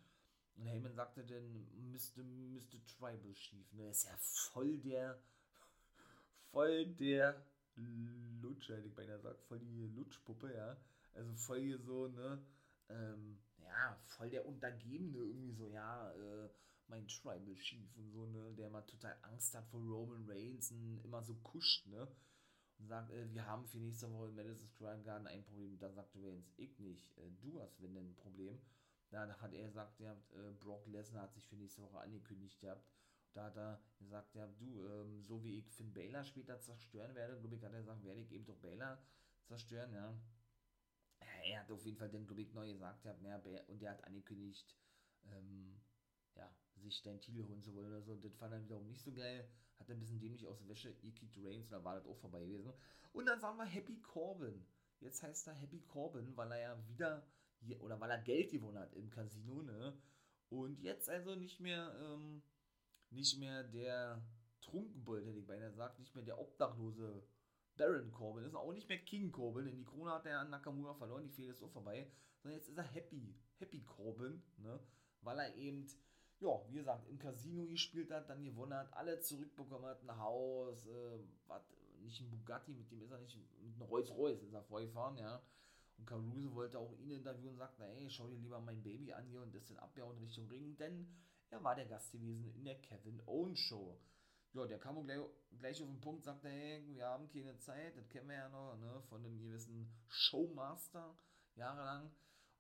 Und 0.57 0.67
Heyman 0.67 0.95
sagte 0.95 1.25
dann, 1.25 1.91
müsste, 1.91 2.23
müsste 2.23 2.85
Tribal 2.85 3.33
Chief, 3.33 3.73
ne? 3.73 3.89
Ist 3.89 4.05
ja 4.05 4.17
voll 4.19 4.77
der, 4.77 5.19
voll 6.51 6.87
der 6.87 7.47
Lutscher, 8.43 8.77
hätte 8.77 8.89
ich 8.89 8.95
beinahe 8.95 9.17
gesagt, 9.17 9.41
voll 9.45 9.61
die 9.61 9.87
Lutschpuppe, 9.87 10.53
ja. 10.55 10.77
Also 11.15 11.33
voll 11.35 11.61
hier 11.61 11.79
so, 11.79 12.09
ne, 12.09 12.45
ähm, 12.91 13.39
ja, 13.63 13.99
voll 14.05 14.29
der 14.29 14.45
Untergebene 14.47 15.17
irgendwie 15.17 15.53
so, 15.53 15.67
ja, 15.67 16.13
äh, 16.13 16.49
mein 16.91 17.07
Tribal 17.09 17.55
Chief 17.55 17.97
und 17.97 18.11
so, 18.11 18.27
ne, 18.27 18.53
der 18.55 18.67
immer 18.67 18.85
total 18.87 19.17
Angst 19.23 19.55
hat 19.55 19.67
vor 19.69 19.81
Roman 19.81 20.29
Reigns 20.29 20.71
und 20.73 21.01
immer 21.05 21.23
so 21.23 21.35
kuscht, 21.37 21.87
ne, 21.87 22.07
und 22.79 22.89
sagt, 22.89 23.11
äh, 23.11 23.33
wir 23.33 23.47
haben 23.47 23.67
für 23.67 23.79
nächste 23.79 24.11
Woche 24.13 24.29
in 24.29 24.35
Madison 24.35 24.67
Square 24.67 25.01
Garden 25.03 25.27
ein 25.27 25.45
Problem. 25.45 25.79
Dann 25.79 25.95
sagte 25.95 26.19
Reigns, 26.23 26.53
ich 26.57 26.79
nicht, 26.79 27.17
äh, 27.19 27.31
du 27.41 27.61
hast 27.61 27.81
wenn 27.81 27.95
denn 27.95 28.11
ein 28.11 28.17
Problem. 28.17 28.59
Dann 29.11 29.33
hat 29.41 29.53
er 29.53 29.67
gesagt, 29.67 29.99
ja, 30.01 30.13
äh, 30.13 30.53
Brock 30.59 30.87
Lesnar 30.87 31.25
hat 31.25 31.35
sich 31.35 31.45
für 31.45 31.57
nächste 31.57 31.83
Woche 31.83 32.01
angekündigt 32.01 32.61
gehabt. 32.61 32.87
Da 33.33 33.45
hat 33.45 33.57
er 33.57 33.81
gesagt, 33.99 34.35
ja, 34.35 34.47
du, 34.47 34.87
ähm, 34.87 35.23
so 35.23 35.43
wie 35.45 35.59
ich 35.59 35.71
Finn 35.73 35.93
Baylor 35.93 36.25
später 36.25 36.61
zerstören 36.61 37.15
werde, 37.15 37.39
glaube 37.39 37.57
ich, 37.57 37.63
hat 37.63 37.73
er 37.73 37.81
gesagt, 37.81 38.05
werde 38.05 38.21
ich 38.21 38.33
eben 38.33 38.45
doch 38.45 38.59
Baylor 38.59 38.99
zerstören, 39.45 39.93
ja. 39.93 40.15
Er 41.45 41.61
hat 41.61 41.71
auf 41.71 41.85
jeden 41.85 41.97
Fall 41.97 42.09
den, 42.09 42.27
glaube 42.27 42.43
ich, 42.43 42.53
neu 42.55 42.73
gesagt, 42.73 43.05
ja, 43.05 43.37
und 43.67 43.81
der 43.81 43.91
hat 43.91 44.05
angekündigt, 44.05 44.77
ähm, 45.33 45.81
ja, 46.35 46.51
sich 46.81 47.03
deinen 47.03 47.21
Titel 47.21 47.47
holen 47.47 47.63
zu 47.63 47.75
wollen 47.75 47.89
oder 47.89 48.03
so. 48.03 48.15
Das 48.17 48.35
fand 48.37 48.53
er 48.53 48.63
wiederum 48.63 48.87
nicht 48.87 49.03
so 49.03 49.13
geil. 49.13 49.49
Hat 49.79 49.91
ein 49.91 49.99
bisschen 49.99 50.21
dämlich 50.21 50.47
aus 50.47 50.59
der 50.59 50.69
Wäsche 50.69 50.95
gekickt 50.97 51.37
Reigns 51.39 51.67
und 51.67 51.73
dann 51.73 51.85
war 51.85 51.95
das 51.95 52.07
auch 52.07 52.19
vorbei 52.19 52.45
gewesen. 52.45 52.73
Und 53.13 53.27
dann 53.27 53.41
sagen 53.41 53.57
wir 53.57 53.65
Happy 53.65 54.01
Corbin. 54.01 54.67
Jetzt 55.01 55.23
heißt 55.23 55.47
er 55.49 55.55
Happy 55.55 55.81
Corbin, 55.81 56.37
weil 56.37 56.53
er 56.53 56.61
ja 56.61 56.89
wieder, 56.89 57.27
oder 57.81 57.99
weil 58.01 58.11
er 58.11 58.21
Geld 58.21 58.51
gewonnen 58.51 58.79
hat 58.79 58.93
im 58.95 59.11
Casino, 59.11 59.63
ne? 59.63 59.97
Und 60.51 60.81
jetzt 60.81 61.09
also 61.09 61.35
nicht 61.37 61.61
mehr, 61.61 61.97
ähm, 62.03 62.43
nicht 63.11 63.39
mehr 63.39 63.63
der 63.65 64.23
Trunkenbold, 64.61 65.25
hätte 65.25 65.39
ich 65.39 65.47
beinahe 65.47 65.71
gesagt, 65.71 65.99
nicht 65.99 66.15
mehr 66.15 66.25
der 66.25 66.39
obdachlose 66.39 67.25
Baron 67.77 68.11
Corbin, 68.13 68.45
ist 68.45 68.55
auch 68.55 68.73
nicht 68.73 68.89
mehr 68.89 68.99
King 68.99 69.33
Corbin, 69.33 69.65
denn 69.65 69.77
die 69.77 69.85
Krone 69.85 70.11
hat 70.11 70.27
er 70.27 70.41
an 70.41 70.51
Nakamura 70.51 70.95
verloren, 70.95 71.23
die 71.23 71.31
Fehde 71.31 71.53
ist 71.53 71.63
auch 71.63 71.71
vorbei, 71.71 72.11
sondern 72.43 72.59
jetzt 72.59 72.69
ist 72.69 72.77
er 72.77 72.85
Happy, 72.85 73.35
Happy 73.59 73.83
Corbin, 73.85 74.43
ne? 74.59 74.79
Weil 75.23 75.39
er 75.39 75.55
eben 75.55 75.87
ja, 76.41 76.61
wie 76.69 76.75
gesagt, 76.75 77.07
im 77.09 77.19
Casino 77.19 77.67
gespielt 77.67 78.11
hat, 78.11 78.29
dann 78.29 78.43
gewonnen 78.43 78.75
hat, 78.75 78.93
alle 78.95 79.21
zurückbekommen 79.21 79.87
hat, 79.87 80.03
ein 80.03 80.19
Haus, 80.19 80.87
äh, 80.87 81.19
wat, 81.47 81.65
nicht 82.01 82.21
ein 82.21 82.31
Bugatti, 82.31 82.73
mit 82.73 82.91
dem 82.91 83.03
ist 83.03 83.11
er 83.11 83.19
nicht, 83.19 83.37
mit 83.37 83.75
einem 83.75 83.83
Rolls-Royce 83.83 84.43
ist 84.43 84.55
er 84.55 84.63
vorgefahren, 84.63 85.19
ja. 85.19 85.43
Und 85.99 86.07
Caruso 86.07 86.55
wollte 86.55 86.79
auch 86.79 86.95
ihn 86.95 87.11
interviewen 87.11 87.53
und 87.53 87.59
sagte, 87.59 87.85
ey, 87.85 88.09
schau 88.09 88.27
dir 88.27 88.39
lieber 88.39 88.59
mein 88.59 88.83
Baby 88.83 89.13
an 89.13 89.27
hier 89.27 89.43
und 89.43 89.55
ist 89.55 89.71
dann 89.71 89.77
abgehauen 89.79 90.17
Richtung 90.17 90.49
Ring, 90.49 90.75
denn 90.79 91.07
er 91.51 91.63
war 91.63 91.75
der 91.75 91.85
Gast 91.85 92.11
gewesen 92.11 92.51
in 92.55 92.65
der 92.65 92.81
Kevin 92.81 93.21
Owens 93.27 93.59
Show. 93.59 94.01
Ja, 94.55 94.67
der 94.67 94.79
kam 94.79 95.05
gleich, 95.05 95.21
gleich 95.59 95.83
auf 95.83 95.89
den 95.89 96.01
Punkt, 96.01 96.25
sagte, 96.25 96.49
hey, 96.49 96.83
wir 96.87 97.07
haben 97.07 97.29
keine 97.29 97.59
Zeit, 97.59 97.97
das 97.99 98.09
kennen 98.09 98.29
wir 98.29 98.37
ja 98.37 98.49
noch, 98.49 98.77
ne, 98.79 99.03
von 99.11 99.23
einem 99.25 99.39
gewissen 99.39 99.93
Showmaster, 100.09 101.15
jahrelang 101.55 102.11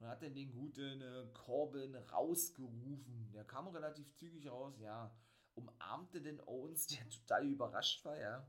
und 0.00 0.08
hat 0.08 0.22
dann 0.22 0.34
den 0.34 0.50
guten 0.50 1.00
äh, 1.00 1.26
Corbin 1.32 1.94
rausgerufen. 1.94 3.30
Der 3.32 3.44
kam 3.44 3.68
relativ 3.68 4.12
zügig 4.14 4.51
raus, 4.51 4.78
ja. 4.80 5.14
Umarmte 5.55 6.22
den 6.22 6.40
Owens, 6.40 6.86
der 6.86 7.09
total 7.09 7.46
überrascht 7.46 8.05
war, 8.05 8.18
ja. 8.18 8.46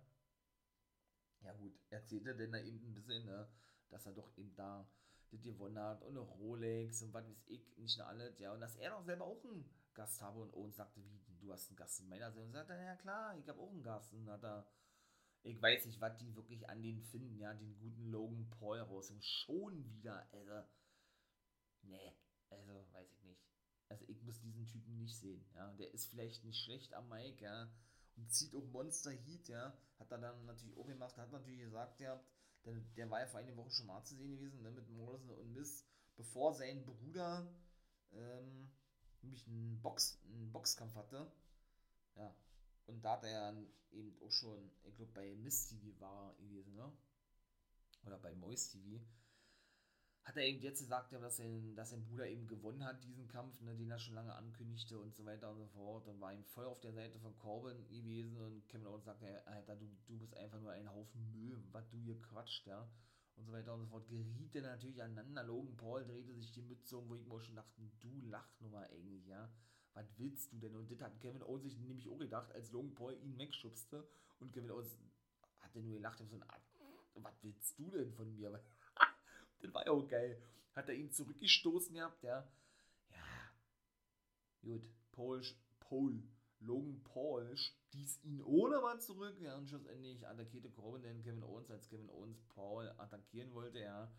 Ja 1.41 1.53
gut, 1.53 1.77
erzählte 1.89 2.35
denn 2.35 2.51
da 2.51 2.59
eben 2.59 2.87
ein 2.87 2.93
bisschen, 2.93 3.25
ne, 3.25 3.47
dass 3.89 4.05
er 4.05 4.13
doch 4.13 4.35
eben 4.37 4.55
da 4.55 4.87
das 5.31 5.41
gewonnen 5.41 5.79
hat 5.79 6.03
und 6.03 6.11
eine 6.11 6.19
Rolex 6.19 7.01
und 7.03 7.13
was 7.13 7.25
weiß 7.25 7.43
ich, 7.47 7.77
nicht 7.77 7.97
nur 7.97 8.07
alles, 8.07 8.37
ja. 8.39 8.53
Und 8.53 8.61
dass 8.61 8.75
er 8.75 8.91
doch 8.91 9.03
selber 9.03 9.25
auch 9.25 9.43
einen 9.43 9.65
Gast 9.93 10.21
habe 10.21 10.39
und 10.39 10.53
Owens 10.53 10.77
sagte, 10.77 11.01
wie, 11.03 11.21
du 11.39 11.51
hast 11.51 11.69
einen 11.69 11.77
Gast 11.77 11.99
in 11.99 12.09
meiner 12.09 12.31
Sendung. 12.31 12.47
Und 12.47 12.53
sagte, 12.53 12.73
ja 12.73 12.95
klar, 12.95 13.37
ich 13.37 13.47
habe 13.49 13.59
auch 13.59 13.71
einen 13.71 13.83
Gast. 13.83 14.13
Und 14.13 14.29
hat 14.29 14.43
er, 14.43 14.67
ich 15.43 15.61
weiß 15.61 15.85
nicht, 15.85 15.99
was 15.99 16.17
die 16.17 16.35
wirklich 16.35 16.69
an 16.69 16.81
den 16.81 17.01
finden, 17.01 17.39
ja, 17.39 17.53
den 17.53 17.77
guten 17.79 18.05
Logan 18.05 18.49
Paul 18.49 18.79
raus. 18.79 19.09
Und 19.09 19.23
schon 19.23 19.85
wieder, 19.85 20.27
also, 20.31 20.67
nee, 21.83 22.13
also 22.49 22.85
weiß 22.91 23.11
ich 23.11 23.23
nicht. 23.23 23.41
Also 23.89 24.05
ich 24.07 24.21
muss 24.23 24.39
diesen 24.39 24.67
Typen 24.67 24.97
nicht 24.97 25.17
sehen, 25.17 25.45
ja. 25.53 25.71
Der 25.73 25.93
ist 25.93 26.09
vielleicht 26.09 26.43
nicht 26.43 26.63
schlecht 26.63 26.93
am 26.93 27.09
Mike, 27.09 27.43
ja. 27.43 27.69
Und 28.15 28.31
zieht 28.31 28.55
auch 28.55 28.65
Monster 28.67 29.11
Heat, 29.11 29.47
ja. 29.47 29.77
Hat 29.99 30.11
er 30.11 30.17
dann 30.17 30.45
natürlich 30.45 30.77
auch 30.77 30.87
gemacht, 30.87 31.17
hat 31.17 31.31
natürlich 31.31 31.59
gesagt, 31.59 31.99
ja, 31.99 32.23
der, 32.65 32.75
der 32.95 33.09
war 33.09 33.19
ja 33.19 33.27
vor 33.27 33.39
einer 33.39 33.55
Woche 33.57 33.71
schon 33.71 33.87
mal 33.87 34.03
zu 34.03 34.15
sehen 34.15 34.31
gewesen, 34.31 34.61
ne, 34.61 34.71
mit 34.71 34.89
Morrison 34.89 35.29
und 35.29 35.53
Miss, 35.53 35.85
bevor 36.15 36.53
sein 36.53 36.85
Bruder, 36.85 37.51
ähm, 38.11 38.71
nämlich 39.21 39.47
einen, 39.47 39.81
Box, 39.81 40.19
einen 40.25 40.51
Boxkampf 40.51 40.95
hatte. 40.95 41.31
Ja. 42.15 42.35
Und 42.85 43.03
da 43.03 43.13
hat 43.13 43.23
er 43.23 43.31
ja 43.31 43.63
eben 43.91 44.15
auch 44.21 44.31
schon, 44.31 44.71
ich 44.83 44.95
glaube 44.95 45.11
bei 45.13 45.35
Miss 45.35 45.67
TV 45.67 45.99
war 45.99 46.35
gewesen, 46.35 46.75
ne? 46.75 46.91
Oder 48.05 48.17
bei 48.17 48.33
Moist 48.35 48.71
TV. 48.71 48.99
Hat 50.23 50.37
er 50.37 50.43
eben 50.43 50.61
jetzt 50.61 50.79
gesagt, 50.79 51.13
dass, 51.13 51.37
sein, 51.37 51.75
dass 51.75 51.89
sein 51.89 52.03
Bruder 52.03 52.27
eben 52.27 52.47
gewonnen 52.47 52.85
hat, 52.85 53.03
diesen 53.03 53.27
Kampf, 53.27 53.59
ne, 53.61 53.75
den 53.75 53.89
er 53.89 53.97
schon 53.97 54.13
lange 54.13 54.35
ankündigte 54.35 54.99
und 54.99 55.15
so 55.15 55.25
weiter 55.25 55.49
und 55.49 55.57
so 55.57 55.67
fort. 55.67 56.07
Und 56.07 56.21
war 56.21 56.31
ihm 56.31 56.43
voll 56.43 56.65
auf 56.65 56.79
der 56.79 56.93
Seite 56.93 57.19
von 57.19 57.35
Corbin 57.37 57.87
gewesen 57.87 58.37
und 58.37 58.67
Kevin 58.69 58.87
Owens 58.87 59.05
sagte, 59.05 59.45
Alter, 59.47 59.75
du, 59.75 59.87
du 60.07 60.17
bist 60.19 60.35
einfach 60.37 60.59
nur 60.59 60.71
ein 60.71 60.91
Haufen 60.91 61.31
Müll, 61.31 61.57
was 61.71 61.89
du 61.89 61.97
hier 61.97 62.21
quatscht, 62.21 62.67
ja 62.67 62.87
und 63.41 63.45
so 63.45 63.53
weiter 63.53 63.73
und 63.73 63.81
so 63.81 63.87
fort, 63.87 64.07
geriet 64.07 64.55
er 64.55 64.61
natürlich 64.61 65.01
aneinander. 65.01 65.43
Logan 65.43 65.75
Paul 65.77 66.05
drehte 66.05 66.33
sich 66.33 66.51
die 66.51 66.61
Mütze 66.61 66.97
um, 66.97 67.09
wo 67.09 67.15
ich 67.15 67.25
mir 67.25 67.41
schon 67.41 67.55
dachte, 67.55 67.81
du 67.99 68.21
Lachnummer 68.27 68.87
eigentlich, 68.91 69.25
ja. 69.27 69.49
Was 69.93 70.05
willst 70.17 70.53
du 70.53 70.57
denn? 70.57 70.75
Und 70.75 70.89
das 70.89 71.01
hat 71.01 71.19
Kevin 71.19 71.43
Owens 71.43 71.63
sich 71.63 71.77
nämlich 71.77 72.07
auch 72.07 72.17
gedacht, 72.17 72.51
als 72.53 72.71
Logan 72.71 72.93
Paul 72.93 73.17
ihn 73.21 73.37
wegschubste 73.37 74.07
und 74.39 74.53
Kevin 74.53 74.71
Owens 74.71 74.97
hat 75.59 75.75
er 75.75 75.81
nur 75.81 75.95
gelacht 75.95 76.21
und 76.21 76.29
so, 76.29 76.39
was 77.15 77.43
willst 77.43 77.77
du 77.77 77.89
denn 77.91 78.13
von 78.13 78.33
mir? 78.33 78.63
Das 79.61 79.73
war 79.73 79.85
ja 79.85 79.91
auch 79.91 80.07
geil. 80.07 80.41
Hat 80.75 80.89
er 80.89 80.95
ihn 80.95 81.11
zurückgestoßen 81.11 81.93
gehabt, 81.93 82.23
ja. 82.23 82.47
Ja. 83.09 83.51
Gut, 84.61 84.83
Paul, 85.11 85.41
Paul, 85.79 86.23
Logan 86.59 87.01
Paul 87.03 87.55
stieß 87.57 88.23
ihn 88.23 88.41
ohne 88.41 88.79
Mann 88.79 89.01
zurück, 89.01 89.35
ja, 89.41 89.57
und 89.57 89.67
schlussendlich 89.67 90.25
attackierte 90.27 90.69
Corbin 90.69 91.01
den 91.01 91.23
Kevin 91.23 91.43
Owens, 91.43 91.69
als 91.71 91.89
Kevin 91.89 92.09
Owens 92.09 92.41
Paul 92.49 92.89
attackieren 92.97 93.53
wollte, 93.53 93.79
ja, 93.79 94.11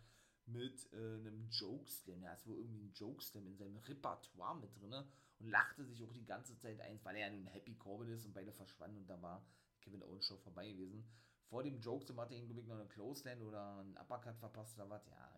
mit 0.45 0.91
äh, 0.93 0.97
einem 0.97 1.47
Jokeslam. 1.49 2.23
Er 2.23 2.31
hat 2.31 2.45
wohl 2.45 2.57
irgendwie 2.57 2.81
einen 2.81 2.93
Jokeslam 2.93 3.47
in 3.47 3.57
seinem 3.57 3.77
Repertoire 3.77 4.59
mit 4.59 4.75
drin 4.79 4.93
und 4.93 5.49
lachte 5.49 5.85
sich 5.85 6.03
auch 6.03 6.11
die 6.11 6.25
ganze 6.25 6.57
Zeit 6.57 6.79
eins, 6.81 7.03
weil 7.05 7.15
er 7.15 7.27
ja 7.27 7.33
nun 7.33 7.47
Happy 7.47 7.75
Corbin 7.75 8.09
ist 8.09 8.25
und 8.25 8.33
beide 8.33 8.51
verschwanden 8.51 8.97
und 8.97 9.09
da 9.09 9.21
war 9.21 9.45
Kevin 9.81 10.03
Owens 10.03 10.25
schon 10.25 10.39
vorbei 10.39 10.71
gewesen. 10.71 11.05
Vor 11.49 11.63
dem 11.63 11.79
Jokeslam 11.79 12.19
hatte 12.19 12.33
er 12.33 12.41
ihn, 12.41 12.47
glaube 12.47 12.61
ich, 12.61 12.67
noch 12.67 12.75
eine 12.75 12.87
Clothesline 12.87 13.41
oder 13.43 13.79
einen 13.79 13.97
Uppercut 13.97 14.37
verpasst 14.37 14.75
oder 14.75 14.89
was. 14.89 15.05
Ja. 15.07 15.32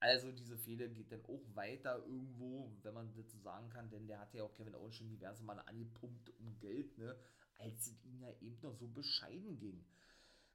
Also 0.00 0.30
diese 0.30 0.56
Fehde 0.56 0.88
geht 0.88 1.10
dann 1.10 1.24
auch 1.24 1.42
weiter 1.54 1.98
irgendwo, 2.06 2.70
wenn 2.82 2.94
man 2.94 3.12
das 3.14 3.30
so 3.32 3.38
sagen 3.38 3.68
kann, 3.70 3.90
denn 3.90 4.06
der 4.06 4.20
hat 4.20 4.32
ja 4.32 4.44
auch 4.44 4.54
Kevin 4.54 4.76
Owens 4.76 4.94
schon 4.94 5.08
diverse 5.08 5.42
Male 5.42 5.66
angepumpt 5.66 6.30
um 6.38 6.58
Geld, 6.60 6.96
ne, 6.98 7.16
als 7.56 7.88
es 7.88 8.04
ihm 8.04 8.20
ja 8.20 8.30
eben 8.40 8.60
noch 8.62 8.76
so 8.76 8.86
bescheiden 8.86 9.58
ging. 9.58 9.84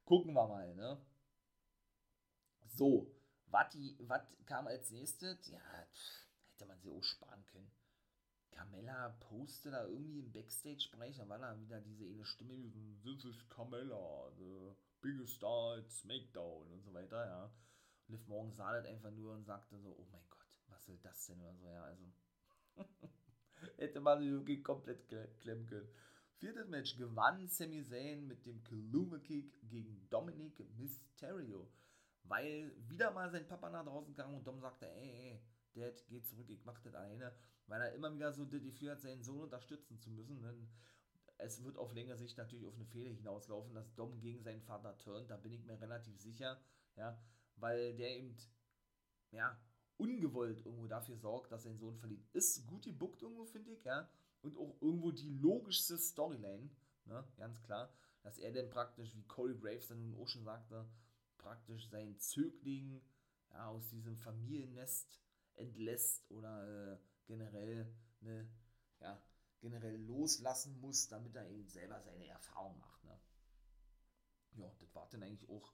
Gucken 0.06 0.32
wir 0.32 0.48
mal, 0.48 0.74
ne. 0.74 0.98
So, 2.68 3.14
was 3.48 4.22
kam 4.46 4.66
als 4.66 4.90
nächstes? 4.90 5.46
Ja, 5.48 5.60
pff, 5.92 6.26
hätte 6.52 6.66
man 6.66 6.80
sie 6.80 6.90
auch 6.90 7.04
sparen 7.04 7.44
können. 7.46 7.70
Carmella 8.50 9.10
postet 9.28 9.74
da 9.74 9.86
irgendwie 9.86 10.20
im 10.20 10.32
Backstage-Bereich, 10.32 11.16
da 11.16 11.28
war 11.28 11.38
da 11.38 11.58
wieder 11.60 11.80
diese 11.80 12.04
eine 12.04 12.24
Stimme, 12.24 12.72
this 13.02 13.24
is 13.24 13.48
Carmella, 13.50 14.30
the 14.38 14.74
biggest 15.02 15.34
star 15.34 15.76
at 15.78 15.90
SmackDown 15.90 16.70
und 16.70 16.82
so 16.82 16.94
weiter, 16.94 17.26
ja. 17.26 17.52
Liv 18.08 18.26
Morgan 18.26 18.52
sah 18.52 18.72
das 18.72 18.86
einfach 18.86 19.10
nur 19.10 19.32
und 19.34 19.44
sagte 19.44 19.78
so, 19.78 19.96
oh 19.98 20.06
mein 20.12 20.24
Gott, 20.28 20.60
was 20.68 20.84
soll 20.84 20.98
das 20.98 21.26
denn 21.26 21.40
oder 21.40 21.54
so, 21.54 21.68
ja, 21.68 21.82
also. 21.84 22.12
Hätte 23.76 24.00
man 24.00 24.20
wirklich 24.20 24.62
komplett 24.62 25.08
klemmen 25.40 25.66
können. 25.66 25.88
Viertes 26.36 26.68
Match 26.68 26.96
gewann 26.96 27.46
Sami 27.48 27.82
Zayn 27.82 28.26
mit 28.26 28.44
dem 28.44 28.62
Kaluma 28.64 29.18
Kick 29.18 29.56
gegen 29.68 30.06
Dominic 30.10 30.58
Mysterio, 30.76 31.70
weil 32.24 32.74
wieder 32.88 33.12
mal 33.12 33.30
sein 33.30 33.46
Papa 33.46 33.70
nach 33.70 33.84
draußen 33.84 34.14
kam 34.14 34.34
und 34.34 34.46
Dom 34.46 34.60
sagte, 34.60 34.86
ey, 34.86 35.30
ey, 35.30 35.42
Dad, 35.72 36.04
geh 36.08 36.20
zurück, 36.22 36.50
ich 36.50 36.64
mach 36.64 36.78
das 36.80 36.94
alleine, 36.94 37.32
weil 37.66 37.80
er 37.80 37.92
immer 37.92 38.12
wieder 38.12 38.32
so 38.32 38.44
das 38.44 38.62
Gefühl 38.62 38.90
hat, 38.90 39.00
seinen 39.00 39.22
Sohn 39.22 39.40
unterstützen 39.40 39.98
zu 39.98 40.10
müssen, 40.10 40.42
denn 40.42 40.68
es 41.38 41.62
wird 41.64 41.78
auf 41.78 41.92
längere 41.94 42.18
Sicht 42.18 42.36
natürlich 42.36 42.66
auf 42.66 42.74
eine 42.74 42.86
Fehler 42.86 43.10
hinauslaufen, 43.10 43.74
dass 43.74 43.94
Dom 43.94 44.20
gegen 44.20 44.42
seinen 44.42 44.62
Vater 44.62 44.96
turnt, 44.98 45.30
da 45.30 45.36
bin 45.36 45.52
ich 45.52 45.64
mir 45.64 45.80
relativ 45.80 46.20
sicher, 46.20 46.60
ja, 46.96 47.18
weil 47.56 47.94
der 47.96 48.16
eben, 48.16 48.36
ja, 49.30 49.58
ungewollt 49.96 50.64
irgendwo 50.64 50.86
dafür 50.86 51.16
sorgt, 51.16 51.52
dass 51.52 51.62
sein 51.62 51.78
Sohn 51.78 51.96
verliert. 51.96 52.26
Ist 52.32 52.66
gut 52.66 52.84
gebuckt 52.84 53.22
irgendwo, 53.22 53.44
finde 53.44 53.72
ich, 53.72 53.84
ja. 53.84 54.08
Und 54.42 54.56
auch 54.58 54.76
irgendwo 54.80 55.10
die 55.12 55.30
logischste 55.30 55.96
Storyline, 55.96 56.68
ne, 57.06 57.24
ganz 57.36 57.62
klar, 57.62 57.92
dass 58.22 58.38
er 58.38 58.52
dann 58.52 58.70
praktisch, 58.70 59.14
wie 59.14 59.24
Corey 59.24 59.56
Graves 59.56 59.88
dann 59.88 60.00
nun 60.00 60.20
auch 60.20 60.28
schon 60.28 60.44
sagte, 60.44 60.88
praktisch 61.38 61.88
seinen 61.88 62.18
Zögling 62.18 63.00
ja, 63.50 63.68
aus 63.68 63.88
diesem 63.88 64.16
Familiennest 64.16 65.20
entlässt 65.54 66.30
oder 66.30 66.92
äh, 66.94 66.98
generell 67.26 67.94
ne, 68.20 68.48
ja, 69.00 69.22
generell 69.60 69.96
loslassen 69.96 70.78
muss, 70.80 71.08
damit 71.08 71.34
er 71.36 71.48
eben 71.48 71.68
selber 71.68 72.00
seine 72.02 72.26
Erfahrung 72.26 72.78
macht. 72.80 73.04
Ne? 73.04 73.18
Ja, 74.56 74.70
das 74.78 74.94
war 74.94 75.08
dann 75.10 75.22
eigentlich 75.22 75.48
auch 75.48 75.72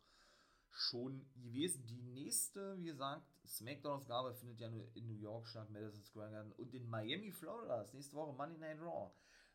schon 0.71 1.27
gewesen. 1.35 1.87
Die 1.87 2.03
nächste, 2.03 2.77
wie 2.79 2.85
gesagt, 2.85 3.27
Smackdown-Ausgabe 3.47 4.35
findet 4.35 4.61
ja 4.61 4.69
nur 4.69 4.89
in 4.95 5.07
New 5.07 5.19
York 5.19 5.47
statt, 5.47 5.71
Madison 5.71 6.03
Square 6.05 6.31
Garden 6.31 6.53
und 6.53 6.75
in 6.75 6.89
Miami, 6.89 7.33
Florida. 7.33 7.79
Das 7.79 7.93
nächste 7.93 8.17
Woche 8.17 8.33
Monday 8.33 8.59
Night 8.59 8.81
Raw. 8.81 9.11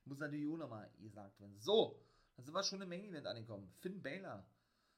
Muss 0.05 0.19
natürlich 0.19 0.47
auch 0.47 0.57
nochmal 0.57 0.91
gesagt 0.99 1.39
werden. 1.39 1.57
So, 1.59 1.99
dann 2.35 2.45
sind 2.45 2.53
wir 2.53 2.63
schon 2.63 2.81
im 2.81 2.89
Main 2.89 3.05
Event 3.05 3.27
angekommen. 3.27 3.71
Finn 3.79 4.01
Balor 4.01 4.45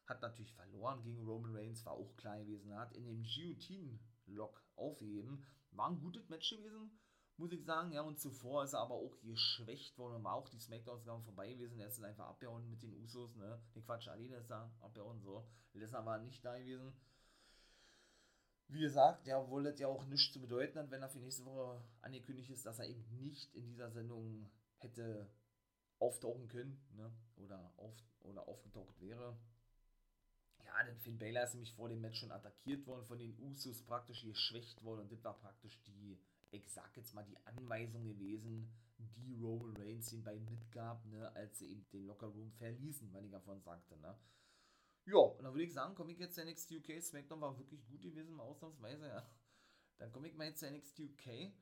hat 0.05 0.21
natürlich 0.21 0.53
verloren 0.53 1.01
gegen 1.03 1.23
Roman 1.23 1.55
Reigns, 1.55 1.85
war 1.85 1.93
auch 1.93 2.15
klar 2.17 2.37
gewesen. 2.39 2.75
Hat 2.75 2.93
in 2.93 3.05
dem 3.05 3.23
Guillotine-Lock 3.23 4.63
aufgegeben. 4.75 5.45
War 5.71 5.89
ein 5.89 5.99
gutes 5.99 6.27
Match 6.29 6.49
gewesen 6.49 6.91
muss 7.37 7.51
ich 7.51 7.63
sagen. 7.63 7.91
Ja, 7.91 8.01
und 8.01 8.19
zuvor 8.19 8.63
ist 8.63 8.73
er 8.73 8.79
aber 8.79 8.95
auch 8.95 9.19
geschwächt 9.21 9.97
worden 9.97 10.15
und 10.15 10.23
war 10.23 10.33
auch 10.33 10.49
die 10.49 10.59
Smackdown-Ausgabe 10.59 11.23
vorbei 11.23 11.53
gewesen. 11.53 11.79
Er 11.79 11.87
ist 11.87 12.03
einfach 12.03 12.27
abgehauen 12.27 12.69
mit 12.69 12.81
den 12.81 12.93
Usos, 13.03 13.35
ne? 13.35 13.61
Den 13.75 13.83
Quatsch, 13.83 14.07
Ali 14.07 14.27
ist 14.27 14.49
da 14.49 14.71
abgehauen, 14.81 15.21
so. 15.21 15.47
Lesnar 15.73 16.05
war 16.05 16.17
nicht 16.17 16.43
da 16.43 16.57
gewesen. 16.57 16.93
Wie 18.69 18.81
gesagt, 18.81 19.25
ja, 19.27 19.39
obwohl 19.39 19.63
das 19.63 19.79
ja 19.79 19.87
auch 19.87 20.05
nichts 20.05 20.33
zu 20.33 20.41
bedeuten 20.41 20.77
hat, 20.77 20.91
wenn 20.91 21.01
er 21.01 21.09
für 21.09 21.19
nächste 21.19 21.45
Woche 21.45 21.81
angekündigt 22.01 22.49
ist, 22.49 22.65
dass 22.65 22.79
er 22.79 22.87
eben 22.87 23.05
nicht 23.17 23.53
in 23.55 23.65
dieser 23.65 23.91
Sendung 23.91 24.49
hätte 24.77 25.29
auftauchen 25.99 26.47
können, 26.47 26.85
ne? 26.95 27.11
Oder, 27.37 27.71
auf, 27.77 27.95
oder 28.21 28.47
aufgetaucht 28.47 28.99
wäre. 28.99 29.37
Ja, 30.65 30.83
denn 30.83 30.97
Finn 30.99 31.17
Baylor 31.17 31.43
ist 31.43 31.53
nämlich 31.53 31.73
vor 31.73 31.87
dem 31.87 32.01
Match 32.01 32.19
schon 32.19 32.31
attackiert 32.31 32.85
worden, 32.85 33.05
von 33.05 33.17
den 33.17 33.39
Usos 33.39 33.83
praktisch 33.83 34.23
geschwächt 34.23 34.83
worden 34.83 35.01
und 35.01 35.11
das 35.11 35.23
war 35.23 35.37
praktisch 35.37 35.81
die 35.83 36.19
ich 36.51 36.71
sag 36.71 36.95
jetzt 36.95 37.13
mal, 37.13 37.23
die 37.23 37.37
Anweisung 37.45 38.03
gewesen, 38.05 38.71
die 38.97 39.35
Roman 39.35 39.75
Reigns 39.77 40.09
den 40.09 40.23
beiden 40.23 40.49
mitgab, 40.49 41.05
ne, 41.05 41.33
als 41.35 41.59
sie 41.59 41.71
eben 41.71 41.87
den 41.91 42.05
Lockerroom 42.05 42.51
verließen, 42.53 43.13
weil 43.13 43.25
ich 43.25 43.31
davon 43.31 43.61
sagte, 43.61 43.97
ne. 43.97 44.17
Ja, 45.05 45.17
und 45.17 45.43
dann 45.43 45.53
würde 45.53 45.63
ich 45.63 45.73
sagen, 45.73 45.95
komme 45.95 46.11
ich 46.11 46.19
jetzt 46.19 46.35
zu 46.35 46.43
NXT 46.43 46.71
UK. 46.71 47.01
SmackDown 47.01 47.39
war 47.39 47.57
wirklich 47.57 47.85
gut 47.87 48.01
gewesen, 48.01 48.39
ausnahmsweise, 48.39 49.07
ja. 49.07 49.29
Dann 49.97 50.11
komme 50.11 50.27
ich 50.27 50.35
mal 50.35 50.47
jetzt 50.47 50.59
zu 50.59 50.69
NXT 50.69 50.99
UK. 50.99 51.53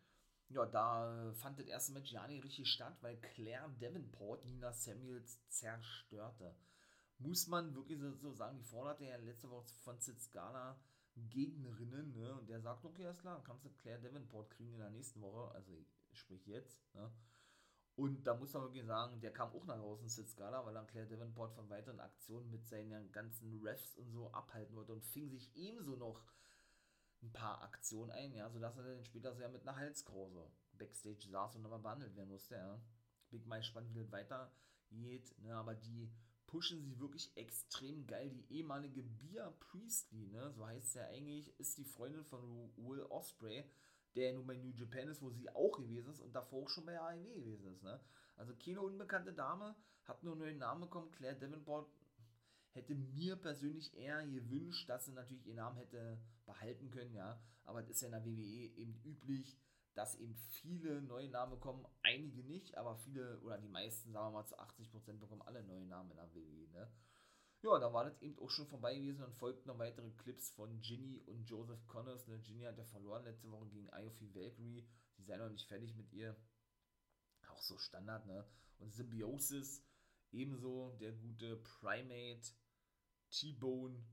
Ja, 0.50 0.66
da 0.66 1.34
fand 1.34 1.60
das 1.60 1.68
erste 1.68 1.94
Match 1.94 2.12
ja 2.12 2.28
nicht 2.28 2.44
richtig 2.44 2.70
statt, 2.70 2.98
weil 3.02 3.18
Claire 3.18 3.70
Davenport 3.80 4.46
Nina 4.46 4.72
Samuels 4.74 5.40
zerstörte. 5.50 6.56
Muss 7.18 7.48
man 7.48 7.74
wirklich 7.74 8.00
so, 8.20 8.32
sagen, 8.34 8.58
die 8.58 8.64
forderte 8.64 9.06
ja 9.06 9.16
letzte 9.18 9.50
Woche 9.50 9.68
von 9.84 10.00
Sid 10.00 10.22
Scala 10.22 10.80
Gegnerinnen, 11.16 12.14
ne? 12.14 12.34
Und 12.36 12.50
der 12.50 12.62
sagt, 12.62 12.84
okay, 12.86 13.06
alles 13.06 13.20
klar, 13.20 13.42
kannst 13.44 13.66
du 13.66 13.70
Claire 13.70 14.02
Davenport 14.02 14.50
kriegen 14.52 14.74
in 14.74 14.80
der 14.80 14.90
nächsten 14.90 15.22
Woche, 15.22 15.54
also 15.54 15.86
sprich 16.12 16.46
jetzt, 16.46 16.94
ne? 16.94 17.12
Und 17.96 18.28
da 18.28 18.36
muss 18.36 18.52
man 18.54 18.64
wirklich 18.64 18.86
sagen, 18.86 19.22
der 19.22 19.32
kam 19.32 19.54
auch 19.54 19.66
nach 19.66 19.78
draußen, 19.78 20.10
Sid 20.10 20.30
Scala, 20.30 20.66
weil 20.66 20.74
dann 20.74 20.88
Claire 20.88 21.08
Davenport 21.08 21.54
von 21.54 21.70
weiteren 21.70 22.02
Aktionen 22.02 22.50
mit 22.50 22.68
seinen 22.68 23.10
ganzen 23.14 23.62
Refs 23.66 23.96
und 23.96 24.12
so 24.12 24.30
abhalten 24.34 24.76
wollte 24.76 24.92
und 24.92 25.06
fing 25.06 25.30
sich 25.30 25.56
ebenso 25.56 25.96
noch 25.96 26.22
ein 27.22 27.32
paar 27.32 27.62
Aktionen 27.62 28.12
ein, 28.12 28.34
ja, 28.34 28.50
sodass 28.50 28.76
er 28.76 28.84
dann 28.84 29.06
später 29.06 29.34
sehr 29.34 29.48
mit 29.48 29.62
einer 29.62 29.78
Halskrause 29.78 30.52
Backstage 30.74 31.30
saß 31.30 31.56
und 31.56 31.62
nochmal 31.62 31.80
behandelt 31.80 32.16
werden 32.18 32.30
musste, 32.30 32.56
ja. 32.56 32.82
Big 33.30 33.48
mal 33.48 33.64
spannend, 33.64 33.94
wie 33.96 34.00
das 34.00 34.12
weitergeht, 34.12 35.34
ne, 35.40 35.56
aber 35.56 35.74
die 35.74 36.12
pushen 36.56 36.82
sie 36.82 36.98
wirklich 37.02 37.30
extrem 37.36 38.08
geil. 38.08 38.30
Die 38.30 38.56
ehemalige 38.56 39.04
Bia 39.04 39.52
Priestley, 39.60 40.28
ne, 40.28 40.54
so 40.54 40.66
heißt 40.66 40.94
sie 40.94 41.00
ja 41.00 41.06
eigentlich, 41.08 41.54
ist 41.60 41.78
die 41.78 41.84
Freundin 41.84 42.24
von 42.24 42.72
Will 42.78 43.02
Osprey, 43.10 43.66
der 44.16 44.32
nun 44.32 44.48
bei 44.48 44.56
New 44.56 44.72
Japan 44.72 45.10
ist, 45.10 45.22
wo 45.22 45.30
sie 45.32 45.50
auch 45.50 45.78
gewesen 45.78 46.12
ist 46.12 46.22
und 46.22 46.34
davor 46.34 46.64
auch 46.64 46.70
schon 46.70 46.86
bei 46.86 46.98
AEW 46.98 47.34
gewesen 47.34 47.74
ist. 47.74 47.84
Ne? 47.84 48.00
Also 48.38 48.56
keine 48.56 48.80
unbekannte 48.80 49.34
Dame, 49.34 49.76
hat 50.06 50.24
nur 50.24 50.42
einen 50.42 50.60
Namen 50.60 50.80
bekommen. 50.80 51.12
Claire 51.12 51.38
Davenport 51.38 51.90
hätte 52.72 52.96
mir 52.96 53.36
persönlich 53.36 53.94
eher 53.94 54.26
gewünscht, 54.26 54.88
dass 54.88 55.04
sie 55.04 55.12
natürlich 55.12 55.46
ihren 55.46 55.58
Namen 55.58 55.76
hätte 55.76 56.18
behalten 56.46 56.90
können, 56.90 57.14
ja. 57.16 57.38
Aber 57.66 57.82
das 57.82 57.92
ist 57.92 58.02
ja 58.02 58.08
in 58.08 58.12
der 58.14 58.24
WWE 58.24 58.78
eben 58.78 59.02
üblich, 59.04 59.58
dass 59.96 60.16
eben 60.16 60.36
viele 60.36 61.02
neue 61.02 61.30
Namen 61.30 61.60
kommen, 61.60 61.86
einige 62.04 62.44
nicht, 62.44 62.78
aber 62.78 62.96
viele 62.98 63.40
oder 63.42 63.58
die 63.58 63.68
meisten, 63.68 64.12
sagen 64.12 64.28
wir 64.28 64.40
mal 64.40 64.46
zu 64.46 64.60
80% 64.60 65.20
bekommen 65.20 65.42
alle 65.42 65.64
neue 65.64 65.86
Namen 65.86 66.12
in 66.12 66.18
der 66.18 66.34
WWE, 66.34 66.70
ne? 66.72 66.92
Ja, 67.62 67.80
da 67.80 67.92
war 67.92 68.04
das 68.04 68.22
eben 68.22 68.38
auch 68.38 68.50
schon 68.52 68.68
vorbei 68.68 68.94
gewesen 68.94 69.24
und 69.24 69.34
folgten 69.34 69.70
noch 69.70 69.80
weitere 69.80 70.12
Clips 70.12 70.52
von 70.52 70.82
Ginny 70.82 71.20
und 71.26 71.50
Joseph 71.50 71.88
Connors. 71.88 72.28
Ne? 72.28 72.38
Ginny 72.38 72.62
hat 72.62 72.78
ja 72.78 72.86
verloren 72.86 73.24
letzte 73.24 73.50
Woche 73.50 73.68
gegen 73.70 73.90
Iofi 73.90 74.36
Valkyrie. 74.36 74.88
Sie 75.16 75.24
sei 75.24 75.38
noch 75.38 75.50
nicht 75.50 75.68
fertig 75.68 75.96
mit 75.96 76.12
ihr. 76.14 76.36
Auch 77.50 77.62
so 77.62 77.80
Standard, 77.80 78.28
ne? 78.28 78.46
Und 78.78 78.94
Symbiosis, 78.94 79.84
ebenso 80.32 80.96
der 81.00 81.14
gute 81.14 81.58
Primate, 81.58 82.52
T-Bone. 83.32 84.06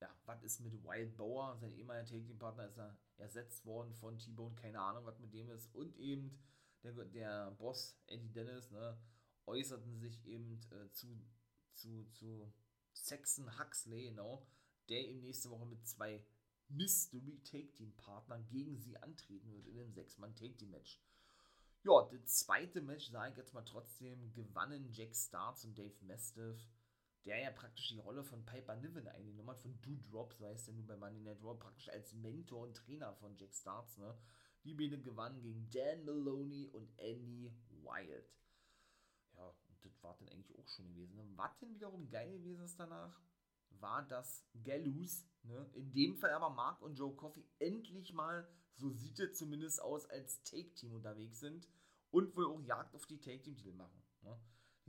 Ja, 0.00 0.08
was 0.24 0.42
ist 0.42 0.60
mit 0.60 0.72
Wild 0.82 1.16
Boar? 1.16 1.58
Sein 1.58 1.72
ehemaliger 1.72 2.06
Take-Team-Partner 2.06 2.66
ist 2.66 2.78
er 2.78 2.96
ersetzt 3.18 3.66
worden 3.66 3.92
von 3.94 4.18
T-Bone. 4.18 4.54
Keine 4.54 4.80
Ahnung, 4.80 5.04
was 5.04 5.18
mit 5.18 5.32
dem 5.34 5.50
ist. 5.50 5.74
Und 5.74 5.96
eben 5.98 6.38
der, 6.82 6.92
der 7.04 7.50
Boss, 7.52 7.98
Eddie 8.06 8.32
Dennis, 8.32 8.70
ne? 8.70 8.98
Äußerten 9.46 9.98
sich 9.98 10.24
eben 10.26 10.60
äh, 10.70 10.90
zu, 10.92 11.08
zu, 11.74 12.06
zu 12.12 12.52
Saxon 12.92 13.58
Huxley, 13.58 14.04
genau, 14.04 14.46
der 14.88 15.06
ihm 15.08 15.20
nächste 15.20 15.50
Woche 15.50 15.66
mit 15.66 15.86
zwei 15.86 16.24
Mystery 16.68 17.40
Take 17.42 17.72
Team 17.72 17.92
Partnern 17.96 18.46
gegen 18.48 18.78
sie 18.78 18.96
antreten 18.98 19.52
wird 19.52 19.66
in 19.66 19.76
dem 19.76 19.92
Sechs-Mann 19.92 20.36
Take 20.36 20.56
Team 20.56 20.70
Match. 20.70 21.00
Ja, 21.82 22.08
das 22.12 22.38
zweite 22.38 22.80
Match, 22.80 23.10
sage 23.10 23.32
ich 23.32 23.36
jetzt 23.38 23.54
mal 23.54 23.64
trotzdem, 23.64 24.32
gewannen 24.32 24.92
Jack 24.92 25.16
Starks 25.16 25.64
und 25.64 25.76
Dave 25.76 25.96
Mastiff, 26.02 26.60
der 27.24 27.38
ja 27.38 27.50
praktisch 27.50 27.88
die 27.88 27.98
Rolle 27.98 28.24
von 28.24 28.44
Piper 28.44 28.76
Niven 28.76 29.06
eingenommen 29.08 29.50
hat, 29.50 29.60
von 29.60 29.78
Doudrop, 29.82 30.34
so 30.34 30.46
heißt 30.46 30.68
er 30.68 30.74
nun 30.74 30.86
bei 30.86 30.96
Money 30.96 31.20
Night 31.20 31.42
Raw, 31.42 31.58
praktisch 31.58 31.88
als 31.90 32.12
Mentor 32.14 32.62
und 32.62 32.76
Trainer 32.76 33.14
von 33.14 33.36
Jack 33.36 33.54
Starks, 33.54 33.98
ne. 33.98 34.16
Die 34.64 34.74
beiden 34.74 35.02
gewannen 35.02 35.40
gegen 35.40 35.70
Dan 35.70 36.04
Maloney 36.04 36.68
und 36.68 36.90
Andy 36.98 37.50
Wild 37.82 38.30
das 39.82 40.02
war 40.02 40.16
dann 40.18 40.28
eigentlich 40.28 40.58
auch 40.58 40.68
schon 40.68 40.88
gewesen. 40.88 41.16
Ne? 41.16 41.26
Was 41.36 41.58
denn 41.58 41.74
wiederum 41.74 42.08
geil 42.08 42.30
gewesen 42.38 42.64
ist 42.64 42.78
danach, 42.78 43.20
war, 43.70 44.02
dass 44.02 44.44
Gallus, 44.64 45.24
ne, 45.42 45.70
in 45.74 45.92
dem 45.92 46.16
Fall 46.16 46.30
aber 46.32 46.50
Mark 46.50 46.82
und 46.82 46.96
Joe 46.98 47.14
Coffey 47.14 47.46
endlich 47.58 48.12
mal, 48.12 48.48
so 48.74 48.90
sieht 48.90 49.18
es 49.20 49.38
zumindest 49.38 49.80
aus, 49.80 50.06
als 50.06 50.42
Take-Team 50.42 50.92
unterwegs 50.92 51.40
sind 51.40 51.68
und 52.10 52.34
wohl 52.36 52.46
auch 52.46 52.60
Jagd 52.60 52.94
auf 52.94 53.06
die 53.06 53.20
Take-Team-Titel 53.20 53.72
machen. 53.72 54.02
Ne? 54.22 54.38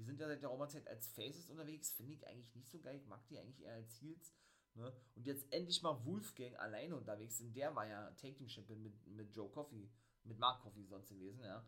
Die 0.01 0.05
sind 0.05 0.19
ja 0.19 0.27
seit 0.27 0.41
der 0.41 0.49
Raumerzeit 0.49 0.87
als 0.87 1.07
Faces 1.09 1.49
unterwegs, 1.49 1.91
finde 1.91 2.13
ich 2.13 2.27
eigentlich 2.27 2.55
nicht 2.55 2.69
so 2.69 2.79
geil. 2.79 2.97
Ich 2.97 3.07
mag 3.07 3.25
die 3.27 3.37
eigentlich 3.37 3.61
eher 3.61 3.75
als 3.75 4.01
Heels. 4.01 4.33
Ne? 4.73 4.91
Und 5.15 5.25
jetzt 5.25 5.51
endlich 5.53 5.81
mal 5.81 6.03
Wolfgang 6.05 6.57
alleine 6.59 6.95
unterwegs 6.95 7.37
sind. 7.37 7.55
Der 7.55 7.75
war 7.75 7.87
ja 7.87 8.09
Take-Team-Champion 8.11 8.81
mit, 8.81 9.07
mit 9.07 9.35
Joe 9.35 9.49
Coffey, 9.49 9.89
mit 10.23 10.39
Mark 10.39 10.61
Coffey 10.63 10.85
sonst 10.85 11.09
gewesen, 11.09 11.43
ja 11.43 11.65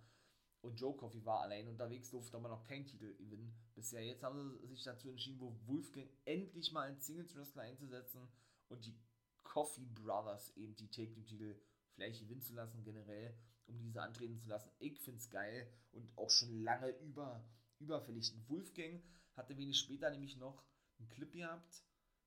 und 0.64 0.80
Joe 0.80 0.96
Coffey 0.96 1.24
war 1.26 1.42
allein 1.42 1.68
unterwegs, 1.68 2.10
durfte 2.10 2.38
aber 2.38 2.48
noch 2.48 2.64
keinen 2.64 2.86
Titel 2.86 3.14
gewinnen. 3.16 3.54
Bisher 3.76 4.04
jetzt 4.04 4.24
haben 4.24 4.58
sie 4.62 4.68
sich 4.68 4.84
dazu 4.84 5.10
entschieden, 5.10 5.40
wo 5.42 5.54
Wolfgang 5.66 6.10
endlich 6.24 6.72
mal 6.72 6.88
einen 6.88 7.02
Singles-Wrestler 7.02 7.64
einzusetzen 7.64 8.30
und 8.70 8.86
die 8.86 8.96
Coffee 9.44 9.86
Brothers 9.86 10.56
eben 10.56 10.74
die 10.78 10.90
Take-Team-Titel 10.90 11.60
vielleicht 11.92 12.22
gewinnen 12.22 12.42
zu 12.42 12.54
lassen, 12.54 12.82
generell, 12.82 13.36
um 13.68 13.78
diese 13.78 14.02
antreten 14.02 14.40
zu 14.40 14.48
lassen. 14.48 14.72
Ich 14.80 15.02
finde 15.02 15.20
es 15.20 15.30
geil 15.30 15.70
und 15.92 16.18
auch 16.18 16.30
schon 16.30 16.64
lange 16.64 16.90
über, 17.00 17.46
überfällig. 17.84 18.34
Wolfgang 18.48 19.02
hatte 19.36 19.58
wenig 19.58 19.80
später 19.80 20.10
nämlich 20.10 20.38
noch 20.38 20.64
einen 21.00 21.10
Clip 21.10 21.32
gehabt, 21.32 21.84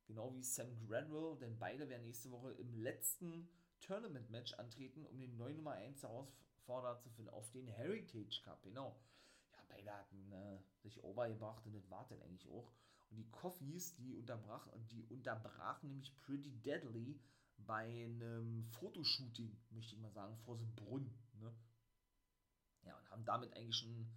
genau 0.07 0.34
wie 0.34 0.42
Sam 0.42 0.76
Granville, 0.86 1.36
denn 1.40 1.59
beide 1.59 1.88
werden 1.88 2.04
nächste 2.04 2.30
Woche 2.30 2.52
im 2.52 2.74
letzten 2.74 3.48
Tournament-Match 3.80 4.54
antreten, 4.54 5.04
um 5.07 5.18
den 5.18 5.36
neuen 5.36 5.57
Nummer 5.57 5.72
1 5.72 6.02
heraus 6.02 6.32
Vorder 6.64 6.98
zu 6.98 7.11
finden 7.11 7.30
auf 7.30 7.50
den 7.52 7.68
Heritage 7.68 8.42
Cup, 8.42 8.62
genau. 8.62 8.98
Ja, 9.52 9.59
beide 9.68 9.92
hatten 9.92 10.32
äh, 10.32 10.59
sich 10.82 11.02
overgebracht 11.02 11.64
und 11.66 11.74
das 11.74 11.88
war 11.90 12.07
dann 12.09 12.20
eigentlich 12.22 12.48
auch. 12.48 12.72
Und 13.11 13.18
die 13.18 13.30
Coffees, 13.30 13.94
die, 13.94 14.14
unterbrach, 14.14 14.66
die 14.90 15.04
unterbrachen 15.04 15.88
nämlich 15.90 16.16
Pretty 16.18 16.50
Deadly 16.62 17.20
bei 17.59 18.04
einem 18.04 18.64
Fotoshooting, 18.64 19.57
möchte 19.70 19.94
ich 19.94 20.00
mal 20.00 20.11
sagen, 20.11 20.36
vor 20.38 20.57
einem 20.57 20.74
Brunnen. 20.74 21.14
Ne? 21.40 21.54
Ja, 22.82 22.96
und 22.98 23.11
haben 23.11 23.24
damit 23.24 23.54
eigentlich 23.54 23.76
schon 23.76 24.11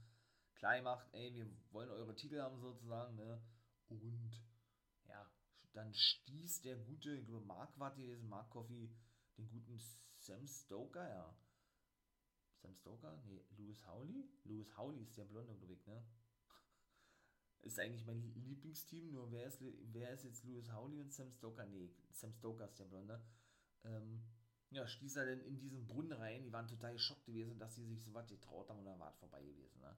klar 0.59 0.75
gemacht, 0.77 1.07
ey, 1.13 1.33
wir 1.33 1.47
wollen 1.71 1.89
eure 1.89 2.15
Titel 2.15 2.39
haben 2.39 2.59
sozusagen, 2.59 3.15
ne? 3.15 3.41
Und 3.87 4.43
ja, 5.07 5.25
dann 5.73 5.93
stieß 5.93 6.61
der 6.61 6.75
gute, 6.77 7.15
ich 7.15 7.25
glaube, 7.25 7.45
Mark 7.45 7.79
war 7.79 7.95
gewesen, 7.95 8.29
Mark 8.29 8.49
Coffee, 8.51 8.91
den 9.37 9.49
guten 9.49 9.79
Sam 10.19 10.45
Stoker, 10.45 11.09
ja, 11.09 11.35
Sam 12.61 12.75
Stoker? 12.75 13.21
Nee, 13.25 13.45
Louis 13.57 13.85
Howley? 13.87 14.29
Louis 14.43 14.77
Howley 14.77 15.01
ist 15.01 15.17
der 15.17 15.25
Blonde, 15.25 15.55
glaube 15.55 15.79
ne? 15.85 16.03
Ist 17.61 17.79
eigentlich 17.79 18.05
mein 18.05 18.21
Lieblingsteam, 18.35 19.11
nur 19.11 19.31
wer 19.31 19.45
ist, 19.45 19.61
wer 19.61 20.13
ist 20.13 20.23
jetzt 20.23 20.43
Louis 20.45 20.71
Howley 20.71 21.01
und 21.01 21.11
Sam 21.11 21.31
Stoker? 21.31 21.65
Nee, 21.65 21.93
Sam 22.11 22.33
Stoker 22.33 22.65
ist 22.65 22.79
der 22.79 22.85
Blonde. 22.85 23.21
Ähm, 23.83 24.23
ja, 24.71 24.87
stieß 24.87 25.17
er 25.17 25.25
denn 25.25 25.41
in 25.41 25.57
diesen 25.57 25.85
Brunnen 25.85 26.13
rein. 26.13 26.43
Die 26.43 26.53
waren 26.53 26.67
total 26.67 26.93
geschockt 26.93 27.25
gewesen, 27.25 27.59
dass 27.59 27.75
sie 27.75 27.85
sich 27.85 28.01
so 28.01 28.13
was 28.13 28.27
getraut 28.27 28.69
haben 28.69 28.79
und 28.79 28.85
da 28.85 28.97
war 28.97 29.11
vorbei 29.13 29.43
gewesen, 29.43 29.81
ne? 29.81 29.97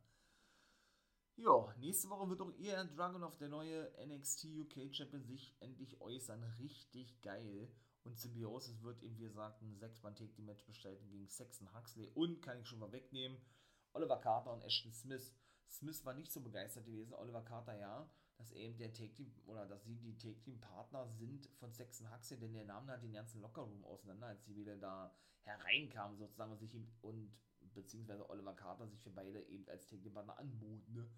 Ja, 1.37 1.73
nächste 1.79 2.09
Woche 2.09 2.29
wird 2.29 2.41
auch 2.41 2.51
ihr 2.57 2.83
Dragon 2.85 3.23
of 3.23 3.37
der 3.37 3.49
neue 3.49 3.91
NXT 4.05 4.45
UK 4.45 4.93
Champion 4.93 5.23
sich 5.23 5.55
endlich 5.59 5.99
äußern. 5.99 6.43
Richtig 6.59 7.21
geil. 7.21 7.71
Und 8.03 8.17
Symbiosis 8.17 8.81
wird 8.81 9.01
eben, 9.03 9.17
wie 9.17 9.23
gesagt, 9.23 9.61
ein 9.61 9.77
6-Mann-Take-Match 9.77 10.65
bestreiten 10.65 11.07
gegen 11.09 11.27
Saxon 11.27 11.73
Huxley 11.73 12.09
und, 12.15 12.41
kann 12.41 12.59
ich 12.59 12.67
schon 12.67 12.79
mal 12.79 12.91
wegnehmen, 12.91 13.37
Oliver 13.93 14.19
Carter 14.19 14.53
und 14.53 14.63
Ashton 14.63 14.91
Smith. 14.91 15.33
Smith 15.69 16.03
war 16.05 16.13
nicht 16.13 16.31
so 16.31 16.41
begeistert 16.41 16.85
gewesen, 16.85 17.13
Oliver 17.13 17.43
Carter 17.43 17.77
ja, 17.77 18.09
dass 18.37 18.51
eben 18.51 18.77
der 18.77 18.91
Take-Team 18.91 19.31
oder 19.45 19.67
dass 19.67 19.85
sie 19.85 19.95
die 19.95 20.17
Take-Team-Partner 20.17 21.07
sind 21.07 21.47
von 21.59 21.71
Saxon 21.71 22.11
Huxley, 22.11 22.39
denn 22.39 22.53
der 22.53 22.65
Name 22.65 22.91
hat 22.91 23.03
den 23.03 23.13
ganzen 23.13 23.41
Lockerroom 23.41 23.83
auseinander, 23.85 24.27
als 24.27 24.45
sie 24.45 24.55
wieder 24.55 24.77
da 24.77 25.15
hereinkamen 25.43 26.17
sozusagen 26.17 26.51
und 26.51 26.59
sich 26.59 26.75
und 27.01 27.31
beziehungsweise 27.73 28.29
Oliver 28.29 28.53
Carter 28.53 28.87
sich 28.87 29.01
für 29.01 29.09
beide 29.09 29.41
eben 29.47 29.67
als 29.69 29.87
Take-Team-Partner 29.87 30.37
anboten, 30.37 30.93
ne? 30.93 31.09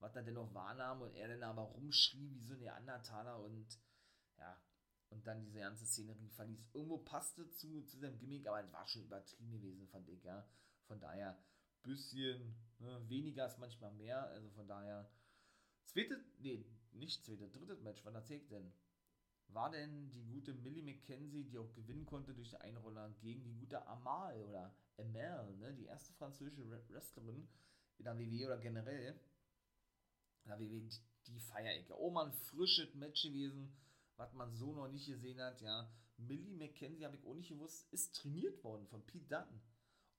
was 0.00 0.14
er 0.16 0.22
denn 0.22 0.34
noch 0.34 0.52
wahrnahm 0.54 1.02
und 1.02 1.14
er 1.14 1.28
dann 1.28 1.42
aber 1.42 1.62
rumschrie 1.62 2.30
wie 2.34 2.44
so 2.44 2.54
ein 2.54 2.60
Neandertaler 2.60 3.40
und 3.40 3.78
ja, 4.38 4.60
und 5.10 5.26
dann 5.26 5.44
diese 5.44 5.60
ganze 5.60 5.86
Szenerie 5.86 6.28
verließ. 6.28 6.70
Irgendwo 6.74 6.98
passte 6.98 7.48
zu, 7.50 7.82
zu 7.84 7.98
seinem 7.98 8.18
Gimmick, 8.18 8.46
aber 8.46 8.60
es 8.60 8.72
war 8.72 8.86
schon 8.86 9.04
übertrieben 9.04 9.52
gewesen, 9.52 9.88
fand 9.88 10.08
ich, 10.08 10.22
ja. 10.24 10.46
Von 10.86 11.00
daher, 11.00 11.38
bisschen 11.82 12.56
ne, 12.78 13.08
weniger 13.08 13.46
ist 13.46 13.58
manchmal 13.58 13.92
mehr, 13.92 14.26
also 14.28 14.50
von 14.50 14.66
daher. 14.66 15.10
Zweite, 15.84 16.22
nee, 16.38 16.66
nicht 16.92 17.24
zweite, 17.24 17.48
drittes 17.48 17.80
Match, 17.80 18.04
wann 18.04 18.14
erzählt 18.14 18.50
denn? 18.50 18.72
War 19.48 19.70
denn 19.70 20.10
die 20.10 20.24
gute 20.24 20.52
Millie 20.54 20.82
McKenzie, 20.82 21.44
die 21.44 21.58
auch 21.58 21.72
gewinnen 21.74 22.06
konnte 22.06 22.34
durch 22.34 22.50
den 22.50 22.62
Einroller 22.62 23.10
gegen 23.20 23.44
die 23.44 23.54
gute 23.54 23.86
Amal 23.86 24.42
oder 24.42 24.74
Amel, 24.98 25.56
ne, 25.56 25.74
die 25.74 25.86
erste 25.86 26.12
französische 26.14 26.68
Wrestlerin 26.88 27.48
in 27.98 28.04
der 28.04 28.18
WWE 28.18 28.46
oder 28.46 28.58
generell 28.58 29.20
in 30.44 30.50
der 30.50 30.58
WWE, 30.58 30.80
die, 30.80 31.00
die. 31.26 31.92
Oh 31.92 32.10
man, 32.10 32.32
frisches 32.32 32.94
Match 32.94 33.22
gewesen 33.22 33.74
was 34.16 34.32
man 34.34 34.54
so 34.54 34.72
noch 34.72 34.88
nicht 34.88 35.06
gesehen 35.06 35.40
hat, 35.40 35.60
ja. 35.60 35.90
Millie 36.16 36.54
McKenzie, 36.54 37.04
habe 37.04 37.16
ich 37.16 37.26
auch 37.26 37.34
nicht 37.34 37.48
gewusst, 37.48 37.92
ist 37.92 38.14
trainiert 38.14 38.62
worden 38.62 38.86
von 38.86 39.04
Pete 39.04 39.26
Dunne. 39.26 39.60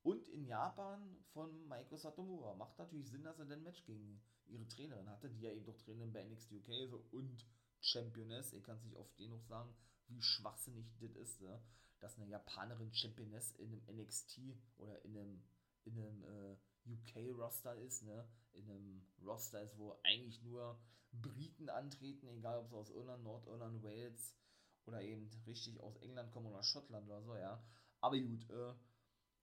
Und 0.04 0.28
in 0.30 0.46
Japan 0.46 1.18
von 1.34 1.68
Maiko 1.68 1.96
Satomura. 1.96 2.54
Macht 2.56 2.78
natürlich 2.78 3.10
Sinn, 3.10 3.24
dass 3.24 3.40
er 3.40 3.50
ein 3.50 3.64
Match 3.64 3.84
gegen 3.86 4.22
ihre 4.48 4.68
Trainerin 4.68 5.10
hatte, 5.10 5.30
die 5.30 5.42
ja 5.42 5.52
eben 5.52 5.66
doch 5.66 5.78
Trainerin 5.78 6.14
bei 6.14 6.24
NXT 6.24 6.52
UK 6.52 6.90
so 6.90 7.04
und 7.12 7.46
Championess. 7.80 8.54
Ich 8.54 8.64
kann 8.64 8.78
es 8.78 8.84
nicht 8.84 8.98
oft 8.98 9.16
genug 9.18 9.44
sagen, 9.46 9.74
wie 10.08 10.22
schwachsinnig 10.22 10.86
das 11.00 11.16
ist, 11.16 11.42
ja? 11.42 11.60
Dass 12.00 12.18
eine 12.18 12.28
Japanerin 12.28 12.94
Championess 12.94 13.52
in 13.54 13.72
einem 13.72 14.00
NXT 14.00 14.40
oder 14.78 15.04
in 15.04 15.18
einem, 15.18 15.44
in 15.86 15.98
einem 15.98 16.24
äh, 16.24 16.58
UK-Roster 16.92 17.76
ist, 17.76 18.04
ne? 18.04 18.28
In 18.54 18.70
einem 18.70 19.08
Roster 19.24 19.62
ist, 19.62 19.78
wo 19.78 19.98
eigentlich 20.04 20.42
nur 20.44 20.80
Briten 21.12 21.70
antreten, 21.70 22.28
egal 22.28 22.60
ob 22.60 22.70
sie 22.70 22.76
aus 22.76 22.90
Irland, 22.90 23.24
Nordirland, 23.24 23.84
Wales 23.84 24.36
oder 24.86 25.02
eben 25.02 25.30
richtig 25.46 25.80
aus 25.82 25.98
England 25.98 26.32
kommen 26.32 26.48
oder 26.48 26.64
Schottland 26.64 27.08
oder 27.08 27.22
so, 27.22 27.36
ja. 27.36 27.64
Aber 28.02 28.20
gut, 28.20 28.50
äh, 28.50 28.74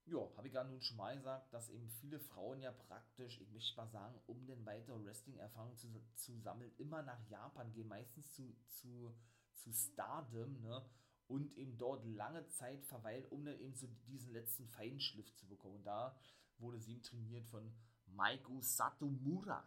ja, 0.07 0.29
habe 0.37 0.49
ich 0.49 0.55
ja 0.55 0.65
nun 0.65 0.83
schon 0.83 0.97
mal 0.97 1.17
gesagt, 1.17 1.53
dass 1.53 1.71
eben 1.71 1.89
viele 1.89 2.19
Frauen 2.19 2.61
ja 2.61 2.73
praktisch, 2.73 3.41
ich 3.41 3.51
möchte 3.51 3.77
mal 3.77 3.89
sagen, 3.89 4.21
um 4.27 4.47
den 4.47 4.65
weitere 4.67 5.05
Wrestling-Erfahrung 5.05 5.77
zu, 5.77 5.89
zu 6.15 6.39
sammeln, 6.39 6.73
immer 6.79 7.03
nach 7.03 7.25
Japan 7.29 7.73
gehen, 7.73 7.89
meistens 7.89 8.33
zu, 8.33 8.55
zu, 8.67 9.15
zu 9.55 9.73
Stardom, 9.73 10.61
ne? 10.61 10.85
Und 11.29 11.57
eben 11.57 11.79
dort 11.79 12.05
lange 12.05 12.47
Zeit 12.49 12.85
verweilen, 12.85 13.25
um 13.31 13.45
dann 13.45 13.59
eben 13.59 13.75
so 13.75 13.87
diesen 14.07 14.33
letzten 14.33 14.67
Feinschliff 14.69 15.35
zu 15.35 15.47
bekommen. 15.47 15.77
Und 15.77 15.87
da 15.87 16.15
wurde 16.59 16.79
sie 16.79 17.01
trainiert 17.01 17.47
von 17.47 17.73
Maiko 18.07 18.61
Satomura. 18.61 19.67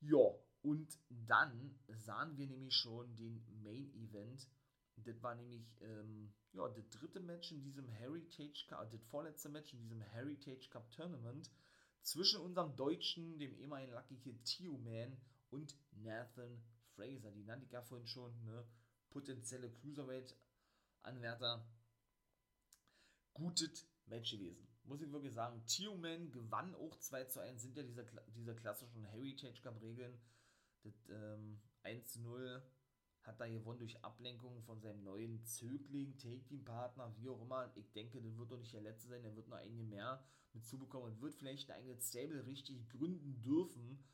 Ja, 0.00 0.34
und 0.62 0.98
dann 1.08 1.78
sahen 1.88 2.36
wir 2.36 2.46
nämlich 2.46 2.74
schon 2.74 3.14
den 3.16 3.44
Main 3.62 3.92
Event. 3.94 4.48
Das 4.96 5.22
war 5.22 5.34
nämlich 5.34 5.64
ähm, 5.80 6.32
ja, 6.52 6.68
das 6.68 6.88
dritte 6.90 7.20
Match 7.20 7.50
in 7.50 7.62
diesem 7.62 7.88
Heritage 7.88 8.66
Cup, 8.68 8.90
das 8.90 9.02
vorletzte 9.04 9.48
Match 9.48 9.72
in 9.72 9.80
diesem 9.80 10.00
Heritage 10.00 10.68
Cup 10.70 10.90
Tournament 10.90 11.50
zwischen 12.02 12.40
unserem 12.40 12.76
Deutschen, 12.76 13.38
dem 13.38 13.54
ehemaligen 13.54 13.92
Lucky 13.92 14.16
Kid 14.16 14.44
Tio 14.44 14.76
Man 14.78 15.16
und 15.50 15.76
Nathan 15.92 16.62
Fraser, 16.94 17.30
die 17.30 17.44
nannte 17.44 17.64
ich 17.64 17.72
ja 17.72 17.82
vorhin 17.82 18.06
schon, 18.06 18.44
ne? 18.44 18.64
potenzielle 19.10 19.70
Cruiserweight-Anwärter. 21.02 21.64
Gutes 23.34 23.86
Match 24.06 24.32
gewesen. 24.32 24.66
Muss 24.84 25.00
ich 25.00 25.12
wirklich 25.12 25.34
sagen. 25.34 25.64
Tio 25.66 25.96
Man 25.96 26.30
gewann 26.30 26.74
auch 26.74 26.96
2 26.98 27.24
zu 27.24 27.40
1, 27.40 27.62
sind 27.62 27.76
ja 27.76 27.82
diese, 27.82 28.04
diese 28.34 28.54
klassischen 28.54 29.04
Heritage 29.04 29.62
Cup-Regeln. 29.62 30.18
Das 30.82 31.08
ähm, 31.10 31.60
1 31.82 32.12
zu 32.12 32.20
0 32.20 32.62
hat 33.22 33.40
er 33.40 33.50
gewonnen 33.50 33.78
durch 33.78 34.02
Ablenkung 34.02 34.62
von 34.62 34.80
seinem 34.80 35.04
neuen 35.04 35.44
Zögling, 35.44 36.18
Take-Team-Partner, 36.18 37.14
wie 37.16 37.28
auch 37.28 37.40
immer. 37.40 37.70
Ich 37.76 37.92
denke, 37.92 38.20
das 38.20 38.36
wird 38.36 38.50
doch 38.50 38.58
nicht 38.58 38.72
der 38.72 38.80
letzte 38.80 39.08
sein, 39.08 39.24
er 39.24 39.36
wird 39.36 39.48
noch 39.48 39.58
einige 39.58 39.84
mehr 39.84 40.24
mit 40.52 40.66
zubekommen 40.66 41.12
und 41.12 41.22
wird 41.22 41.36
vielleicht 41.36 41.70
ein 41.70 41.78
eigenes 41.78 42.08
Stable 42.08 42.44
richtig 42.46 42.90
gründen 42.90 43.40
dürfen 43.40 44.04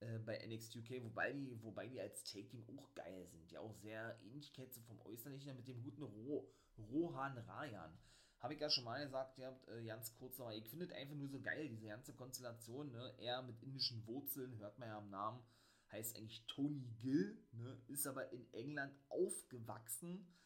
äh, 0.00 0.18
bei 0.18 0.38
NXT 0.46 0.76
UK, 0.76 1.02
wobei 1.04 1.32
die, 1.32 1.62
wobei 1.62 1.88
die 1.88 2.00
als 2.00 2.24
Take-Team 2.24 2.78
auch 2.78 2.94
geil 2.94 3.26
sind. 3.28 3.50
Ja, 3.50 3.60
auch 3.60 3.74
sehr 3.74 4.18
Ähnlichkeit 4.22 4.74
vom 4.86 5.00
Äußerlichen 5.00 5.56
mit 5.56 5.68
dem 5.68 5.82
guten 5.82 6.02
Ro 6.02 6.48
Rohan 6.78 7.38
Rayan. 7.38 7.98
Habe 8.40 8.54
ich 8.54 8.60
ja 8.60 8.68
schon 8.68 8.84
mal 8.84 9.02
gesagt, 9.02 9.38
ihr 9.38 9.46
habt 9.46 9.66
äh, 9.68 9.82
ganz 9.84 10.14
kurz 10.14 10.38
noch, 10.38 10.50
ich 10.50 10.68
finde 10.68 10.94
einfach 10.94 11.14
nur 11.14 11.28
so 11.28 11.40
geil, 11.40 11.68
diese 11.68 11.86
ganze 11.86 12.12
Konstellation, 12.12 12.92
ne? 12.92 13.14
Er 13.18 13.42
mit 13.42 13.62
indischen 13.62 14.06
Wurzeln, 14.06 14.58
hört 14.58 14.78
man 14.78 14.88
ja 14.88 14.98
am 14.98 15.08
Namen, 15.08 15.42
heißt 15.90 16.16
eigentlich 16.16 16.44
Tony 16.46 16.86
Gill, 17.00 17.42
ne? 17.52 17.80
ist 17.88 18.06
aber 18.06 18.30
in 18.32 18.52
England 18.52 18.94
aufgewachsen, 19.08 20.36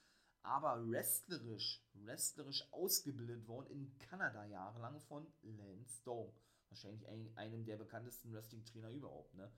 aber 0.43 0.89
wrestlerisch, 0.89 1.85
wrestlerisch 1.95 2.67
ausgebildet 2.73 3.47
worden 3.47 3.67
in 3.71 3.99
Kanada 3.99 4.45
jahrelang 4.47 5.01
von 5.01 5.27
Lance 5.43 6.01
Storm. 6.01 6.33
Wahrscheinlich 6.71 7.07
ein, 7.09 7.37
einem 7.37 7.65
der 7.65 7.77
bekanntesten 7.77 8.33
Wrestling-Trainer 8.33 8.91
überhaupt, 8.91 9.35
ne? 9.35 9.51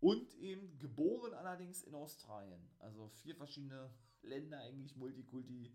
Und 0.00 0.34
eben 0.34 0.78
geboren 0.78 1.32
allerdings 1.34 1.82
in 1.82 1.94
Australien. 1.94 2.60
Also 2.78 3.08
vier 3.08 3.34
verschiedene 3.34 3.90
Länder, 4.22 4.58
eigentlich 4.58 4.96
Multikulti 4.96 5.72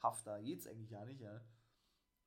hafter 0.00 0.42
geht's 0.42 0.66
eigentlich 0.66 0.90
gar 0.90 1.06
nicht, 1.06 1.20
ja. 1.20 1.40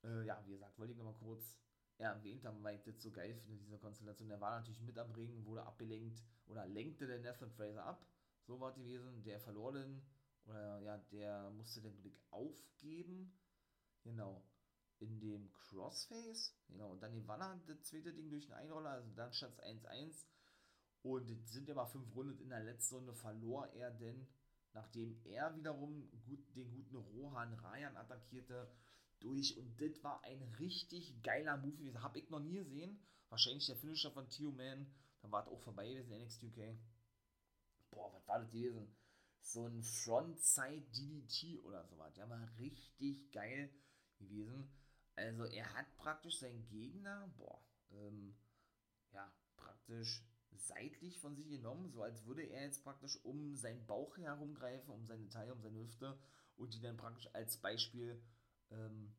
Äh, 0.04 0.26
ja, 0.26 0.42
wie 0.46 0.52
gesagt, 0.52 0.78
wollte 0.80 0.94
ich 0.94 0.98
nochmal 0.98 1.16
kurz 1.16 1.58
erwähnt 1.98 2.46
haben, 2.46 2.64
weil 2.64 2.76
ich 2.76 2.84
das 2.84 3.02
so 3.02 3.12
geil 3.12 3.36
finde, 3.36 3.64
diese 3.64 3.78
Konstellation. 3.78 4.30
Der 4.30 4.42
war 4.42 4.58
natürlich 4.58 4.82
mit 4.82 4.98
am 4.98 5.12
Ring, 5.12 5.46
wurde 5.46 5.64
abgelenkt 5.64 6.22
oder 6.48 6.66
lenkte 6.66 7.08
der 7.08 7.20
Nathan 7.20 7.52
Fraser 7.52 7.86
ab. 7.86 8.06
So 8.44 8.60
war 8.60 8.70
es 8.70 8.76
gewesen. 8.76 9.24
Der 9.24 9.40
verlor 9.40 9.74
dann, 9.74 10.02
oder 10.46 10.80
ja, 10.82 10.98
der 11.12 11.50
musste 11.52 11.82
den 11.82 11.96
Blick 11.96 12.20
aufgeben. 12.32 13.34
Genau. 14.04 14.44
In 15.00 15.20
dem 15.20 15.52
Crossface. 15.54 16.56
Genau. 16.68 16.91
Und 16.91 17.04
dann 17.04 17.14
gewann 17.14 17.41
er 17.41 17.60
das 17.68 17.84
zweite 17.84 18.14
Ding 18.14 18.30
durch 18.30 18.46
den 18.46 18.54
Einroller. 18.54 18.91
Also 18.91 19.12
dann 19.16 19.34
stand 19.34 19.54
es 19.54 19.60
1-1. 19.60 20.26
Und 21.04 21.48
sind 21.48 21.68
ja 21.68 21.86
fünf 21.86 22.16
Runden. 22.16 22.39
In 22.39 22.50
der 22.50 22.64
letzten 22.64 22.96
Runde 22.96 23.14
verlor 23.14 23.68
er 23.74 23.91
denn, 23.91 24.28
nachdem 24.74 25.20
er 25.26 25.56
wiederum 25.56 26.10
gut, 26.26 26.56
den 26.56 26.72
guten 26.72 26.96
Rohan 26.96 27.54
Rayan 27.54 27.96
attackierte, 27.96 28.72
durch. 29.20 29.58
Und 29.58 29.80
das 29.82 30.04
war 30.04 30.24
ein 30.24 30.41
richtig 30.60 31.22
geiler 31.24 31.58
Move. 31.58 31.91
Das 31.91 32.04
habe 32.04 32.20
ich 32.20 32.30
noch 32.30 32.39
nie 32.39 32.56
gesehen. 32.56 33.00
Wahrscheinlich 33.30 33.66
der 33.66 33.76
Finisher 33.76 34.12
von 34.12 34.30
Tio 34.30 34.52
Man. 34.52 34.88
Dann 35.22 35.32
war 35.32 35.43
es 35.43 35.48
auch 35.48 35.62
vorbei 35.62 35.93
gewesen, 35.93 36.24
NXT 36.24 36.43
UK. 36.43 36.78
Boah, 37.91 38.14
was 38.14 38.28
war 38.28 38.39
das 38.39 38.52
gewesen? 38.52 38.96
So 39.41 39.66
ein 39.66 39.84
Frontside 39.84 40.86
DDT 40.91 41.64
oder 41.64 41.86
sowas. 41.86 42.14
Der 42.14 42.30
war 42.30 42.48
richtig 42.58 43.32
geil 43.32 43.70
gewesen. 44.18 44.70
Also 45.16 45.45
er 45.45 45.74
hat 45.74 45.86
praktisch 45.97 46.39
seinen 46.39 46.66
Gegner, 46.68 47.30
boah, 47.38 47.61
ähm, 47.91 48.36
ja, 49.11 49.32
praktisch 49.55 50.24
seitlich 50.51 51.20
von 51.20 51.36
sich 51.36 51.49
genommen, 51.49 51.89
so 51.89 52.01
als 52.01 52.26
würde 52.26 52.43
er 52.43 52.63
jetzt 52.63 52.84
praktisch 52.84 53.18
um 53.24 53.55
seinen 53.55 53.86
Bauch 53.86 54.18
herumgreifen, 54.18 54.93
um 54.93 55.05
seine 55.05 55.30
Taille, 55.30 55.53
um 55.53 55.61
seine 55.61 55.80
Hüfte 55.80 56.18
und 56.55 56.74
die 56.74 56.82
dann 56.82 56.97
praktisch 56.97 57.28
als 57.34 57.57
Beispiel 57.57 58.22
ähm, 58.72 59.13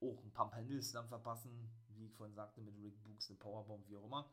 auch 0.00 0.22
ein 0.24 0.32
paar 0.32 0.50
Pendels 0.50 0.92
dann 0.92 1.08
verpassen, 1.08 1.70
wie 1.88 2.06
ich 2.06 2.14
vorhin 2.14 2.34
sagte, 2.34 2.60
mit 2.60 2.76
Rick 2.78 3.02
Books, 3.02 3.28
eine 3.28 3.38
Powerbomb, 3.38 3.88
wie 3.88 3.96
auch 3.96 4.04
immer. 4.04 4.32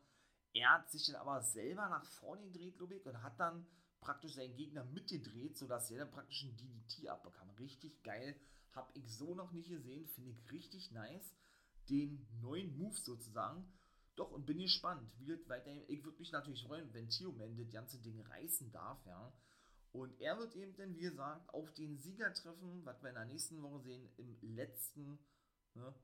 Er 0.54 0.72
hat 0.72 0.90
sich 0.90 1.06
dann 1.06 1.16
aber 1.16 1.42
selber 1.42 1.88
nach 1.88 2.04
vorne 2.04 2.44
gedreht, 2.46 2.78
glaube 2.78 2.94
ich, 2.96 3.04
und 3.04 3.22
hat 3.22 3.38
dann 3.38 3.66
praktisch 4.00 4.34
seinen 4.34 4.54
Gegner 4.54 4.84
mitgedreht, 4.84 5.56
sodass 5.56 5.90
er 5.90 5.98
dann 5.98 6.10
praktisch 6.10 6.44
ein 6.44 6.56
DDT 6.56 7.08
abbekam. 7.08 7.50
Richtig 7.50 8.02
geil. 8.02 8.40
Hab 8.74 8.94
ich 8.96 9.08
so 9.16 9.34
noch 9.34 9.52
nicht 9.52 9.68
gesehen. 9.68 10.06
Finde 10.08 10.30
ich 10.30 10.50
richtig 10.50 10.90
nice. 10.92 11.34
Den 11.88 12.26
neuen 12.40 12.76
Move 12.76 12.96
sozusagen. 12.96 13.64
Doch, 14.16 14.32
und 14.32 14.46
bin 14.46 14.58
gespannt, 14.58 15.08
wie 15.18 15.26
das 15.26 15.48
weiterhin. 15.48 15.84
Ich 15.88 16.04
würde 16.04 16.18
mich 16.18 16.32
natürlich 16.32 16.64
freuen, 16.64 16.92
wenn 16.92 17.08
Tio 17.08 17.32
Man 17.32 17.56
das 17.56 17.70
ganze 17.70 18.00
Ding 18.00 18.20
reißen 18.20 18.72
darf, 18.72 19.04
ja. 19.06 19.32
Und 19.92 20.20
er 20.20 20.38
wird 20.38 20.54
eben 20.54 20.76
dann, 20.76 20.94
wie 20.96 21.02
gesagt, 21.02 21.48
auf 21.54 21.72
den 21.74 21.98
Sieger 21.98 22.32
treffen, 22.34 22.84
was 22.84 23.02
wir 23.02 23.10
in 23.10 23.14
der 23.14 23.24
nächsten 23.24 23.62
Woche 23.62 23.80
sehen, 23.80 24.08
im 24.16 24.36
letzten, 24.54 25.18
ne, 25.74 25.94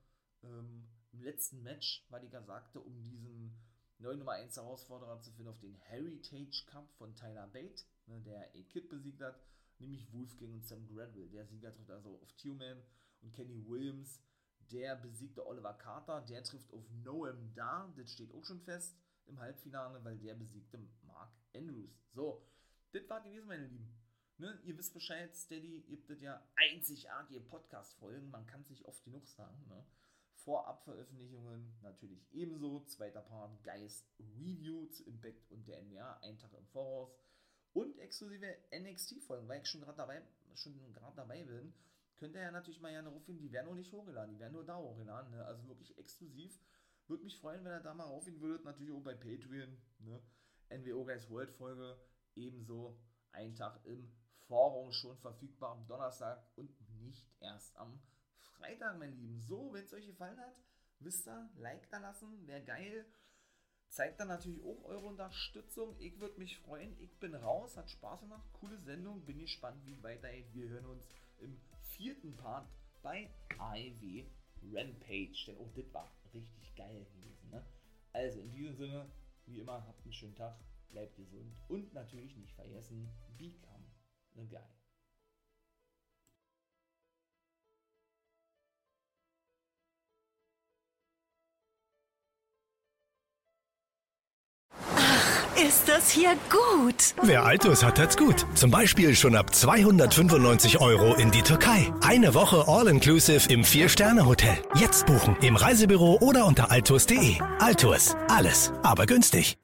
ähm, 0.42 0.88
im 1.12 1.22
letzten 1.22 1.62
Match, 1.62 2.06
weil 2.08 2.24
ich 2.24 2.32
ja 2.32 2.42
sagte, 2.42 2.80
um 2.80 3.02
diesen 3.02 3.56
neuen 3.98 4.18
Nummer 4.18 4.32
1 4.32 4.56
Herausforderer 4.56 5.20
zu 5.20 5.32
finden 5.32 5.50
auf 5.50 5.60
den 5.60 5.74
Heritage 5.74 6.64
Cup 6.66 6.90
von 6.96 7.14
Tyler 7.14 7.46
Bate, 7.48 7.84
ne, 8.06 8.20
der 8.22 8.48
A-Kid 8.54 8.88
besiegt 8.88 9.20
hat, 9.20 9.38
nämlich 9.84 10.12
Wolfgang 10.12 10.52
und 10.52 10.66
Sam 10.66 10.86
Gradwell. 10.86 11.28
Der 11.28 11.46
Sieger 11.46 11.72
trifft 11.72 11.90
also 11.90 12.18
auf 12.20 12.32
Tewman 12.32 12.82
und 13.22 13.32
Kenny 13.32 13.64
Williams. 13.66 14.20
Der 14.72 14.96
besiegte 14.96 15.46
Oliver 15.46 15.74
Carter, 15.74 16.22
der 16.22 16.42
trifft 16.42 16.72
auf 16.72 16.88
Noam 17.04 17.52
Dar, 17.54 17.92
das 17.96 18.12
steht 18.12 18.32
auch 18.32 18.44
schon 18.44 18.60
fest 18.62 18.96
im 19.26 19.38
Halbfinale, 19.38 20.02
weil 20.04 20.18
der 20.18 20.34
besiegte 20.34 20.78
Mark 21.02 21.30
Andrews. 21.54 22.02
So, 22.14 22.46
das 22.92 23.08
war 23.08 23.22
gewesen, 23.22 23.46
meine 23.46 23.66
Lieben. 23.66 23.94
Ne, 24.38 24.58
ihr 24.64 24.76
wisst 24.76 24.94
Bescheid, 24.94 25.32
Steady 25.34 25.82
gibt 25.82 26.10
es 26.10 26.20
ja 26.20 26.42
einzigartige 26.56 27.40
Podcast-Folgen, 27.40 28.30
man 28.30 28.46
kann 28.46 28.62
es 28.62 28.70
nicht 28.70 28.84
oft 28.84 29.04
genug 29.04 29.28
sagen. 29.28 29.64
Ne? 29.68 29.86
Vorab-Veröffentlichungen 30.44 31.72
natürlich 31.82 32.26
ebenso. 32.32 32.80
Zweiter 32.86 33.22
Part, 33.22 33.62
Geist 33.62 34.12
Review 34.18 34.86
zu 34.86 35.04
Impact 35.04 35.50
und 35.50 35.66
der 35.68 35.82
NWA, 35.82 36.18
ein 36.22 36.38
Tag 36.38 36.52
im 36.54 36.66
Voraus. 36.66 37.16
Und 37.74 37.98
exklusive 37.98 38.56
NXT-Folgen, 38.72 39.48
weil 39.48 39.60
ich 39.60 39.68
schon 39.68 39.80
gerade 39.80 39.96
dabei, 39.96 40.22
dabei 41.16 41.42
bin, 41.42 41.74
könnt 42.16 42.36
ihr 42.36 42.42
ja 42.42 42.50
natürlich 42.50 42.80
mal 42.80 42.92
gerne 42.92 43.08
rufen, 43.08 43.36
die 43.36 43.50
werden 43.52 43.66
noch 43.66 43.74
nicht 43.74 43.92
hochgeladen, 43.92 44.32
die 44.32 44.40
werden 44.40 44.52
nur 44.52 44.64
da 44.64 44.78
hochgeladen, 44.78 45.32
ne? 45.32 45.44
also 45.44 45.66
wirklich 45.68 45.98
exklusiv. 45.98 46.58
Würde 47.08 47.24
mich 47.24 47.36
freuen, 47.36 47.64
wenn 47.64 47.72
ihr 47.72 47.80
da 47.80 47.92
mal 47.92 48.04
raufgehen 48.04 48.40
würdet, 48.40 48.64
natürlich 48.64 48.92
auch 48.92 49.02
bei 49.02 49.14
Patreon, 49.14 49.76
ne? 49.98 50.22
NWO 50.70 51.04
Guys 51.04 51.28
World 51.28 51.52
Folge, 51.52 51.98
ebenso 52.34 52.98
ein 53.32 53.54
Tag 53.54 53.84
im 53.84 54.10
Forum 54.46 54.90
schon 54.92 55.18
verfügbar 55.18 55.72
am 55.72 55.86
Donnerstag 55.86 56.42
und 56.56 56.70
nicht 57.02 57.28
erst 57.40 57.76
am 57.76 58.00
Freitag, 58.36 58.98
mein 58.98 59.12
Lieben. 59.16 59.40
So, 59.40 59.72
wenn 59.72 59.84
es 59.84 59.92
euch 59.92 60.06
gefallen 60.06 60.38
hat, 60.38 60.56
wisst 61.00 61.28
ihr, 61.28 61.50
Like 61.56 61.90
da 61.90 61.98
lassen, 61.98 62.46
wäre 62.46 62.62
geil. 62.62 63.04
Zeigt 63.94 64.18
dann 64.18 64.26
natürlich 64.26 64.60
auch 64.64 64.84
eure 64.86 65.06
Unterstützung. 65.06 65.94
Ich 66.00 66.18
würde 66.18 66.36
mich 66.40 66.58
freuen. 66.58 66.96
Ich 66.98 67.16
bin 67.20 67.32
raus, 67.32 67.76
hat 67.76 67.88
Spaß 67.88 68.22
gemacht, 68.22 68.42
coole 68.54 68.76
Sendung. 68.80 69.24
Bin 69.24 69.38
gespannt, 69.38 69.80
wie 69.86 70.02
weitergeht. 70.02 70.52
Wir 70.52 70.68
hören 70.68 70.86
uns 70.86 71.08
im 71.38 71.56
vierten 71.78 72.36
Part 72.36 72.66
bei 73.04 73.30
AEW 73.56 74.24
Rampage. 74.72 75.44
Denn 75.46 75.58
auch 75.58 75.72
das 75.76 75.94
war 75.94 76.12
richtig 76.32 76.74
geil 76.74 77.06
gewesen. 77.14 77.50
Ne? 77.52 77.64
Also 78.12 78.40
in 78.40 78.50
diesem 78.50 78.74
Sinne, 78.74 79.08
wie 79.46 79.60
immer, 79.60 79.86
habt 79.86 80.02
einen 80.02 80.12
schönen 80.12 80.34
Tag, 80.34 80.58
bleibt 80.88 81.14
gesund 81.14 81.54
und 81.68 81.94
natürlich 81.94 82.36
nicht 82.36 82.52
vergessen, 82.52 83.08
become 83.38 83.84
the 84.34 84.44
guy. 84.48 84.83
Ist 95.56 95.88
das 95.88 96.10
hier 96.10 96.30
gut? 96.50 97.14
Wer 97.22 97.44
Altus 97.44 97.84
hat, 97.84 97.98
hat's 97.98 98.16
gut. 98.16 98.44
Zum 98.54 98.70
Beispiel 98.70 99.14
schon 99.14 99.36
ab 99.36 99.54
295 99.54 100.80
Euro 100.80 101.14
in 101.14 101.30
die 101.30 101.42
Türkei. 101.42 101.92
Eine 102.00 102.34
Woche 102.34 102.64
All-Inclusive 102.66 103.52
im 103.52 103.62
Vier-Sterne-Hotel. 103.62 104.56
Jetzt 104.74 105.06
buchen 105.06 105.36
im 105.42 105.54
Reisebüro 105.54 106.18
oder 106.20 106.46
unter 106.46 106.70
altus.de. 106.70 107.36
Altus. 107.60 108.16
Alles, 108.28 108.72
aber 108.82 109.06
günstig. 109.06 109.56